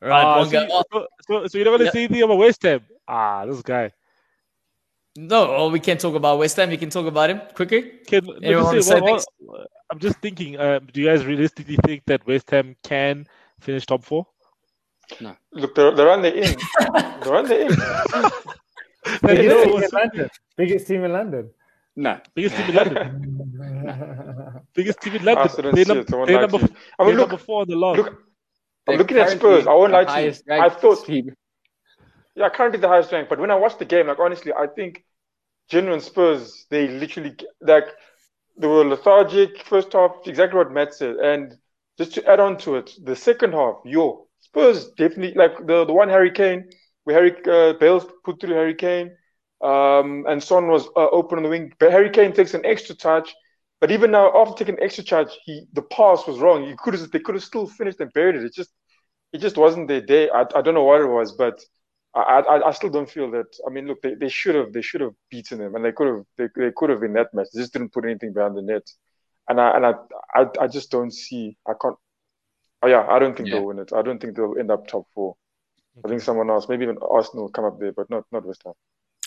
[0.00, 1.90] Right, uh, so, you, so, so, so, you're not going to yeah.
[1.90, 2.82] say anything about West Ham?
[3.08, 3.90] Ah, this guy.
[5.16, 6.70] No, oh, we can't talk about West Ham.
[6.70, 7.82] We can talk about him quickly.
[8.06, 8.54] Can, say,
[9.00, 10.60] well, well, I'm just thinking.
[10.60, 13.26] Um, do you guys realistically think that West Ham can
[13.58, 14.26] finish top four?
[15.20, 15.34] No.
[15.52, 16.56] Look, they're, they're on the in.
[17.22, 17.70] they're on the in.
[19.22, 20.30] Biggest, team in London.
[20.56, 21.50] Biggest team in London.
[21.96, 22.20] No.
[22.34, 24.60] Biggest team in London.
[24.74, 25.48] Biggest team in London.
[25.74, 26.68] They're, number, they're, number,
[26.98, 27.96] I mean, look, number four on the log.
[27.96, 28.22] Look,
[28.88, 29.66] I'm looking at Spurs.
[29.66, 30.34] I won't lie to you.
[30.50, 31.34] I thought, team.
[32.34, 33.28] yeah, currently the highest rank.
[33.28, 35.04] But when I watched the game, like honestly, I think
[35.68, 37.86] genuine Spurs, they literally like
[38.58, 41.16] they were lethargic first half, exactly what Matt said.
[41.16, 41.56] And
[41.96, 45.92] just to add on to it, the second half, yo, Spurs definitely like the, the
[45.92, 46.68] one Harry Kane,
[47.04, 49.16] where Harry uh, Bale put through Harry Kane,
[49.62, 51.72] um, and Son was uh, open on the wing.
[51.78, 53.34] But Harry Kane takes an extra touch.
[53.80, 56.64] But even now, after taking extra charge, he the pass was wrong.
[56.64, 58.44] You could have they could have still finished and buried it.
[58.44, 58.70] It just
[59.32, 60.28] it just wasn't their day.
[60.30, 61.60] I, I don't know what it was, but
[62.14, 63.46] I, I, I still don't feel that.
[63.66, 66.08] I mean, look, they, they should have they should have beaten them, and they could
[66.08, 67.48] have they, they could have in that match.
[67.52, 68.88] They just didn't put anything behind the net,
[69.48, 69.92] and I and I
[70.34, 71.56] I, I just don't see.
[71.66, 71.96] I can't.
[72.82, 73.56] Oh yeah, I don't think yeah.
[73.56, 73.92] they'll win it.
[73.92, 75.36] I don't think they'll end up top four.
[76.04, 78.62] I think someone else, maybe even Arsenal, will come up there, but not not West
[78.64, 78.74] Ham.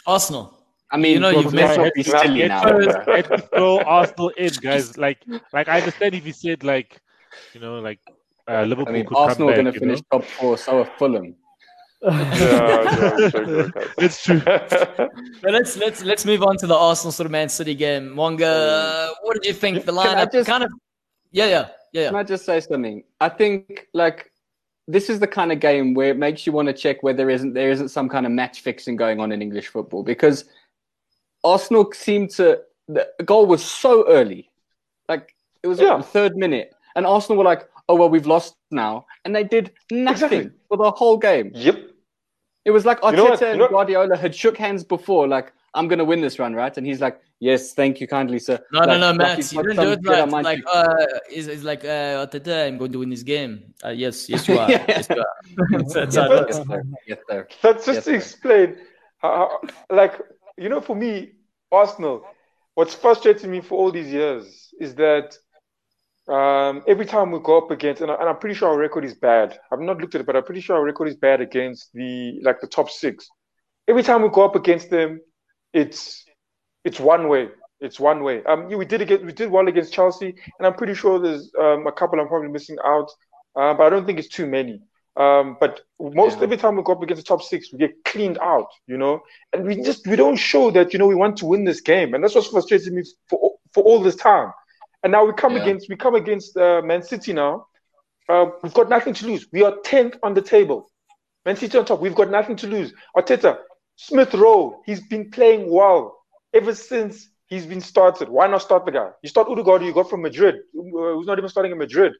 [0.05, 0.60] Arsenal.
[0.91, 2.63] I mean, you know, you've let's not be silly now.
[2.77, 4.97] Let's throw Arsenal in, guys.
[4.97, 5.23] Like,
[5.53, 6.99] like I understand if you said like,
[7.53, 7.99] you know, like
[8.47, 10.19] uh, Liverpool I mean, could Arsenal come are going to finish know?
[10.19, 11.35] top four, so are Fulham.
[12.03, 13.69] yeah,
[13.99, 14.41] it's true.
[14.43, 15.11] but
[15.43, 18.15] let's let's let's move on to the Arsenal sort of Man City game.
[18.15, 19.85] Wonga, what did you think?
[19.85, 20.71] The lineup just, kind of,
[21.31, 22.07] yeah, yeah, yeah.
[22.07, 23.03] Can I just say something?
[23.19, 24.31] I think like
[24.87, 27.29] this is the kind of game where it makes you want to check whether there
[27.29, 30.45] isn't there isn't some kind of match fixing going on in English football because
[31.43, 34.49] Arsenal seemed to the goal was so early,
[35.07, 35.97] like it was yeah.
[35.97, 39.71] the third minute, and Arsenal were like, "Oh well, we've lost now," and they did
[39.91, 40.51] nothing exactly.
[40.67, 41.51] for the whole game.
[41.53, 41.91] Yep.
[42.63, 45.51] It was like Arteta you know and you know Guardiola had shook hands before, like,
[45.73, 46.75] I'm going to win this run, right?
[46.77, 48.59] And he's like, yes, thank you kindly, sir.
[48.71, 50.29] No, like, no, no, Matt, you didn't do it right.
[50.29, 50.93] Like, uh,
[51.29, 53.73] it's, it's like, uh, Arteta, I'm going to win this game.
[53.83, 54.69] Uh, yes, yes, you are.
[54.69, 55.83] yes, you are.
[55.93, 56.83] that's, yes, sir.
[57.07, 57.47] Yes, sir.
[57.63, 58.77] That's just yes, to explain,
[59.17, 59.59] how,
[59.89, 60.19] like,
[60.61, 61.31] you know, for me,
[61.71, 62.23] Arsenal,
[62.75, 65.35] what's frustrating me for all these years is that
[66.31, 69.15] um, every time we go up against, and, I, am pretty sure our record is
[69.15, 69.59] bad.
[69.71, 72.39] I've not looked at it, but I'm pretty sure our record is bad against the
[72.43, 73.27] like the top six.
[73.87, 75.19] Every time we go up against them,
[75.73, 76.23] it's
[76.85, 77.49] it's one way.
[77.79, 78.43] It's one way.
[78.43, 81.87] Um, we did against, we did well against Chelsea, and I'm pretty sure there's um,
[81.87, 83.09] a couple I'm probably missing out,
[83.55, 84.79] uh, but I don't think it's too many.
[85.17, 86.43] Um, but most yeah.
[86.43, 89.21] every time we go up against the top six, we get cleaned out, you know,
[89.51, 92.13] and we just we don't show that you know we want to win this game,
[92.13, 94.51] and that's what's frustrating me for for all this time.
[95.03, 95.63] And now we come yeah.
[95.63, 97.65] against we come against uh, Man City now.
[98.29, 99.47] Uh, we've got nothing to lose.
[99.51, 100.89] We are tenth on the table.
[101.45, 101.99] Man City on top.
[101.99, 102.93] We've got nothing to lose.
[103.17, 103.57] Arteta,
[103.97, 106.17] Smith Rowe, he's been playing well
[106.53, 108.29] ever since he's been started.
[108.29, 109.09] Why not start the guy?
[109.21, 112.13] You start Odegaard, you got from Madrid, who's not even starting in Madrid.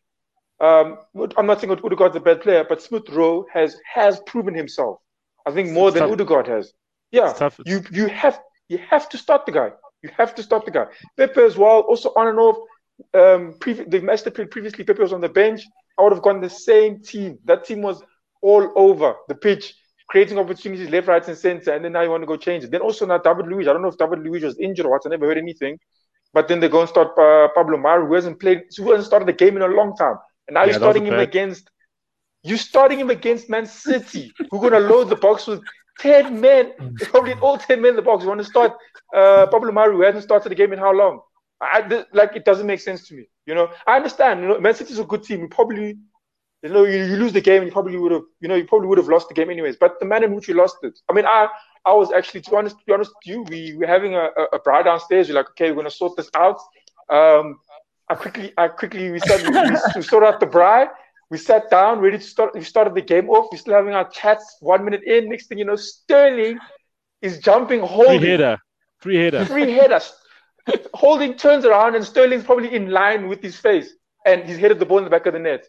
[0.62, 0.98] Um,
[1.38, 5.00] I'm not saying Odegaard's a bad player, but Smith Rowe has has proven himself.
[5.46, 6.12] I think more it's than tough.
[6.12, 6.72] Odegaard has.
[7.12, 7.34] Yeah,
[7.66, 8.40] you you have
[8.70, 9.72] you have to stop the guy.
[10.04, 10.86] You have to stop the guy.
[11.18, 12.58] Pepe as well, also on and off.
[13.14, 15.62] Um, pre- the that played previously, Pepe was on the bench.
[15.98, 17.40] I would have gone the same team.
[17.46, 18.04] That team was
[18.42, 19.76] all over the pitch,
[20.10, 21.72] creating opportunities left, right, and center.
[21.74, 22.72] And then now you want to go change it.
[22.72, 23.68] Then also now David Luiz.
[23.68, 25.02] I don't know if David Luiz was injured or what.
[25.06, 25.78] I never heard anything.
[26.34, 29.28] But then they go and start uh, Pablo Mari, who hasn't played, who hasn't started
[29.28, 30.16] the game in a long time,
[30.52, 31.72] and now yeah, you're starting him against.
[32.44, 35.62] You're starting him against Man City, who are going to load the box with
[36.00, 36.74] 10 men,
[37.04, 38.24] probably all 10 men in the box.
[38.24, 38.74] You want to start
[39.16, 41.22] uh, Pablo Mari, who hasn't started the game in how long?
[41.62, 43.30] I, like, it doesn't make sense to me.
[43.46, 45.40] You know, I understand, you know, Man City is a good team.
[45.42, 46.00] You probably,
[46.64, 48.66] you know, you, you lose the game and you probably would have, you know, you
[48.66, 49.78] probably would have lost the game anyways.
[49.78, 51.48] But the manner in which you lost it, I mean, I,
[51.86, 54.30] I was actually, to be honest, to be honest with you, we were having a,
[54.52, 55.30] a, a downstairs.
[55.30, 56.60] We're like, okay, we're going to sort this out.
[57.10, 57.60] Um,
[58.12, 60.90] I quickly, I quickly, we, started, we, we sort out the braai.
[61.30, 62.54] We sat down, ready to start.
[62.54, 63.48] We started the game off.
[63.50, 64.58] We're still having our chats.
[64.60, 66.60] One minute in, next thing you know, Sterling
[67.22, 68.20] is jumping, holding.
[68.20, 68.58] Free header.
[69.00, 69.46] Free header.
[69.46, 70.02] Free header.
[70.94, 73.94] holding turns around, and Sterling's probably in line with his face,
[74.26, 75.66] and he's headed the ball in the back of the net.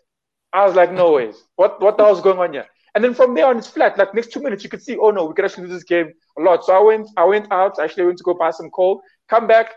[0.52, 1.36] I was like, no ways.
[1.54, 2.66] What what the hell's going on here?
[2.96, 3.96] And then from there on, it's flat.
[3.96, 6.12] Like next two minutes, you could see, oh no, we could actually lose this game
[6.38, 6.64] a lot.
[6.64, 7.78] So I went, I went out.
[7.78, 9.00] Actually, I went to go buy some coal.
[9.28, 9.70] Come back,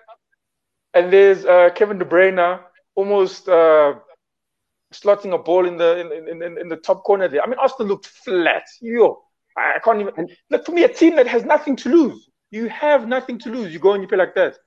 [0.96, 2.60] and there's uh, Kevin De Bruyne
[2.96, 3.96] almost uh,
[4.94, 7.44] slotting a ball in the in, in, in, the top corner there.
[7.44, 8.64] I mean, Arsenal looked flat.
[8.82, 9.22] Yo,
[9.58, 10.28] I can't even.
[10.50, 12.30] Look for me, a team that has nothing to lose.
[12.50, 13.74] You have nothing to lose.
[13.74, 14.58] You go and you play like that.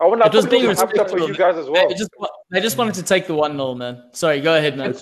[0.00, 1.90] I want to being respectful for you guys as well.
[1.90, 2.10] I just,
[2.52, 4.02] I just wanted to take the one 0 man.
[4.12, 4.94] Sorry, go ahead, man.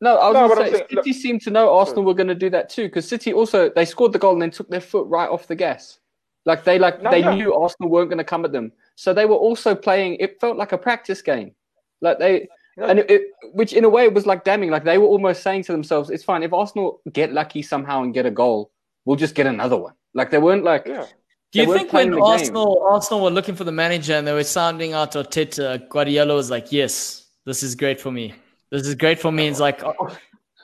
[0.00, 2.34] No, I was no, going to say, City seemed to know Arsenal were going to
[2.34, 5.06] do that too because City also they scored the goal and then took their foot
[5.08, 5.98] right off the gas.
[6.46, 7.34] Like they like no, they no.
[7.34, 10.16] knew Arsenal weren't going to come at them, so they were also playing.
[10.20, 11.54] It felt like a practice game.
[12.00, 13.22] Like they and it, it,
[13.52, 14.70] which in a way was like damning.
[14.70, 18.14] Like they were almost saying to themselves, "It's fine if Arsenal get lucky somehow and
[18.14, 18.70] get a goal,
[19.04, 20.86] we'll just get another one." Like they weren't like.
[20.86, 21.06] Yeah.
[21.52, 22.84] Do you think when Arsenal game.
[22.84, 26.72] Arsenal were looking for the manager and they were sounding out Arteta, Guardiola was like,
[26.72, 28.34] "Yes, this is great for me.
[28.70, 29.80] This is great for me." It's like,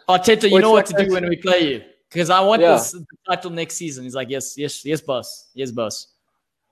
[0.08, 2.72] Arteta, you know what to do when we play you because I want yeah.
[2.72, 2.96] this
[3.28, 4.04] title next season.
[4.04, 5.48] He's like, "Yes, yes, yes, boss.
[5.54, 6.08] Yes, boss."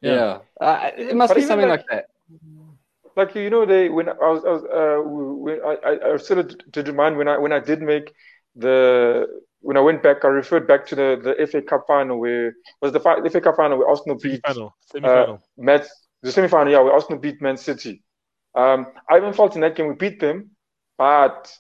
[0.01, 0.67] Yeah, yeah.
[0.67, 2.07] Uh, it must but be something like, like that
[3.17, 6.45] like you know, they when I was, I was uh, when I, I, I still
[6.45, 8.13] to remind when I when I did make
[8.57, 9.27] the
[9.61, 12.93] when I went back, I referred back to the, the FA Cup final where was
[12.93, 15.35] the, the FA Cup final where Arsenal beat semi-final, semi-final.
[15.35, 15.89] Uh, Met,
[16.23, 18.03] the semi-final, yeah, where Arsenal beat Man City.
[18.55, 20.51] Um, I even felt in that game we beat them,
[20.99, 21.57] but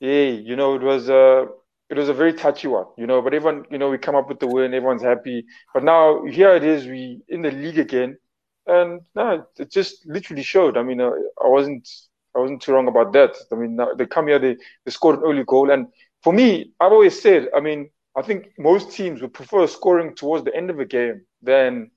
[0.00, 1.46] yeah, you know, it was uh,
[1.88, 3.22] it was a very touchy one, you know.
[3.22, 5.44] But everyone, you know, we come up with the win, everyone's happy.
[5.72, 8.18] But now here it is, we in the league again,
[8.66, 10.76] and no, it just literally showed.
[10.76, 11.10] I mean, uh,
[11.42, 11.88] I wasn't
[12.36, 13.36] I wasn't too wrong about that.
[13.52, 15.86] I mean, they come here, they, they scored an early goal, and
[16.22, 20.44] for me, I've always said, I mean, I think most teams would prefer scoring towards
[20.44, 21.90] the end of a game than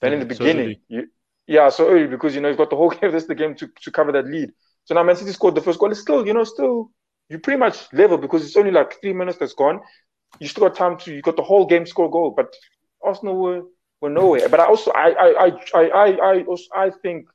[0.00, 0.74] than in the beginning.
[0.74, 1.08] So you,
[1.46, 3.12] yeah, so early because you know you've got the whole game.
[3.12, 4.50] That's the game to, to cover that lead.
[4.84, 5.90] So now Man City scored the first goal.
[5.90, 6.90] It's still, you know, still
[7.28, 9.80] you pretty much level because it's only like three minutes that's gone.
[10.40, 12.54] You still got time to you got the whole game score goal, but
[13.02, 13.62] Arsenal were,
[14.00, 14.48] were nowhere.
[14.48, 17.26] But I also I I I I I also I think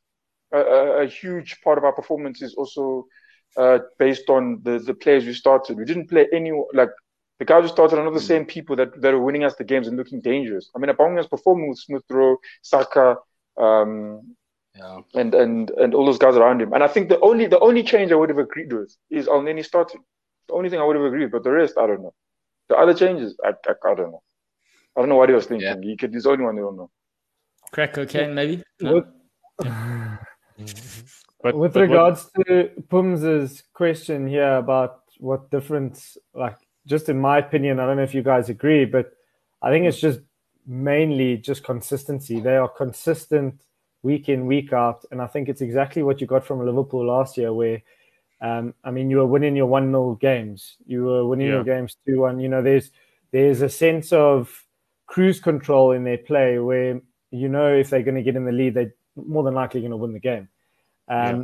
[0.53, 0.59] a,
[1.03, 3.05] a, huge part of our performance is also
[3.57, 5.77] uh, based on the the players we started.
[5.77, 6.89] We didn't play any like
[7.39, 8.34] the guys who started are not the mm.
[8.34, 10.69] same people that, that are winning us the games and looking dangerous.
[10.76, 13.15] I mean, Aubameyang's performing with Smith Rowe, Saka,
[13.57, 14.35] um,
[14.76, 14.99] yeah.
[15.14, 16.73] and and and all those guys around him.
[16.73, 19.65] And I think the only the only change I would have agreed with is Elneny
[19.65, 20.02] starting.
[20.48, 22.14] The only thing I would have agreed, with, but the rest I don't know.
[22.69, 24.23] The other changes, I, I, I don't know.
[24.95, 25.68] I don't know what he was thinking.
[25.68, 25.76] Yeah.
[25.81, 26.14] He could.
[26.14, 26.91] He's the only one who don't know.
[27.72, 28.64] Crack cocaine, maybe.
[28.81, 29.03] No?
[29.60, 32.48] but, with but regards what...
[32.48, 38.03] to Pums's question here about what difference, like just in my opinion, I don't know
[38.03, 39.11] if you guys agree, but
[39.61, 40.19] I think it's just
[40.65, 42.39] mainly just consistency.
[42.39, 43.64] They are consistent
[44.03, 45.05] week in, week out.
[45.11, 47.81] And I think it's exactly what you got from Liverpool last year, where,
[48.41, 51.55] um, I mean, you were winning your 1 0 games, you were winning yeah.
[51.55, 52.39] your games 2 1.
[52.39, 52.91] You know, there's,
[53.31, 54.65] there's a sense of
[55.05, 57.01] cruise control in their play where,
[57.31, 59.91] you know, if they're going to get in the lead, they're more than likely going
[59.91, 60.47] to win the game.
[61.07, 61.43] Um, yeah.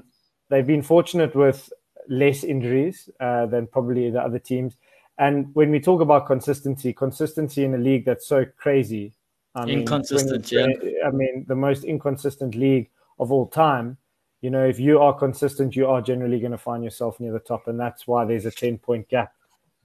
[0.50, 1.72] They've been fortunate with
[2.08, 4.76] less injuries uh, than probably the other teams.
[5.18, 9.14] And when we talk about consistency, consistency in a league that's so crazy,
[9.58, 10.68] I mean, inconsistent, yeah.
[11.06, 12.90] I mean, the most inconsistent league
[13.20, 13.98] of all time.
[14.42, 17.40] You know, if you are consistent, you are generally going to find yourself near the
[17.40, 19.34] top, and that's why there's a ten point gap.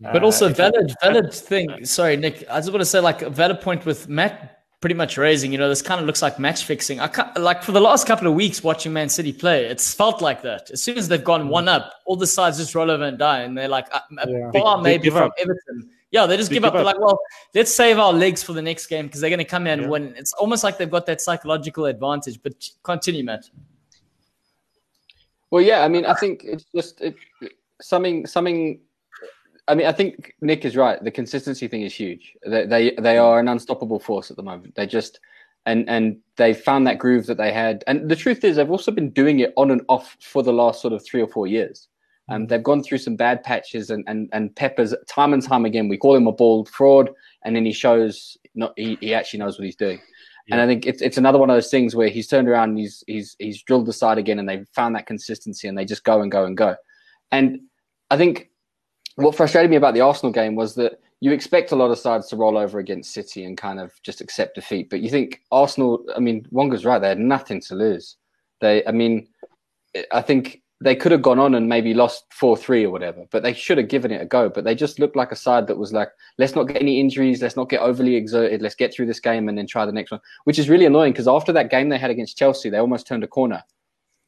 [0.00, 1.86] But uh, also, valid, valid thing.
[1.86, 2.44] Sorry, Nick.
[2.50, 5.52] I just want to say, like, a valid point with Matt pretty much raising.
[5.52, 7.00] You know, this kind of looks like match fixing.
[7.00, 10.20] I can't, like for the last couple of weeks watching Man City play, it's felt
[10.20, 10.70] like that.
[10.70, 13.42] As soon as they've gone one up, all the sides just roll over and die,
[13.42, 14.50] and they're like, a yeah.
[14.52, 15.32] bar maybe from up.
[15.38, 16.74] Everton yeah, they just they give, up.
[16.74, 17.18] They're like, well,
[17.54, 19.82] let's save our legs for the next game because they're going to come in yeah.
[19.84, 20.14] and win.
[20.16, 22.40] It's almost like they've got that psychological advantage.
[22.42, 22.52] But
[22.82, 23.48] continue, Matt.
[25.50, 27.16] Well, yeah, I mean, I think it's just it,
[27.80, 28.80] something, something.
[29.66, 31.02] I mean, I think Nick is right.
[31.02, 32.34] The consistency thing is huge.
[32.46, 34.74] They, they, they are an unstoppable force at the moment.
[34.74, 35.18] They just,
[35.64, 37.84] and and they found that groove that they had.
[37.86, 40.82] And the truth is, they've also been doing it on and off for the last
[40.82, 41.88] sort of three or four years.
[42.32, 45.88] Um, they've gone through some bad patches, and, and and Peppers time and time again.
[45.88, 47.10] We call him a bald fraud,
[47.44, 50.00] and then he shows not he, he actually knows what he's doing.
[50.46, 50.54] Yeah.
[50.54, 52.78] And I think it's it's another one of those things where he's turned around and
[52.78, 56.04] he's he's he's drilled the side again, and they've found that consistency, and they just
[56.04, 56.74] go and go and go.
[57.32, 57.60] And
[58.10, 58.48] I think
[59.16, 62.28] what frustrated me about the Arsenal game was that you expect a lot of sides
[62.28, 66.02] to roll over against City and kind of just accept defeat, but you think Arsenal.
[66.16, 68.16] I mean, Wonga's right; they had nothing to lose.
[68.62, 69.28] They, I mean,
[70.10, 73.52] I think they could have gone on and maybe lost 4-3 or whatever but they
[73.52, 74.48] should have given it a go.
[74.48, 77.42] But they just looked like a side that was like let's not get any injuries
[77.42, 80.10] let's not get overly exerted let's get through this game and then try the next
[80.10, 83.06] one which is really annoying because after that game they had against chelsea they almost
[83.06, 83.62] turned a corner.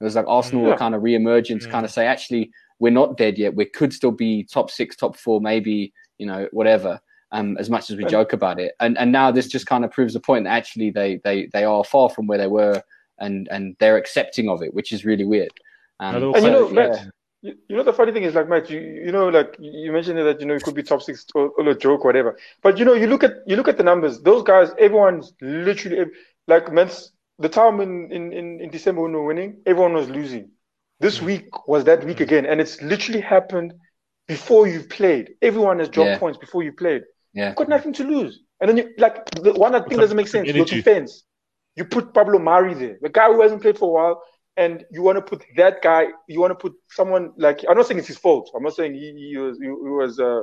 [0.01, 0.71] It was like arsenal yeah.
[0.71, 1.71] were kind of re-emerging to yeah.
[1.71, 2.51] kind of say actually
[2.81, 3.55] we're not dead yet.
[3.55, 7.01] We could still be top six top four maybe you know whatever
[7.33, 8.75] um, as much as we joke about it.
[8.81, 11.65] And and now this just kind of proves the point that actually they they they
[11.65, 12.83] are far from where they were
[13.19, 15.53] and and they're accepting of it which is really weird
[16.01, 17.09] um, and you know, Matt,
[17.43, 20.19] you, you, know the funny thing is like Matt, you you know like you mentioned
[20.19, 22.37] that you know it could be top six or, or a joke, whatever.
[22.63, 24.21] But you know, you look at you look at the numbers.
[24.21, 26.11] Those guys, everyone's literally
[26.49, 27.11] like Mets.
[27.41, 30.51] The time in, in, in, in December when we were winning, everyone was losing.
[31.01, 31.23] This mm.
[31.23, 32.23] week was that week mm.
[32.23, 33.75] again, and it's literally happened
[34.29, 35.31] before you've played.
[35.43, 36.19] Everyone has dropped yeah.
[36.19, 37.03] points before you played.
[37.33, 37.49] Yeah.
[37.49, 38.41] You've got nothing to lose.
[38.61, 40.49] And then you like the one that thing doesn't make sense.
[40.49, 41.25] Your defense.
[41.77, 44.23] You put Pablo Mari there, the guy who hasn't played for a while
[44.57, 47.87] and you want to put that guy, you want to put someone like I'm not
[47.87, 48.51] saying it's his fault.
[48.55, 50.43] I'm not saying he, he was he, was uh,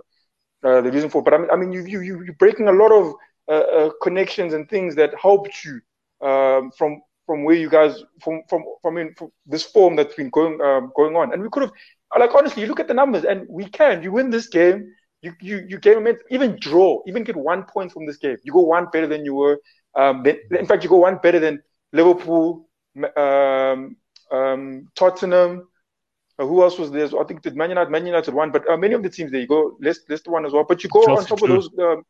[0.64, 2.74] uh, the reason for, but I mean I mean you you you you're breaking a
[2.74, 3.14] lot of
[3.48, 5.80] uh, uh connections and things that helped you
[6.28, 10.30] um, from from where you guys from from from, in, from this form that's been
[10.30, 11.72] going um, going on, and we could have
[12.20, 14.04] like honestly, you look at the numbers, and we can.
[14.04, 18.06] You win this game, you you you game even draw, even get one point from
[18.06, 18.38] this game.
[18.44, 19.60] You go one better than you were.
[19.96, 21.62] Um, in fact, you go one better than
[21.94, 22.68] Liverpool,
[23.18, 23.98] um,
[24.32, 25.68] um, Tottenham.
[26.40, 27.08] Uh, who else was there?
[27.08, 29.32] So I think did Man United, Man United won, but uh, many of the teams
[29.32, 29.78] there you go.
[29.82, 30.66] Leicester, Leicester one as well.
[30.68, 31.46] But you go Chelsea on top too.
[31.46, 31.70] of those.
[31.80, 32.04] Um,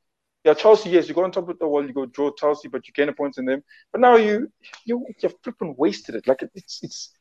[0.44, 0.90] yeah, Chelsea.
[0.90, 1.86] Yes, you go on top of the wall.
[1.86, 3.64] You go draw Chelsea, but you gain a point in them.
[3.92, 4.52] But now you
[4.86, 6.28] you you've flipping wasted it.
[6.28, 7.14] Like it's it's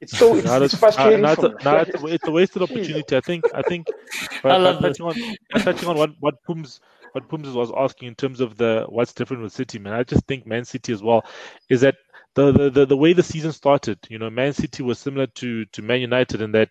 [0.00, 1.22] it's so it's, it's that's- frustrating.
[1.22, 3.16] no, it's a, no, it's, a, it's a wasted opportunity.
[3.16, 3.44] I think.
[3.54, 3.86] I think.
[4.44, 6.80] I love but touching on, but touching on what what Pums
[7.12, 9.92] what Pums was asking in terms of the what's different with City, man.
[9.92, 11.24] I just think Man City as well
[11.70, 11.96] is that
[12.34, 13.98] the the, the, way the season started.
[14.08, 16.70] You know, Man City was similar to to Man United in that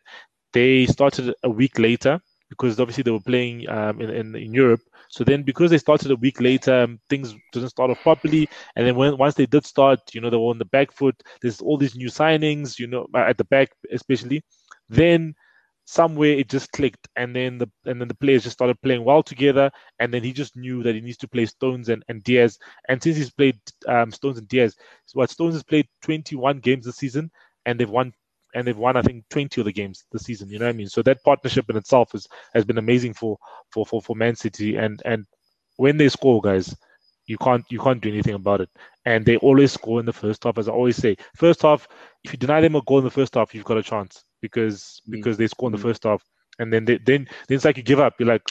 [0.52, 2.20] they started a week later
[2.50, 4.82] because obviously they were playing um, in, in in Europe.
[5.10, 8.50] So then, because they started a week later, um, things didn't start off properly.
[8.76, 11.22] And then when once they did start, you know, they were on the back foot.
[11.42, 14.44] There's all these new signings, you know, at the back especially.
[14.90, 15.36] Then
[15.86, 19.24] somewhere it just clicked, and then the and then the players just started playing well
[19.24, 19.72] together.
[20.00, 22.58] And then he just knew that he needs to play Stones and, and Dias.
[22.90, 26.86] And since he's played um, Stones and Dias, so what Stones has played 21 games
[26.86, 27.32] this season,
[27.66, 28.14] and they've won
[28.56, 30.50] and they've won I think 20 of the games this season.
[30.50, 30.90] You know what I mean?
[30.90, 33.38] So that partnership in itself is, has been amazing for
[33.70, 34.76] for for for Man City.
[34.78, 35.26] And and
[35.78, 36.76] when they score, guys,
[37.26, 38.70] you can't you can't do anything about it.
[39.06, 41.18] And they always score in the first half, as I always say.
[41.36, 41.88] First half,
[42.24, 45.02] if you deny them a goal in the first half, you've got a chance because
[45.10, 46.22] because they score in the first half,
[46.60, 48.14] and then they, then then it's like you give up.
[48.20, 48.48] You're like,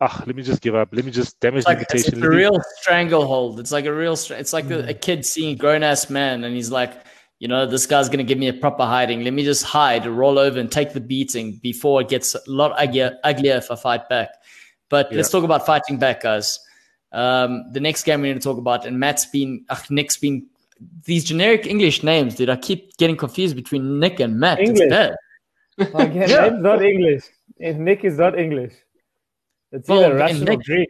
[0.00, 0.88] ah, let me just give up.
[0.92, 3.60] Let me just damage It's like the it's, it's a me- real stranglehold.
[3.60, 4.14] It's like a real.
[4.14, 6.92] It's like a, a kid seeing a grown ass man, and he's like,
[7.38, 9.22] you know, this guy's gonna give me a proper hiding.
[9.22, 12.72] Let me just hide, roll over, and take the beating before it gets a lot
[12.76, 14.30] uglier, uglier if I fight back.
[14.88, 16.58] But let's talk about fighting back, guys.
[17.12, 20.46] Um, the next game we need to talk about, and Matt's been, ugh, Nick's been.
[21.04, 22.50] These generic English names, dude.
[22.50, 24.60] I keep getting confused between Nick and Matt.
[24.60, 24.80] English.
[24.80, 25.16] It's bad.
[25.78, 26.48] Again, Yeah.
[26.48, 27.24] name's not English.
[27.60, 28.72] And Nick is not English.
[29.72, 30.88] It's Well, either and Russian or Nick- Greek.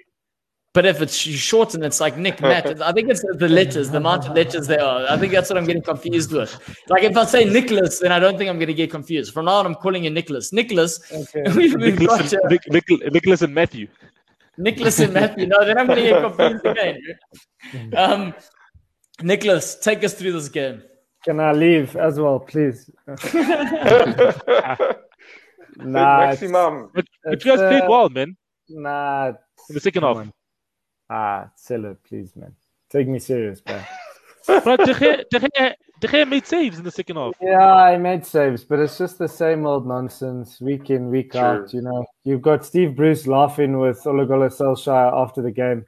[0.74, 2.82] But if it's shortened, it's like Nick Matt.
[2.82, 5.06] I think it's the letters, the amount of letters there are.
[5.08, 6.50] I think that's what I'm getting confused with.
[6.90, 9.32] Like if I say Nicholas, then I don't think I'm going to get confused.
[9.32, 10.52] From now on, I'm calling you Nicholas.
[10.52, 11.00] Nicholas.
[11.10, 11.44] Okay.
[11.56, 12.40] We've, we've got Nicholas, you.
[12.42, 13.88] and, Nic- Nic- Nicholas and Matthew.
[14.58, 15.46] Nicholas and Matthew.
[15.46, 16.98] No, then I'm going to get confused again.
[17.96, 18.34] Um,
[19.22, 20.82] Nicholas, take us through this game.
[21.27, 22.89] Can I leave as well, please?
[25.77, 26.90] nah, maximum.
[26.94, 28.36] But, but It's, you guys played uh, well, man.
[28.69, 29.32] nah.
[29.69, 30.32] In the second come half.
[31.11, 32.55] Ah, sell it, please, man.
[32.90, 33.85] Take me serious, man.
[34.47, 37.35] But De Gea, De, Gea, De Gea made saves in the second half.
[37.43, 41.40] Yeah, I made saves, but it's just the same old nonsense week in, week True.
[41.40, 41.74] out.
[41.74, 45.85] You know, you've got Steve Bruce laughing with Ole Gunnar Solskjaer after the game,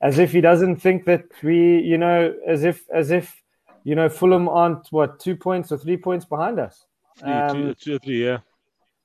[0.00, 3.40] as if he doesn't think that we, you know, as if, as if,
[3.84, 6.86] you know, Fulham aren't what two points or three points behind us.
[7.22, 8.38] Um, two, two or three, yeah.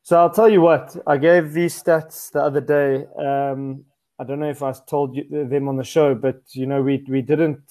[0.04, 3.06] So I'll tell you what, I gave these stats the other day.
[3.18, 3.84] Um,
[4.20, 7.04] I don't know if I told you them on the show, but you know we
[7.08, 7.62] we didn't.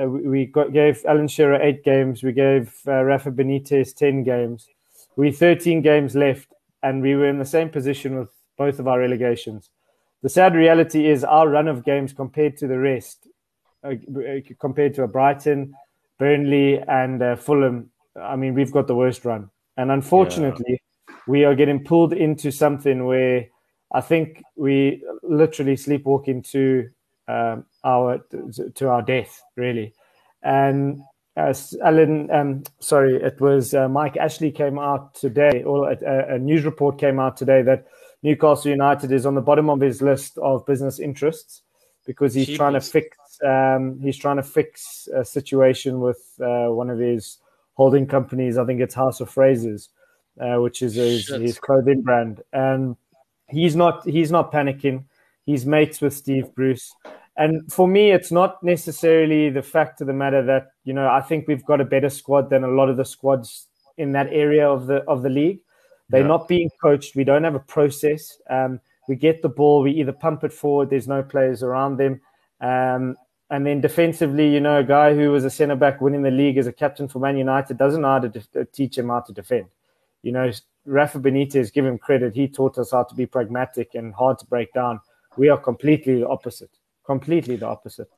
[0.00, 2.22] Uh, we we got, gave Alan Shearer eight games.
[2.22, 4.68] We gave uh, Rafa Benitez ten games.
[5.16, 6.48] We thirteen games left,
[6.82, 9.70] and we were in the same position with both of our relegations.
[10.22, 13.28] The sad reality is our run of games compared to the rest,
[13.84, 13.94] uh,
[14.58, 15.74] compared to a Brighton,
[16.22, 17.90] Burnley, and uh, Fulham.
[18.14, 20.80] I mean, we've got the worst run, and unfortunately
[21.26, 23.48] we are getting pulled into something where
[23.92, 26.90] I think we literally sleepwalk into
[27.26, 28.20] um, our
[28.76, 29.94] to our death, really.
[30.44, 31.00] And
[31.34, 36.38] as Alan, um, sorry, it was uh, Mike Ashley came out today, or a, a
[36.38, 37.88] news report came out today that
[38.22, 41.62] Newcastle United is on the bottom of his list of business interests
[42.06, 46.90] because he's trying to fix um, he's trying to fix a situation with uh, one
[46.90, 47.38] of his
[47.74, 48.58] holding companies.
[48.58, 49.78] I think it's House of Fraser,
[50.40, 52.96] uh, which is his, his clothing brand, and
[53.48, 55.04] he's not he's not panicking.
[55.44, 56.94] He's mates with Steve Bruce,
[57.36, 61.20] and for me, it's not necessarily the fact of the matter that you know I
[61.20, 64.68] think we've got a better squad than a lot of the squads in that area
[64.68, 65.60] of the of the league.
[66.08, 66.26] They're Yeah.
[66.28, 67.16] not being coached.
[67.16, 68.38] We don't have a process.
[68.50, 69.82] Um, we get the ball.
[69.82, 70.90] We either pump it forward.
[70.90, 72.20] There's no players around them.
[72.60, 73.16] Um,
[73.52, 76.56] and then defensively, you know, a guy who was a centre back winning the league
[76.56, 79.32] as a captain for Man United doesn't know how to de- teach him how to
[79.34, 79.66] defend.
[80.22, 80.50] You know,
[80.86, 82.34] Rafa Benitez, give him credit.
[82.34, 85.00] He taught us how to be pragmatic and hard to break down.
[85.36, 86.70] We are completely the opposite.
[87.04, 88.08] Completely the opposite.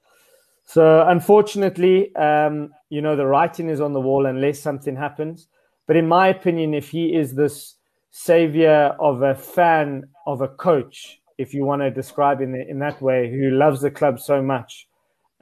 [0.66, 5.48] So unfortunately, um, you know, the writing is on the wall unless something happens.
[5.89, 7.74] But in my opinion, if he is this
[8.12, 13.02] savior of a fan of a coach, if you want to describe in in that
[13.02, 14.86] way, who loves the club so much,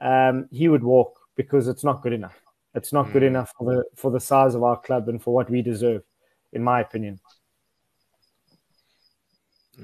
[0.03, 2.39] um, he would walk because it's not good enough.
[2.75, 5.49] It's not good enough for the for the size of our club and for what
[5.49, 6.03] we deserve,
[6.51, 7.19] in my opinion.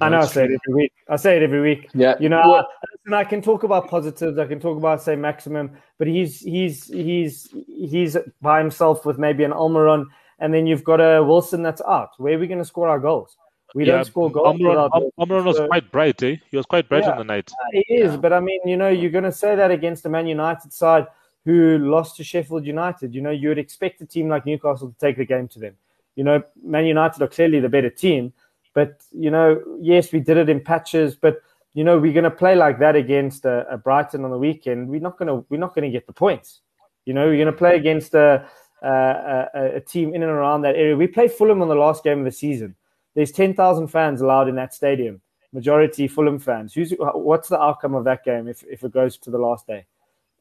[0.02, 0.94] I know I say it every week.
[1.10, 1.90] I say it every week.
[1.94, 2.16] Yeah.
[2.20, 4.38] You know, Well- I, listen, I can talk about positives.
[4.38, 9.44] I can talk about Saint Maximin, but he's he's he's he's by himself with maybe
[9.44, 10.06] an Almiron,
[10.40, 12.10] and then you've got a Wilson that's out.
[12.18, 13.36] Where are we going to score our goals?
[13.76, 14.60] We yeah, don't score goals.
[14.60, 16.38] Almiron, was so, quite bright, eh?
[16.50, 17.52] He was quite bright yeah, on the night.
[17.72, 18.18] He is, yeah.
[18.18, 21.06] but I mean, you know, you're going to say that against a Man United side
[21.46, 23.14] who lost to Sheffield United.
[23.14, 25.76] You know, you would expect a team like Newcastle to take the game to them.
[26.16, 28.34] You know, Man United are clearly the better team,
[28.74, 31.42] but you know, yes, we did it in patches, but
[31.74, 34.90] you know, we're going to play like that against a, a Brighton on the weekend.
[34.90, 36.62] We're not going to we're not going to get the points.
[37.06, 38.48] You know, we're going to play against a,
[38.82, 40.96] a, a team in and around that area.
[40.96, 42.76] We played Fulham on the last game of the season
[43.16, 45.22] there's 10,000 fans allowed in that stadium,
[45.52, 46.74] majority Fulham fans.
[46.74, 49.86] Who's, what's the outcome of that game if, if it goes to the last day?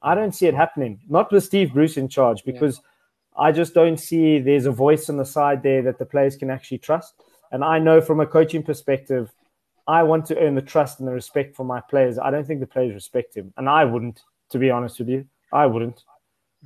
[0.03, 1.01] I don't see it happening.
[1.09, 3.45] Not with Steve Bruce in charge, because yeah.
[3.45, 6.51] I just don't see there's a voice on the side there that the players can
[6.51, 7.15] actually trust.
[7.51, 9.33] And I know from a coaching perspective,
[9.87, 12.19] I want to earn the trust and the respect for my players.
[12.19, 14.21] I don't think the players respect him, and I wouldn't,
[14.51, 15.27] to be honest with you.
[15.51, 16.05] I wouldn't.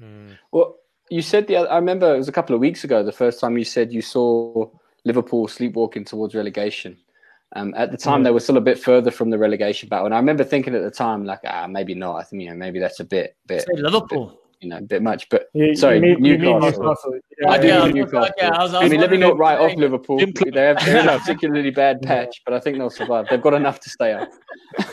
[0.01, 0.37] Mm.
[0.51, 0.77] Well,
[1.09, 1.57] you said the.
[1.57, 1.71] other.
[1.71, 3.05] I remember it was a couple of weeks ago.
[3.05, 4.69] The first time you said you saw
[5.05, 6.97] Liverpool sleepwalking towards relegation.
[7.55, 8.25] Um, at the time, yeah.
[8.25, 10.83] they were still a bit further from the relegation battle, and I remember thinking at
[10.83, 12.17] the time, like, ah, maybe not.
[12.17, 14.27] I think you know, maybe that's a bit, bit Liverpool.
[14.29, 15.29] Bit, you know, a bit much.
[15.29, 16.83] But you, sorry, you mean, Newcastle.
[16.83, 17.19] Newcastle.
[17.41, 18.31] Yeah, I do yeah, Newcastle.
[18.39, 20.19] Yeah, I, was, I, was I mean, let me not write off Liverpool.
[20.19, 23.27] They have a particularly bad patch, but I think they'll survive.
[23.29, 24.31] They've got enough to stay up.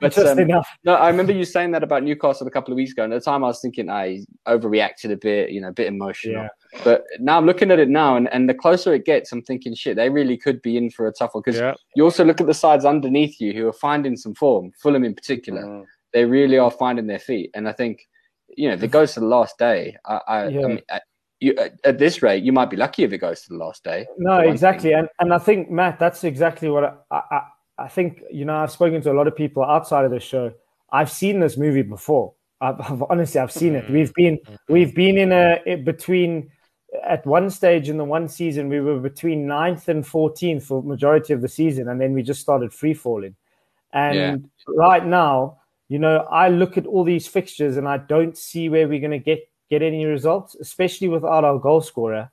[0.00, 0.68] but Just um, enough.
[0.84, 3.20] no, I remember you saying that about Newcastle a couple of weeks ago, and at
[3.20, 6.34] the time I was thinking I overreacted a bit, you know, a bit emotional.
[6.34, 6.48] Yeah.
[6.84, 9.74] But now I'm looking at it now, and, and the closer it gets, I'm thinking,
[9.74, 11.42] shit, they really could be in for a tough one.
[11.44, 11.74] Because yeah.
[11.94, 15.14] you also look at the sides underneath you who are finding some form, Fulham in
[15.14, 15.62] particular.
[15.62, 15.84] Mm.
[16.12, 17.50] They really are finding their feet.
[17.54, 18.08] And I think,
[18.56, 20.60] you know, if it goes to the last day, I, I, yeah.
[20.60, 21.02] I mean, at,
[21.40, 21.54] you,
[21.84, 24.06] at this rate, you might be lucky if it goes to the last day.
[24.16, 24.92] No, exactly.
[24.92, 27.40] And, and I think, Matt, that's exactly what I, I,
[27.78, 30.52] I think, you know, I've spoken to a lot of people outside of the show.
[30.90, 32.32] I've seen this movie before.
[32.60, 33.86] I've, I've honestly, I've seen it.
[33.86, 33.92] Mm.
[33.92, 34.38] We've been,
[34.68, 36.50] we've been in a, between,
[37.02, 41.32] at one stage in the one season, we were between ninth and 14th for majority
[41.32, 43.34] of the season, and then we just started free falling.
[43.92, 44.36] And yeah.
[44.68, 45.58] right now,
[45.88, 49.12] you know, I look at all these fixtures and I don't see where we're going
[49.12, 52.30] to get get any results, especially without our goal scorer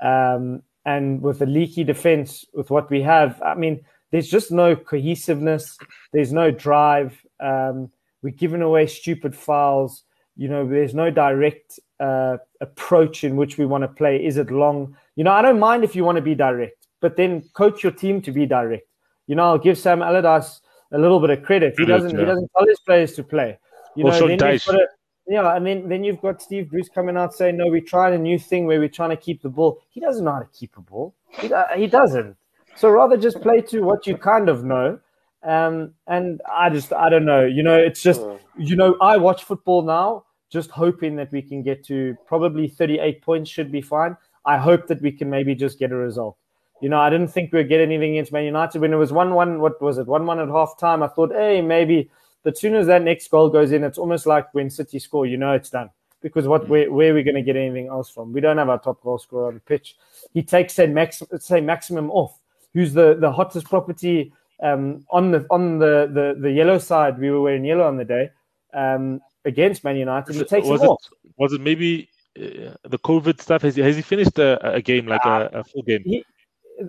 [0.00, 2.44] um, and with the leaky defense.
[2.52, 5.78] With what we have, I mean, there's just no cohesiveness.
[6.12, 7.24] There's no drive.
[7.40, 7.90] Um,
[8.22, 10.02] we're giving away stupid fouls.
[10.36, 14.24] You know, there's no direct uh, approach in which we want to play.
[14.24, 14.96] Is it long?
[15.14, 17.92] You know, I don't mind if you want to be direct, but then coach your
[17.92, 18.86] team to be direct.
[19.26, 20.60] You know, I'll give Sam Allardyce
[20.92, 21.74] a little bit of credit.
[21.78, 22.10] He doesn't.
[22.10, 22.20] Yeah.
[22.20, 23.58] He doesn't tell his players to play.
[23.96, 24.86] You know, then a,
[25.26, 28.18] yeah, and then then you've got Steve Bruce coming out saying, "No, we tried a
[28.18, 30.76] new thing where we're trying to keep the ball." He doesn't know how to keep
[30.76, 31.14] a ball.
[31.30, 32.36] He, uh, he doesn't.
[32.76, 35.00] So rather just play to what you kind of know.
[35.46, 37.44] Um, and I just I don't know.
[37.46, 38.20] You know, it's just
[38.58, 43.22] you know I watch football now just hoping that we can get to probably 38
[43.22, 44.16] points should be fine.
[44.44, 46.36] I hope that we can maybe just get a result.
[46.80, 49.34] You know, I didn't think we'd get anything against Man United when it was 1
[49.34, 49.60] 1.
[49.60, 50.06] What was it?
[50.06, 51.02] 1 1 at half time.
[51.02, 52.10] I thought, hey, maybe.
[52.42, 55.36] But soon as that next goal goes in, it's almost like when City score, you
[55.36, 55.90] know it's done.
[56.22, 58.32] Because what where, where are we going to get anything else from?
[58.32, 59.96] We don't have our top goal scorer on the pitch.
[60.32, 62.38] He takes say, Max, Saint Maximin off,
[62.72, 64.32] who's the, the hottest property
[64.62, 67.18] um, on the on the, the, the yellow side.
[67.18, 68.30] We were wearing yellow on the day.
[68.74, 70.34] Um, against Man United.
[70.34, 71.02] He takes was it, off.
[71.38, 73.62] Was it maybe uh, the COVID stuff?
[73.62, 76.02] Has he, has he finished a, a game like uh, a, a, full game?
[76.04, 76.24] He,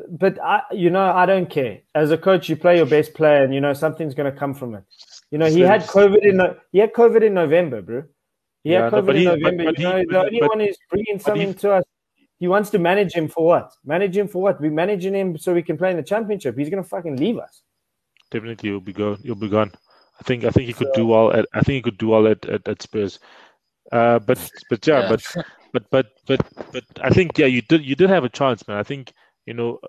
[0.09, 1.79] but I, you know, I don't care.
[1.95, 4.53] As a coach, you play your best player, and you know something's going to come
[4.53, 4.83] from it.
[5.31, 8.03] You know, he had COVID in the, he had COVID in November, bro.
[8.63, 9.63] He yeah, had COVID no, in he, November.
[9.63, 11.83] But, but you know, he, the only one is bringing something to us.
[12.39, 13.71] He wants to manage him for what?
[13.83, 14.61] Manage him for what?
[14.61, 16.57] We managing him so we can play in the championship.
[16.57, 17.63] He's going to fucking leave us.
[18.29, 19.17] Definitely, you'll be gone.
[19.23, 19.71] You'll be gone.
[20.19, 22.09] I think I think he could so, do well at I think he could do
[22.09, 23.19] well at, at, at Spurs.
[23.91, 24.37] Uh, but
[24.69, 28.09] but yeah, yeah, but but but but but I think yeah, you did you did
[28.09, 28.77] have a chance, man.
[28.77, 29.13] I think
[29.45, 29.79] you know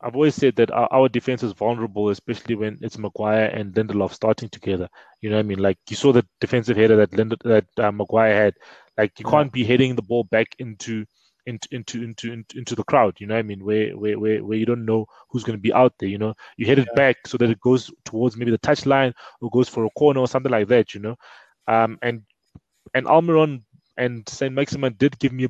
[0.00, 4.12] I've always said that our, our defense is vulnerable, especially when it's Maguire and Lindelof
[4.12, 4.88] starting together.
[5.20, 5.58] You know what I mean?
[5.58, 8.54] Like you saw the defensive header that Lind- that uh, Maguire had.
[8.98, 11.04] Like you can't be heading the ball back into
[11.46, 13.16] into into into into the crowd.
[13.18, 13.64] You know what I mean?
[13.64, 16.08] Where where where, where you don't know who's going to be out there.
[16.08, 16.96] You know, you head it yeah.
[16.96, 20.28] back so that it goes towards maybe the touchline or goes for a corner or
[20.28, 20.94] something like that.
[20.94, 21.16] You know,
[21.68, 22.22] um, and
[22.94, 23.62] and Almiron
[23.96, 25.48] and Saint Maximin did give me.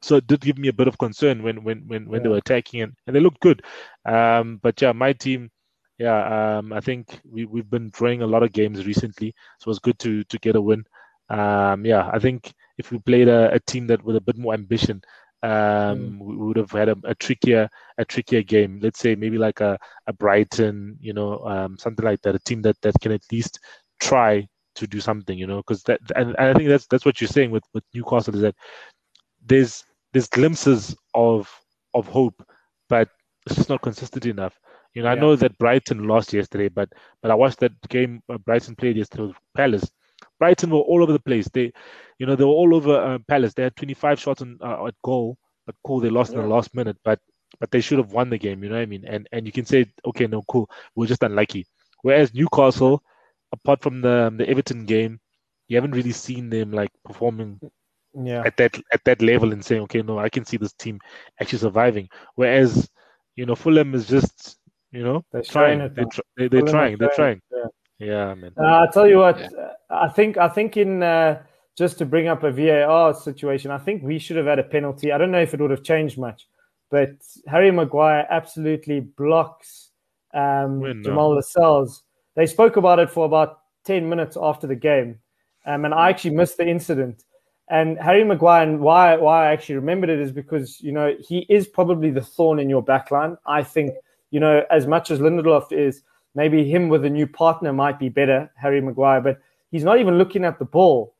[0.00, 2.22] So it did give me a bit of concern when when when, when yeah.
[2.24, 3.62] they were attacking and, and they looked good,
[4.04, 5.50] um, but yeah, my team,
[5.98, 9.70] yeah, um, I think we we've been drawing a lot of games recently, so it
[9.70, 10.84] was good to to get a win.
[11.28, 14.54] Um, yeah, I think if we played a, a, team that with a bit more
[14.54, 15.02] ambition,
[15.42, 16.18] um, mm.
[16.18, 17.68] we would have had a, a, trickier
[17.98, 18.80] a trickier game.
[18.82, 22.34] Let's say maybe like a, a Brighton, you know, um, something like that.
[22.34, 23.60] A team that, that can at least
[24.00, 27.20] try to do something, you know, because that and, and, I think that's that's what
[27.20, 28.54] you're saying with with Newcastle is that
[29.44, 31.50] there's there's glimpses of
[31.94, 32.44] of hope,
[32.88, 33.08] but
[33.46, 34.58] it's just not consistent enough.
[34.94, 35.20] You know, I Yeah.
[35.20, 39.24] know that Brighton lost yesterday, but but I watched that game uh, Brighton played yesterday
[39.24, 39.90] with Palace.
[40.38, 41.48] Brighton were all over the place.
[41.48, 41.72] They,
[42.18, 43.54] you know, they were all over uh, Palace.
[43.54, 45.36] They had 25 shots on, uh, at goal,
[45.66, 46.96] but cool, they lost in the last minute.
[47.04, 47.18] But
[47.60, 48.62] but they should have won the game.
[48.62, 49.04] You know what I mean?
[49.06, 51.66] And and you can say, okay, no, cool, we're just unlucky.
[52.02, 53.02] Whereas Newcastle,
[53.52, 55.20] apart from the the Everton game,
[55.68, 57.60] you haven't really seen them like performing
[58.14, 58.42] Yeah.
[58.44, 60.98] at that at that level and saying, okay, no, I can see this team
[61.40, 62.08] actually surviving.
[62.34, 62.88] Whereas,
[63.36, 64.58] you know, Fulham is just,
[64.90, 65.78] you know, They're trying.
[65.94, 66.96] They're, tr- they, they're trying.
[66.98, 67.40] They're trying.
[67.50, 67.68] yeah.
[68.02, 68.52] Yeah, man.
[68.58, 69.38] Uh, I'll tell you what.
[69.38, 69.48] Yeah.
[69.56, 71.42] uh, I think I think in uh,
[71.76, 75.12] just to bring up a VAR situation, I think we should have had a penalty.
[75.12, 76.48] I don't know if it would have changed much,
[76.90, 77.10] but
[77.46, 79.90] Harry Maguire absolutely blocks
[80.34, 82.02] um, When, Jamal Lascelles.
[82.34, 85.20] They spoke about it for about ten minutes after the game,
[85.64, 87.22] um, and I actually missed the incident.
[87.68, 91.46] And Harry Maguire, and why why I actually remembered it is because you know he
[91.48, 93.36] is probably the thorn in your backline.
[93.46, 93.94] I think
[94.32, 96.02] you know as much as Lindelof is,
[96.34, 99.40] maybe him with a new partner might be better, Harry Maguire, but
[99.70, 101.14] he's not even looking at the ball,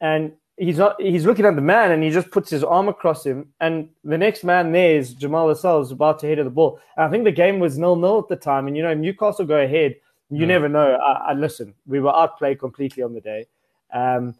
[0.00, 3.24] and he's not he's looking at the man, and he just puts his arm across
[3.26, 6.78] him, and the next man there is Jamal Lascelles about to head of the ball.
[6.96, 9.44] And I think the game was nil nil at the time, and you know Newcastle
[9.44, 9.96] go ahead.
[10.30, 10.48] You Mm.
[10.48, 10.94] never know.
[10.96, 11.74] I, I listen.
[11.86, 13.46] We were outplayed completely on the day.
[13.92, 14.34] Um,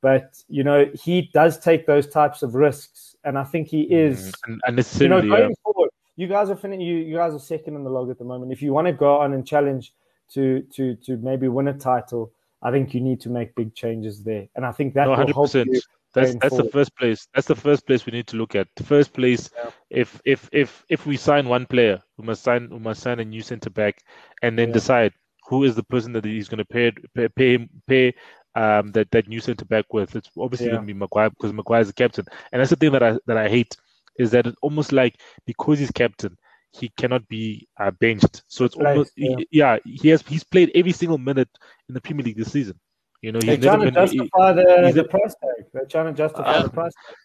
[0.00, 4.32] but you know he does take those types of risks, and I think he is.
[4.46, 4.60] And
[5.00, 5.54] You know, going yeah.
[5.64, 8.24] forward, you guys are fin- you you guys are second in the log at the
[8.24, 8.52] moment.
[8.52, 9.94] If you want to go on and challenge
[10.34, 14.22] to to to maybe win a title, I think you need to make big changes
[14.24, 15.80] there, and I think that No, will hundred help you.
[16.14, 17.28] That's that's the first place.
[17.34, 18.66] That's the first place we need to look at.
[18.74, 19.70] The first place, Yeah.
[19.90, 23.24] if if if if we sign one player, we must sign we must sign a
[23.24, 24.02] new centre back,
[24.42, 24.74] and then Yeah.
[24.74, 25.12] decide
[25.48, 28.14] who is the person that he's going to pay pay pay, pay
[28.54, 30.16] um that that new centre back with.
[30.16, 30.72] It's obviously Yeah.
[30.72, 33.18] going to be Maguire because Maguire is the captain, and that's the thing that I
[33.26, 33.76] that I hate
[34.18, 36.36] is that it's almost like because he's captain,
[36.72, 38.42] he cannot be uh, benched.
[38.48, 39.36] So it's Right, almost yeah.
[39.38, 41.48] he- yeah he has he's played every single minute
[41.88, 42.78] in the Premier League this season.
[43.22, 44.06] You know They're he's never trying to been.
[44.08, 45.66] he- justify the, he's the a- price tag.
[45.72, 47.16] They're trying to justify Uh, the price tag.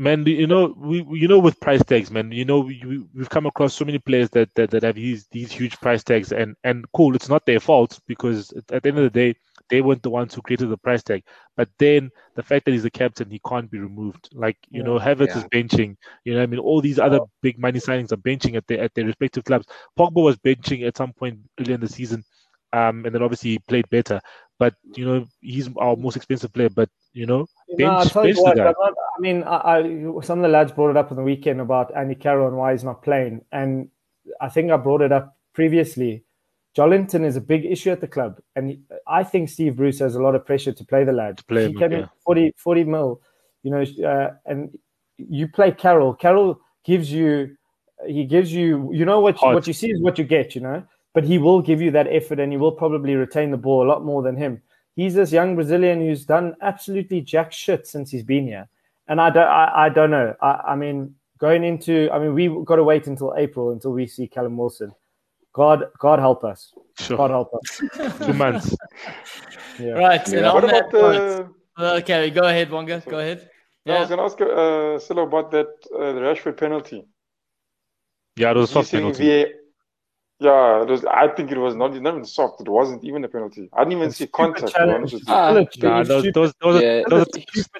[0.00, 3.28] Man, you know, we you know with price tags, man, you know we, we- we've
[3.28, 6.56] come across so many players that, that, that have these these huge price tags, and
[6.64, 9.36] and cool, it's not their fault because at, the end of the day,
[9.68, 11.22] they weren't the ones who created the price tag.
[11.56, 14.30] But then the fact that he's a captain, he can't be removed.
[14.32, 15.96] Like you know, Havertz is benching.
[16.24, 18.80] You know, what I mean, all these other big money signings are benching at their
[18.80, 19.66] at their respective clubs.
[19.98, 22.24] Pogba was benching at some point earlier in the season,
[22.72, 24.20] um, and then obviously he played better.
[24.58, 26.70] But you know, he's our most expensive player.
[26.70, 28.56] But you know, No, I'll bench tell you what.
[28.56, 28.66] guy.
[28.66, 31.22] I'm not, I mean, I, I, some of the lads brought it up on the
[31.22, 33.88] weekend about Andy Carroll and why he's not playing, and
[34.40, 36.24] I think I brought it up previously.
[36.76, 38.78] Joelinton is a big issue at the club, and
[39.08, 41.38] I think Steve Bruce has a lot of pressure to play the lad.
[41.38, 42.06] To play he him, came in yeah.
[42.24, 43.20] 40, 40 mil,
[43.64, 44.78] you know, uh, and
[45.16, 46.14] you play Carroll.
[46.14, 47.56] Carroll gives you,
[48.06, 49.54] he gives you, you know what Heart.
[49.56, 50.84] what you see is what you get, you know.
[51.12, 53.88] But he will give you that effort, and he will probably retain the ball a
[53.88, 54.62] lot more than him.
[54.96, 58.68] He's this young Brazilian who's done absolutely jack shit since he's been here,
[59.08, 60.34] and I don't, I, I don't know.
[60.42, 64.06] I, I mean, going into, I mean, we've got to wait until April until we
[64.06, 64.92] see Callum Wilson.
[65.52, 66.72] God, God help us.
[66.98, 67.16] Sure.
[67.16, 68.18] God help us.
[68.26, 68.76] Two months.
[69.78, 69.92] Yeah.
[69.92, 70.22] Right.
[70.26, 70.48] And Yeah.
[70.50, 71.48] on What that about the?
[71.78, 73.02] point, okay, go ahead, Wonga.
[73.08, 73.48] Go ahead.
[73.86, 77.06] Yeah, I was going to ask uh, Silo about that uh, the Rashford penalty.
[78.36, 79.24] Yeah, it was a soft penalty.
[79.44, 79.50] VA
[80.40, 82.62] Yeah, it was, I think it was not, not even soft.
[82.62, 83.68] It wasn't even a penalty.
[83.74, 84.68] I didn't even It's see contact.
[84.68, 84.94] To challenge.
[84.96, 85.34] honest with you.
[85.34, 87.02] Ah, Nah, stupid- there was, there was, there was, a, Yeah.
[87.08, 87.28] there was, a,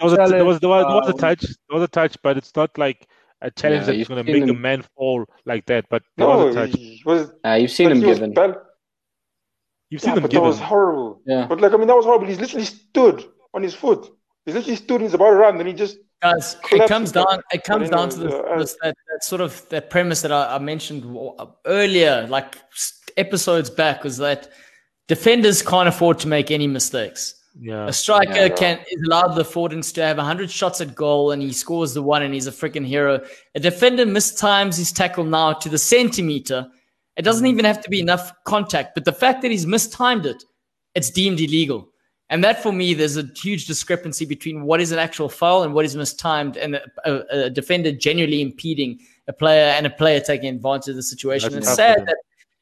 [0.05, 3.09] was, touch, there was a touch, but it's not like
[3.41, 5.87] a challenge Yeah, that's going to seen make a man fall like that.
[5.89, 7.03] But there No, was a touch.
[7.07, 7.33] was.
[7.47, 8.35] Uh, you've seen him given.
[8.35, 8.57] bad-
[9.89, 11.23] You've Yeah, seen them but that was horrible.
[11.27, 11.47] Yeah.
[11.49, 12.27] But like, I mean, that was horrible.
[12.27, 13.25] He's literally stood
[13.55, 14.07] on his foot.
[14.45, 17.41] He's literally stood and he's about to run, and he just Guys, it comes down.
[17.53, 20.57] It comes down to anyway, this, uh, that, that sort of that premise that I,
[20.57, 21.05] I mentioned
[21.67, 22.59] earlier, like
[23.17, 24.49] episodes back, was that
[25.09, 27.35] defenders can't afford to make any mistakes.
[27.59, 27.89] Yeah.
[27.89, 28.49] A striker Yeah.
[28.51, 32.03] can is allowed the affordance to have 100 shots at goal and he scores the
[32.03, 33.21] one and he's a freaking hero.
[33.55, 36.69] A defender mistimes his tackle now to the centimeter.
[37.17, 40.43] It doesn't even have to be enough contact, but the fact that he's mistimed it,
[40.95, 41.89] it's deemed illegal.
[42.31, 45.75] And that for me, there's a huge discrepancy between what is an actual foul and
[45.75, 50.21] what is mistimed, and a, a, a defender genuinely impeding a player and a player
[50.21, 51.53] taking advantage of the situation.
[51.53, 52.17] That's it's sad that,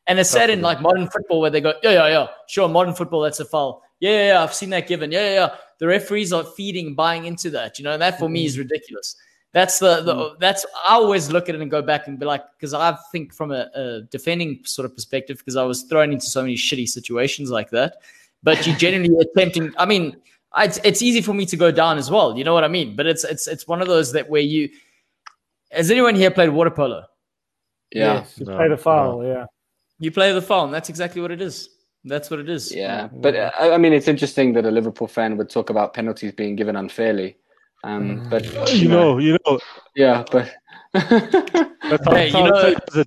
[0.07, 2.69] and it's Tough sad in like modern football where they go, yeah, yeah, yeah, sure,
[2.69, 3.83] modern football, that's a foul.
[4.01, 5.13] Yeah, yeah, yeah, I've seen that given.
[5.13, 5.55] Yeah, yeah, yeah.
[5.79, 7.79] The referees are feeding, buying into that.
[7.79, 9.17] You know, and that for me is ridiculous.
[9.53, 12.45] That's the, the that's I always look at it and go back and be like,
[12.57, 16.27] because I think from a, a defending sort of perspective, because I was thrown into
[16.27, 17.97] so many shitty situations like that.
[18.43, 19.73] But you genuinely attempting.
[19.77, 20.17] I mean,
[20.57, 22.37] it's, it's easy for me to go down as well.
[22.37, 22.97] You know what I mean?
[22.97, 24.69] But it's it's it's one of those that where you
[25.71, 27.05] Has anyone here played water polo?
[27.93, 28.15] Yeah.
[28.15, 29.25] Yes, you No, play the foul.
[29.27, 29.47] Yeah.
[29.99, 31.69] You play the foul, and that's exactly what it is.
[32.05, 32.73] That's what it is.
[32.75, 35.95] Yeah, but uh, I I mean, it's interesting that a Liverpool fan would talk about
[35.95, 37.37] penalties being given unfairly.
[37.85, 39.59] Um, but You know, you know.
[39.97, 40.49] yeah, but
[40.95, 43.05] That's how, Hey, you know- it is.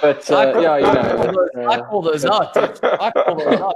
[0.00, 2.54] but I uh, call, yeah, you I call know, those, I call those out.
[2.54, 2.78] Dude.
[2.84, 3.74] I call those out.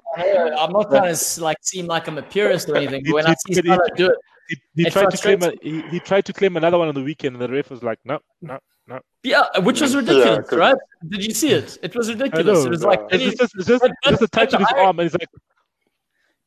[0.59, 3.35] I'm not trying to like seem like I'm a purist or anything, but when I
[3.47, 4.17] see He- he- Salah do it,
[4.49, 6.95] He, he It tried to claim a, he, he tried to claim another one on
[6.95, 8.59] the weekend, and the ref was like, "No, no,
[8.89, 10.77] no." yeah, which was ridiculous, 'cause- right?
[11.09, 11.79] Did you see it?
[11.83, 12.59] It was ridiculous.
[12.59, 12.89] know, It was yeah.
[12.89, 15.15] like, It's just, it's just, But- just a touch but on his arm, and he's
[15.15, 15.29] like,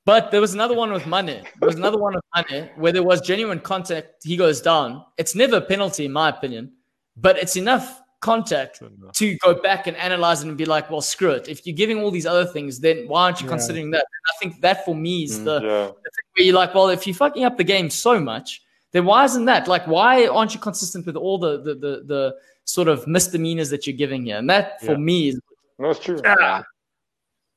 [0.05, 1.27] But there was another one with Mane.
[1.59, 4.07] There was another one with Mane where there was genuine contact.
[4.23, 5.05] He goes down.
[5.17, 6.73] It's never a penalty, in my opinion,
[7.17, 8.81] but it's enough contact
[9.13, 11.49] to go back and analyze it and be like, well, screw it.
[11.49, 13.51] If you're giving all these other things, then why aren't you Yeah.
[13.51, 13.97] considering that?
[13.97, 15.43] And I think that for me is Mm.
[15.45, 15.87] the, Yeah.
[15.87, 18.61] the thing where you're like, well, if you're fucking up the game so much,
[18.93, 19.67] then why isn't that?
[19.67, 23.85] Like, why aren't you consistent with all the the the, the sort of misdemeanors that
[23.85, 24.37] you're giving here?
[24.37, 24.97] And that for Yeah.
[25.09, 25.41] me is
[25.79, 26.19] No, it's true.
[26.23, 26.61] yeah,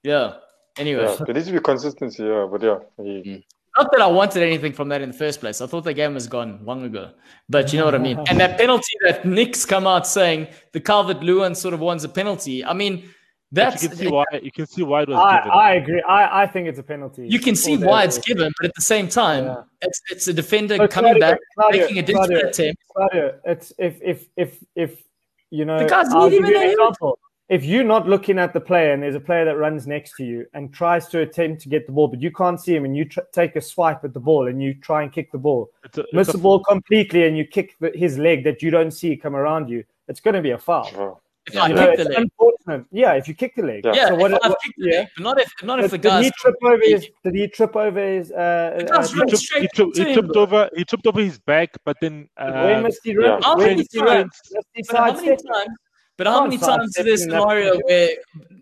[0.02, 0.34] yeah.
[0.78, 1.04] Anyway.
[1.04, 2.24] Yeah, there needs to be consistency.
[2.24, 3.46] Yeah, but yeah, he,
[3.76, 5.60] Not that I wanted anything from that in the first place.
[5.60, 7.10] I thought the game was gone long ago.
[7.48, 8.18] But you know what I mean.
[8.28, 12.08] And that penalty that Nick's come out saying the Calvert Lewin sort of wants a
[12.08, 12.64] penalty.
[12.64, 13.08] I mean,
[13.52, 14.24] but that's you can see why.
[14.42, 15.50] You can see why it was I, given.
[15.52, 16.02] I agree.
[16.02, 17.28] I, I think it's a penalty.
[17.28, 19.62] you can see why it's given, but at the same time, Yeah.
[19.82, 22.82] it's it's a defender But coming Claudio, back, Claudio, making a desperate Claudio, attempt.
[22.94, 25.02] Claudio, it's if if if if
[25.50, 25.78] you know.
[25.78, 27.18] The guy's I'll not give even you an example.
[27.48, 30.24] If you're not looking at the player and there's a player that runs next to
[30.24, 32.97] you and tries to attempt to get the ball, but you can't see him, and
[32.97, 35.70] you tr- take a swipe at the ball and you try and kick the ball,
[35.85, 38.62] It's a- it's miss a- the ball completely, and you kick the, his leg that
[38.62, 41.20] you don't see come around you, it's going to be a foul.
[41.47, 41.62] If Yeah.
[41.62, 42.18] I You know, kick the leg.
[42.18, 42.86] unfortunate.
[42.90, 43.85] Yeah, if you kick the leg.
[43.85, 43.94] Yeah.
[43.94, 44.98] Yeah, So if what- I've what- kicked the yeah.
[44.98, 47.09] leg, but not if not if But the did he trip over his?
[47.23, 48.32] Did he trip over his?
[48.32, 50.68] Uh, uh, he tripped, he, tripped, he tripped over.
[50.74, 53.24] He tripped over his back, but then when uh, must he run?
[53.24, 53.39] yeah.
[53.40, 54.06] How many he run?
[54.16, 54.40] times?
[54.52, 55.77] Must he how many times?
[56.16, 58.10] But how many times is this there in scenario where?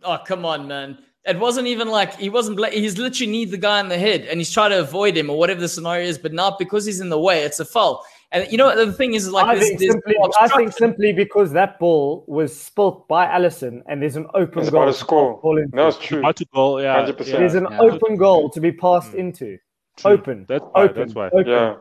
[0.02, 0.98] Oh come on, man!
[1.24, 2.56] It wasn't even like he wasn't.
[2.56, 5.31] Bla- he's literally need the guy in the head, and he's trying to avoid him
[5.31, 6.18] or whatever the scenario is.
[6.18, 8.05] But not because he's in the way, it's a foul.
[8.32, 10.72] And you know the thing is, is like I there's, think there's simply, I think
[10.72, 14.82] simply because that ball was spilt by Alisson, and there's an open it's goal.
[14.82, 15.40] about to to score.
[15.40, 15.76] fall into.
[15.76, 16.18] No, it's true.
[16.18, 16.47] about to.
[16.82, 17.26] Yeah, 100%.
[17.28, 17.81] yeah, There's an Yeah.
[17.81, 19.18] open goal to be passed Mm.
[19.18, 19.59] into.
[19.97, 20.10] true.
[20.10, 20.44] Open.
[20.48, 20.82] That's why.
[20.82, 20.97] Open.
[21.01, 21.26] That's why.
[21.28, 21.47] Open.
[21.47, 21.74] Yeah,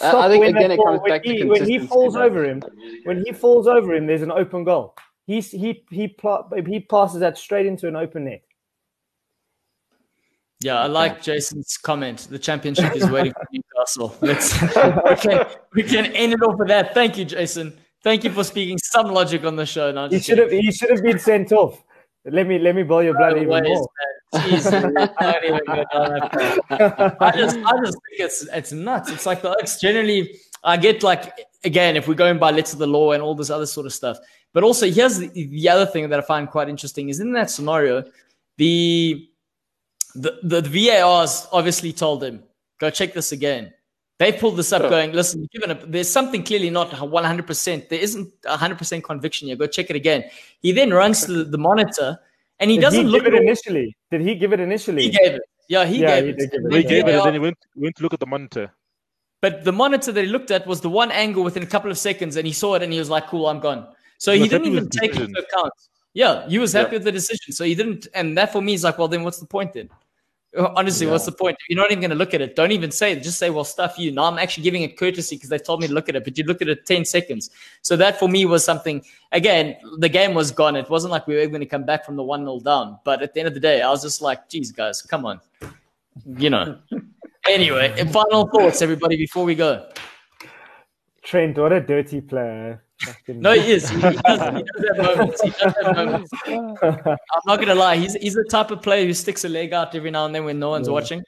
[0.00, 1.78] I- Stop I think when again it ball- comes when back to he, when he
[1.78, 2.62] falls over him.
[3.04, 4.94] When he falls over him, there's an open goal.
[5.26, 8.42] He's he he pl- he passes that straight into an open net.
[10.60, 12.28] Yeah, I like Jason's comment.
[12.30, 14.16] The championship is waiting for Newcastle.
[14.22, 14.68] Let's, we,
[15.16, 16.94] can, we can end it off with that.
[16.94, 17.76] Thank you, Jason.
[18.02, 19.92] Thank you for speaking some logic on the show.
[19.92, 21.82] No, He should have he should have been sent off.
[22.24, 23.88] Let me let me boil your blood even more.
[24.32, 24.40] I
[25.20, 26.32] don't even go down that
[26.68, 27.16] path.
[27.20, 29.10] I just, I just think it's it's nuts.
[29.10, 30.38] It's like the Oaks generally.
[30.64, 31.32] I get like
[31.64, 33.92] again, if we're going by letter of the law and all this other sort of
[33.92, 34.18] stuff.
[34.52, 37.50] But also, here's the, the other thing that I find quite interesting is in that
[37.50, 38.04] scenario,
[38.56, 39.28] the
[40.14, 42.42] the the VARs obviously told him
[42.78, 43.72] go check this again.
[44.18, 44.88] They pulled this up, Yeah.
[44.88, 47.46] going, listen, given a, there's something clearly not 100.
[47.46, 49.56] percent There isn't 100 percent conviction here.
[49.56, 50.24] Go check it again.
[50.60, 52.18] He then runs to the monitor
[52.60, 53.96] and he Did doesn't he look give at it initially?
[54.10, 55.02] Did he give it initially?
[55.02, 55.42] he gave it.
[55.68, 56.38] Yeah, he Yeah, gave he it.
[56.38, 56.72] did give it.
[56.72, 58.72] He gave it, and then he went went to look at the monitor.
[59.42, 61.98] But the monitor that he looked at was the one angle within a couple of
[61.98, 63.86] seconds, and he saw it and he was like, "Cool, I'm gone."
[64.18, 65.30] So He he, didn't even take decision.
[65.30, 65.72] into account.
[66.14, 66.98] Yeah, he was happy Yeah.
[66.98, 68.08] with the decision, so he didn't.
[68.14, 69.90] And that for me is like, well, then what's the point then?
[70.76, 71.56] Honestly, what's the point?
[71.68, 72.56] You're not even going to look at it.
[72.56, 73.22] Don't even say it.
[73.22, 74.12] Just say, well, stuff you.
[74.12, 76.36] Now I'm actually giving it courtesy because they told me to look at it, but
[76.38, 77.50] you look at it 10 seconds.
[77.82, 80.76] So that for me was something, again, the game was gone.
[80.76, 82.98] It wasn't like we were going to come back from the 1 0 down.
[83.04, 85.40] But at the end of the day, I was just like, geez, guys, come on.
[86.38, 86.78] You know.
[87.48, 89.88] anyway, and final thoughts, everybody, before we go.
[91.22, 92.82] Trent, what a dirty player.
[93.04, 93.88] Fucking- No, he is.
[93.90, 95.42] He, he does, he does have moments.
[95.42, 96.30] He does have moments.
[96.46, 97.16] I'm
[97.46, 97.96] not gonna lie.
[97.96, 100.44] He's he's the type of player who sticks a leg out every now and then
[100.44, 100.94] when no one's Yeah.
[100.94, 101.22] watching.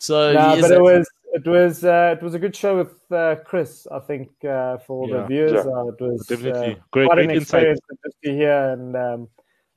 [0.00, 2.54] So Nah, he is but a- it was it was uh, it was a good
[2.56, 3.86] show with uh, Chris.
[3.90, 5.60] I think uh, for all the viewers, Yeah.
[5.60, 6.72] uh, it was Definitely.
[6.72, 9.28] uh, Great- quite great an experience just to hear, and um,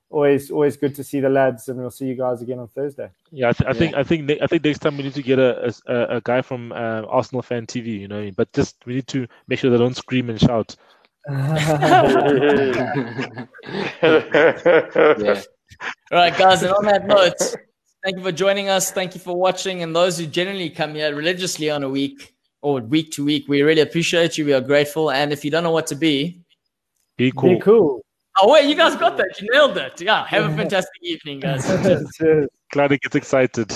[0.10, 1.70] always always good to see the lads.
[1.70, 3.10] And we'll see you guys again on Thursday.
[3.32, 3.80] Yeah, I, th- I Yeah.
[3.80, 6.22] think I think ne- I think next time we need to get a a, a
[6.22, 9.70] guy from uh, Arsenal fan TV, you know, but just we need to make sure
[9.70, 10.76] they don't scream and shout.
[11.30, 13.06] Yeah.
[16.12, 16.64] All right, guys.
[16.64, 17.38] And on that note,
[18.04, 18.92] thank you for joining us.
[18.92, 22.82] Thank you for watching, and those who generally come here religiously on a week or
[22.82, 24.46] week to week, we really appreciate you.
[24.46, 25.12] We are grateful.
[25.12, 26.42] And if you don't know what to be,
[27.18, 27.56] Be cool.
[27.56, 28.02] Be cool.
[28.42, 29.40] oh wait, you guys got that.
[29.42, 30.02] You nailed it.
[30.02, 30.26] Yeah.
[30.28, 31.66] Have a fantastic evening, guys.
[32.72, 33.72] Glad it gets excited.